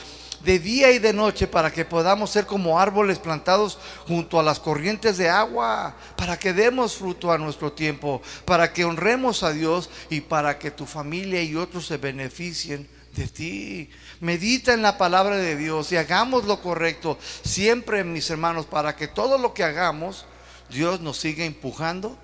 de 0.45 0.59
día 0.59 0.93
y 0.93 0.99
de 0.99 1.13
noche 1.13 1.47
para 1.47 1.73
que 1.73 1.85
podamos 1.85 2.31
ser 2.31 2.47
como 2.47 2.79
árboles 2.79 3.19
plantados 3.19 3.79
junto 4.07 4.39
a 4.39 4.43
las 4.43 4.61
corrientes 4.61 5.17
de 5.17 5.31
agua, 5.31 5.97
para 6.17 6.39
que 6.39 6.53
demos 6.53 6.97
fruto 6.97 7.33
a 7.33 7.39
nuestro 7.39 7.73
tiempo, 7.73 8.21
para 8.45 8.73
que 8.73 8.85
honremos 8.85 9.43
a 9.43 9.53
Dios 9.53 9.89
y 10.11 10.21
para 10.21 10.59
que 10.59 10.71
tu 10.71 10.85
familia 10.85 11.43
y 11.43 11.57
otros 11.57 11.87
se 11.87 11.97
beneficien 11.97 12.89
de 13.17 13.27
ti. 13.27 13.91
Medita 14.25 14.73
en 14.73 14.81
la 14.81 14.97
palabra 14.97 15.37
de 15.37 15.55
Dios 15.55 15.93
y 15.93 15.99
hagamos 15.99 16.45
lo 16.45 16.63
correcto 16.63 17.19
siempre, 17.45 18.03
mis 18.05 18.31
hermanos, 18.31 18.65
para 18.65 18.97
que 18.97 19.07
todo 19.07 19.37
lo 19.37 19.53
que 19.53 19.65
hagamos, 19.65 20.25
Dios 20.71 21.03
nos 21.03 21.19
siga 21.19 21.45
empujando 21.45 22.17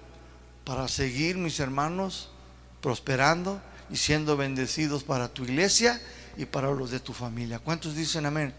para 0.64 0.88
seguir, 0.88 1.36
mis 1.36 1.60
hermanos, 1.60 2.30
prosperando 2.80 3.60
y 3.90 3.98
siendo 3.98 4.38
bendecidos 4.38 5.04
para 5.04 5.28
tu 5.28 5.44
iglesia 5.44 6.00
y 6.38 6.46
para 6.46 6.70
los 6.70 6.90
de 6.90 7.00
tu 7.00 7.12
familia. 7.12 7.58
¿Cuántos 7.58 7.94
dicen 7.94 8.24
amén? 8.24 8.54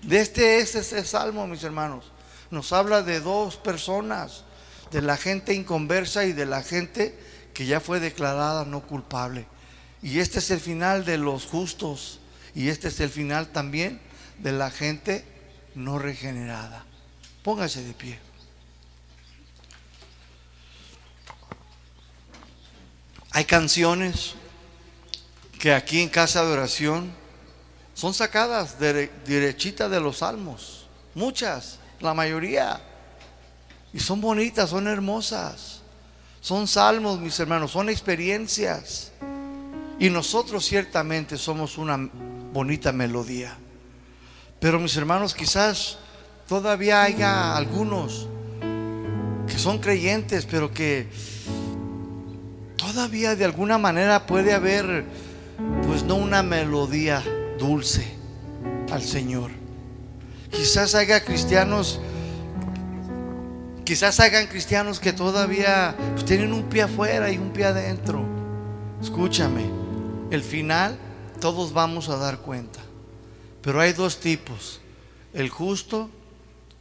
De 0.00 0.18
este 0.18 0.60
es 0.60 0.74
este 0.74 1.04
salmo, 1.04 1.46
mis 1.46 1.64
hermanos. 1.64 2.10
Nos 2.50 2.72
habla 2.72 3.02
de 3.02 3.20
dos 3.20 3.58
personas, 3.58 4.44
de 4.90 5.02
la 5.02 5.18
gente 5.18 5.52
inconversa 5.52 6.24
y 6.24 6.32
de 6.32 6.46
la 6.46 6.62
gente 6.62 7.14
que 7.52 7.66
ya 7.66 7.78
fue 7.78 8.00
declarada 8.00 8.64
no 8.64 8.80
culpable. 8.86 9.46
Y 10.00 10.18
este 10.18 10.38
es 10.38 10.50
el 10.50 10.60
final 10.60 11.04
de 11.04 11.18
los 11.18 11.44
justos. 11.44 12.20
Y 12.56 12.70
este 12.70 12.88
es 12.88 12.98
el 13.00 13.10
final 13.10 13.48
también 13.48 14.00
de 14.38 14.50
la 14.50 14.70
gente 14.70 15.26
no 15.74 15.98
regenerada. 15.98 16.86
Póngase 17.42 17.84
de 17.84 17.92
pie. 17.92 18.18
Hay 23.32 23.44
canciones 23.44 24.36
que 25.58 25.74
aquí 25.74 26.00
en 26.00 26.08
casa 26.08 26.46
de 26.46 26.52
oración 26.52 27.12
son 27.92 28.14
sacadas 28.14 28.80
de, 28.80 29.08
derechita 29.26 29.90
de 29.90 30.00
los 30.00 30.18
salmos. 30.18 30.86
Muchas, 31.14 31.78
la 32.00 32.14
mayoría. 32.14 32.80
Y 33.92 34.00
son 34.00 34.22
bonitas, 34.22 34.70
son 34.70 34.88
hermosas. 34.88 35.82
Son 36.40 36.66
salmos, 36.66 37.20
mis 37.20 37.38
hermanos, 37.38 37.72
son 37.72 37.90
experiencias. 37.90 39.12
Y 39.98 40.08
nosotros 40.08 40.64
ciertamente 40.64 41.36
somos 41.36 41.76
una 41.76 42.08
bonita 42.56 42.90
melodía. 42.90 43.54
Pero 44.60 44.80
mis 44.80 44.96
hermanos, 44.96 45.34
quizás 45.34 45.98
todavía 46.48 47.02
haya 47.02 47.54
algunos 47.54 48.28
que 49.46 49.58
son 49.58 49.78
creyentes, 49.78 50.46
pero 50.46 50.72
que 50.72 51.06
todavía 52.78 53.36
de 53.36 53.44
alguna 53.44 53.76
manera 53.76 54.24
puede 54.26 54.54
haber, 54.54 55.04
pues 55.86 56.02
no 56.04 56.14
una 56.14 56.42
melodía 56.42 57.22
dulce 57.58 58.06
al 58.90 59.02
Señor. 59.02 59.50
Quizás 60.50 60.94
haya 60.94 61.22
cristianos, 61.22 62.00
quizás 63.84 64.18
hagan 64.18 64.46
cristianos 64.46 64.98
que 64.98 65.12
todavía 65.12 65.94
pues, 66.14 66.24
tienen 66.24 66.54
un 66.54 66.62
pie 66.70 66.82
afuera 66.84 67.30
y 67.30 67.36
un 67.36 67.50
pie 67.50 67.66
adentro. 67.66 68.24
Escúchame, 69.02 69.66
el 70.30 70.42
final 70.42 70.98
todos 71.40 71.72
vamos 71.72 72.08
a 72.08 72.16
dar 72.16 72.38
cuenta. 72.38 72.80
Pero 73.62 73.80
hay 73.80 73.92
dos 73.92 74.20
tipos, 74.20 74.80
el 75.32 75.48
justo 75.48 76.10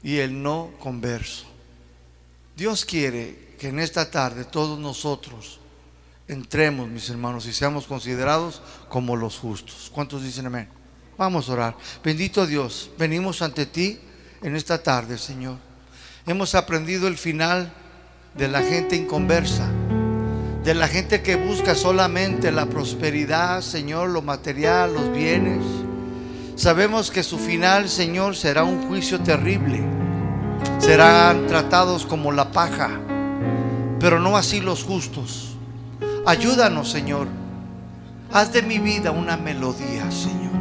y 0.03 0.18
el 0.18 0.41
no 0.41 0.72
converso. 0.80 1.45
Dios 2.56 2.86
quiere 2.86 3.56
que 3.60 3.69
en 3.69 3.80
esta 3.80 4.11
tarde 4.11 4.45
todos 4.45 4.77
nosotros 4.80 5.60
entremos, 6.27 6.88
mis 6.90 7.10
hermanos, 7.10 7.45
y 7.48 7.53
seamos 7.53 7.86
considerados 7.86 8.61
como 8.90 9.15
los 9.15 9.38
justos. 9.38 9.91
¿Cuántos 9.94 10.23
dicen 10.23 10.45
amén? 10.45 10.69
Vamos 11.18 11.49
a 11.49 11.53
orar. 11.53 11.77
Bendito 12.03 12.45
Dios, 12.45 12.90
venimos 12.98 13.41
ante 13.41 13.65
ti 13.65 13.99
en 14.41 14.56
esta 14.56 14.82
tarde, 14.82 15.18
Señor. 15.18 15.57
Hemos 16.27 16.56
aprendido 16.56 17.07
el 17.07 17.18
final 17.18 17.72
de 18.36 18.48
la 18.48 18.61
gente 18.61 18.95
inconversa, 18.95 19.69
de 20.66 20.74
la 20.74 20.88
gente 20.88 21.22
que 21.22 21.36
busca 21.36 21.76
solamente 21.76 22.52
la 22.52 22.66
prosperidad, 22.66 23.62
Señor, 23.62 24.10
lo 24.10 24.24
material, 24.24 24.94
los 24.96 25.12
bienes. 25.12 25.64
Sabemos 26.56 27.12
que 27.12 27.22
su 27.22 27.38
final, 27.38 27.88
Señor, 27.88 28.36
será 28.36 28.64
un 28.64 28.88
juicio 28.88 29.22
terrible. 29.22 29.84
Serán 30.80 31.46
tratados 31.46 32.06
como 32.06 32.32
la 32.32 32.52
paja, 32.52 32.90
pero 34.00 34.20
no 34.20 34.36
así 34.36 34.60
los 34.60 34.84
justos 34.84 35.56
Ayúdanos, 36.26 36.90
Señor. 36.90 37.28
Haz 38.34 38.52
de 38.52 38.64
mi 38.64 38.80
vida 38.80 39.12
una 39.12 39.38
melodía, 39.38 40.10
Señor. 40.10 40.54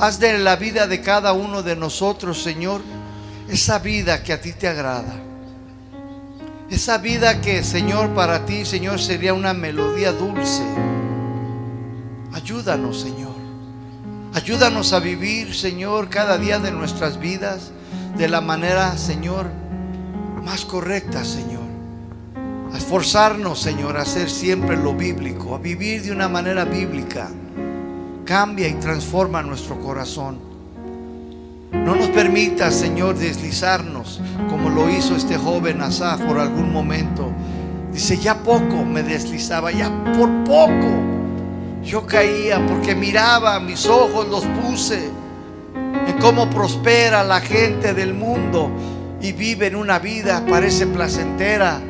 Haz 0.00 0.18
de 0.18 0.36
la 0.38 0.56
vida 0.56 0.88
de 0.88 1.00
cada 1.00 1.32
uno 1.32 1.62
de 1.62 1.76
nosotros, 1.76 2.42
Señor, 2.42 2.82
esa 3.48 3.78
vida 3.78 4.24
que 4.24 4.32
a 4.32 4.40
ti 4.40 4.52
te 4.52 4.66
agrada. 4.66 5.23
Esa 6.70 6.98
vida 6.98 7.40
que, 7.40 7.62
Señor, 7.62 8.10
para 8.14 8.46
ti, 8.46 8.64
Señor, 8.64 9.00
sería 9.00 9.34
una 9.34 9.54
melodía 9.54 10.12
dulce. 10.12 10.62
Ayúdanos, 12.32 13.00
Señor. 13.00 13.34
Ayúdanos 14.32 14.92
a 14.92 14.98
vivir, 14.98 15.54
Señor, 15.54 16.08
cada 16.08 16.38
día 16.38 16.58
de 16.58 16.72
nuestras 16.72 17.20
vidas 17.20 17.70
de 18.16 18.28
la 18.28 18.40
manera, 18.40 18.96
Señor, 18.96 19.46
más 20.44 20.64
correcta, 20.64 21.24
Señor 21.24 21.64
a 22.74 22.76
esforzarnos, 22.76 23.60
Señor, 23.60 23.96
a 23.96 24.02
hacer 24.02 24.28
siempre 24.28 24.76
lo 24.76 24.94
bíblico, 24.94 25.54
a 25.54 25.58
vivir 25.58 26.02
de 26.02 26.10
una 26.10 26.28
manera 26.28 26.64
bíblica. 26.64 27.30
Cambia 28.24 28.66
y 28.66 28.74
transforma 28.74 29.42
nuestro 29.42 29.80
corazón. 29.80 30.40
No 31.74 31.94
nos 31.94 32.08
permita, 32.08 32.70
Señor, 32.70 33.16
deslizarnos 33.16 34.20
como 34.48 34.70
lo 34.70 34.88
hizo 34.90 35.16
este 35.16 35.36
joven 35.36 35.80
Asaf 35.80 36.20
por 36.22 36.38
algún 36.38 36.72
momento. 36.72 37.32
Dice, 37.92 38.16
ya 38.16 38.42
poco 38.42 38.84
me 38.84 39.02
deslizaba, 39.02 39.70
ya 39.72 39.90
por 40.16 40.44
poco 40.44 41.14
yo 41.82 42.06
caía 42.06 42.64
porque 42.66 42.94
miraba, 42.94 43.60
mis 43.60 43.86
ojos 43.86 44.26
los 44.28 44.44
puse 44.44 45.10
en 46.06 46.18
cómo 46.18 46.48
prospera 46.48 47.22
la 47.22 47.40
gente 47.40 47.92
del 47.92 48.14
mundo 48.14 48.70
y 49.20 49.32
vive 49.32 49.66
en 49.66 49.76
una 49.76 49.98
vida, 49.98 50.44
parece 50.48 50.86
placentera 50.86 51.80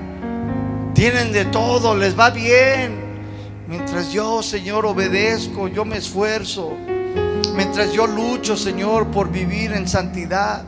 tienen 0.94 1.32
de 1.32 1.44
todo, 1.46 1.96
les 1.96 2.18
va 2.18 2.30
bien. 2.30 3.02
Mientras 3.66 4.12
yo, 4.12 4.42
Señor, 4.42 4.86
obedezco, 4.86 5.66
yo 5.66 5.84
me 5.84 5.96
esfuerzo. 5.96 6.72
Mientras 7.56 7.92
yo 7.92 8.06
lucho, 8.06 8.56
Señor, 8.56 9.08
por 9.08 9.30
vivir 9.30 9.72
en 9.72 9.88
santidad. 9.88 10.62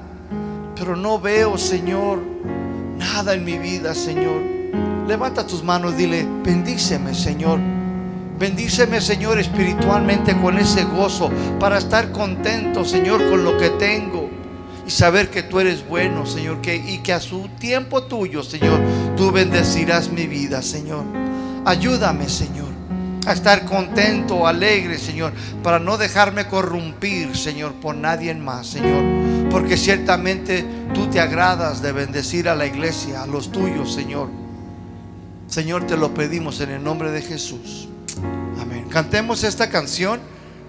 Pero 0.75 0.95
no 0.95 1.19
veo, 1.19 1.57
Señor, 1.57 2.21
nada 2.99 3.35
en 3.35 3.45
mi 3.45 3.59
vida, 3.59 3.95
Señor. 3.95 4.43
Levanta 5.09 5.47
tus 5.47 5.63
manos, 5.63 5.97
dile, 5.97 6.27
bendíceme, 6.45 7.15
Señor. 7.15 7.59
Bendíceme, 8.39 9.01
Señor, 9.01 9.39
espiritualmente 9.39 10.37
con 10.37 10.59
ese 10.59 10.85
gozo 10.85 11.31
para 11.59 11.79
estar 11.79 12.13
contento, 12.13 12.85
Señor, 12.85 13.27
con 13.31 13.43
lo 13.43 13.57
que 13.57 13.71
tengo 13.71 14.29
y 14.87 14.91
saber 14.91 15.31
que 15.31 15.43
tú 15.43 15.59
eres 15.59 15.87
bueno, 15.89 16.27
Señor, 16.27 16.61
que, 16.61 16.77
y 16.77 16.99
que 16.99 17.13
a 17.13 17.21
su 17.21 17.49
tiempo 17.59 18.05
tuyo, 18.05 18.43
Señor, 18.43 18.79
tú 19.17 19.33
bendecirás 19.33 20.11
mi 20.11 20.27
vida, 20.27 20.63
Señor. 20.63 21.05
Ayúdame, 21.65 22.29
Señor, 22.29 22.69
a 23.27 23.33
estar 23.33 23.65
contento, 23.65 24.47
alegre, 24.47 24.99
Señor, 24.99 25.33
para 25.63 25.79
no 25.79 25.99
dejarme 25.99 26.47
corrompir, 26.47 27.37
Señor, 27.37 27.75
por 27.75 27.95
nadie 27.95 28.35
más, 28.35 28.69
Señor. 28.69 29.03
Porque 29.51 29.77
ciertamente 29.77 30.65
tú 30.95 31.09
te 31.09 31.21
agradas 31.21 31.83
de 31.83 31.93
bendecir 31.93 32.49
a 32.49 32.55
la 32.55 32.67
iglesia, 32.67 33.23
a 33.23 33.27
los 33.27 33.53
tuyos, 33.53 33.93
Señor. 33.93 34.29
Señor, 35.49 35.87
te 35.87 35.97
lo 35.97 36.15
pedimos 36.15 36.61
en 36.61 36.71
el 36.71 36.83
nombre 36.83 37.11
de 37.11 37.23
Jesús. 37.23 37.89
Amén. 38.61 38.87
Cantemos 38.91 39.45
esta 39.45 39.69
canción. 39.69 40.21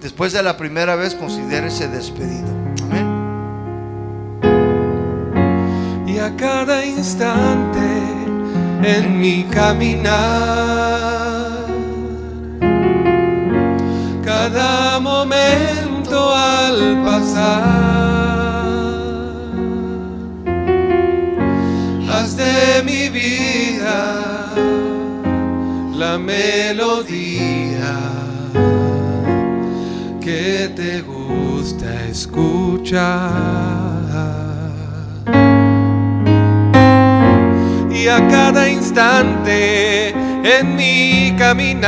Después 0.01 0.31
de 0.33 0.43
la 0.43 0.57
primera 0.57 0.95
vez, 0.95 1.15
considérese 1.15 1.87
despedido. 1.87 2.67
a 6.19 6.35
cada 6.35 6.85
instante 6.85 7.79
en 8.83 9.19
mi 9.19 9.43
caminar. 9.45 10.96
Momento 14.99 16.33
al 16.35 17.03
pasar. 17.05 17.63
Haz 22.09 22.35
de 22.35 22.83
mi 22.83 23.09
vida 23.09 24.53
la 25.95 26.17
melodía 26.17 27.95
que 30.19 30.71
te 30.75 31.01
gusta 31.01 32.05
escuchar. 32.05 33.57
a 38.09 38.27
cada 38.29 38.69
instante 38.69 40.09
en 40.09 40.75
mi 40.75 41.35
caminar. 41.37 41.87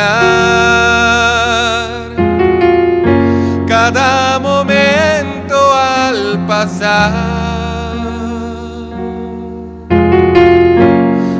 Cada 3.91 4.37
momento 4.37 5.73
al 5.73 6.45
pasar. 6.45 7.11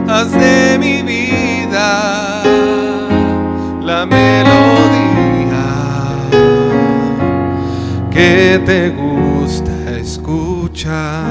Haz 0.09 0.31
de 0.31 0.79
mi 0.79 1.03
vida 1.03 2.41
la 3.83 4.03
melodía 4.07 5.67
que 8.09 8.59
te 8.65 8.89
gusta 8.89 9.71
escuchar. 9.99 11.28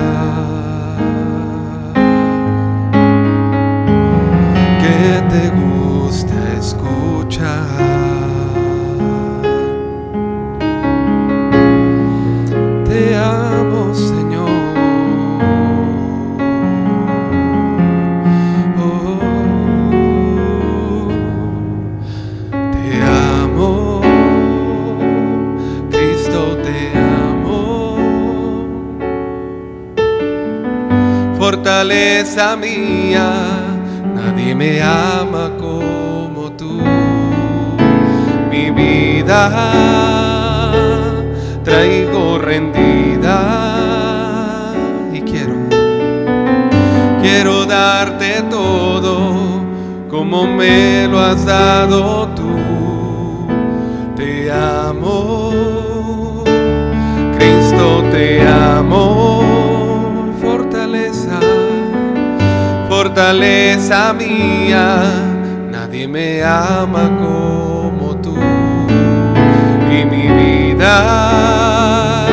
Fortaleza 31.48 32.56
mía, 32.56 33.30
nadie 34.14 34.54
me 34.54 34.82
ama 34.82 35.50
como 35.58 36.52
tú. 36.52 36.78
Mi 38.50 38.70
vida 38.70 39.40
traigo 41.64 42.36
rendida 42.36 43.38
y 45.10 45.22
quiero, 45.22 45.56
quiero 47.22 47.64
darte 47.64 48.42
todo 48.50 49.62
como 50.10 50.46
me 50.46 51.08
lo 51.08 51.18
has 51.18 51.46
dado 51.46 52.28
tú. 52.36 53.48
Te 54.16 54.52
amo, 54.52 56.44
Cristo 57.38 58.04
te 58.12 58.46
amo, 58.46 59.37
fortaleza 63.18 64.12
mía, 64.12 65.02
nadie 65.72 66.06
me 66.06 66.40
ama 66.44 67.10
como 67.18 68.16
tú 68.22 68.36
y 69.90 70.04
mi 70.04 70.28
vida 70.28 72.26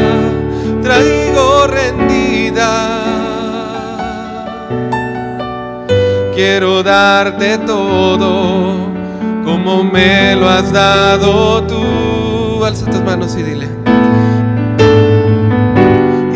traigo 0.84 1.66
rendida. 1.66 2.70
Quiero 6.36 6.84
darte 6.84 7.58
todo 7.58 8.92
como 9.44 9.84
me 9.84 10.36
lo 10.36 10.48
has 10.48 10.72
dado 10.72 11.64
tú. 11.64 12.64
Alza 12.64 12.86
tus 12.86 13.02
manos 13.02 13.36
y 13.36 13.42
dile. 13.42 13.68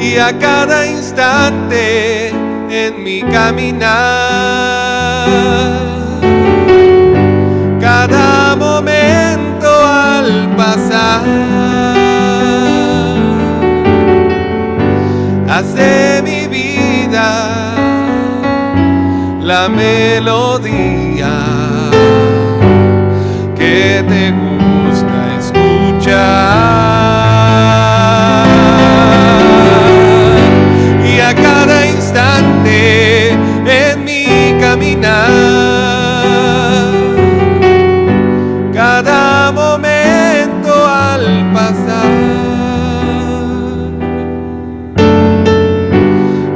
Y 0.02 0.18
a 0.18 0.36
cada 0.40 0.88
instante 0.88 2.30
en 2.72 3.04
mi 3.04 3.24
caminar, 3.24 4.29
cada 7.80 8.56
momento 8.56 9.70
al 9.86 10.50
pasar, 10.56 11.24
hace 15.50 16.22
mi 16.24 16.48
vida 16.48 17.28
la 19.42 19.68
melodía 19.70 21.34
que 23.58 24.04
te 24.08 24.32
gusta 24.32 25.18
escuchar. 25.40 26.79
Cada 38.74 39.52
momento 39.52 40.72
al 40.86 41.52
pasar, 41.54 42.12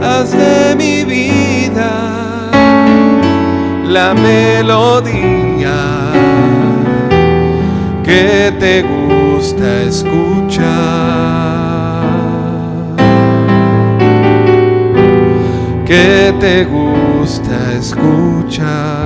haz 0.02 0.36
mi 0.78 1.04
vida 1.04 1.92
la 3.88 4.14
melodía 4.14 5.78
que 8.04 8.54
te 8.60 8.84
gusta 8.84 9.84
escuchar. 9.84 10.64
Que 15.86 16.34
te 16.40 16.66
gusta 16.66 17.13
escuchar. 17.84 19.03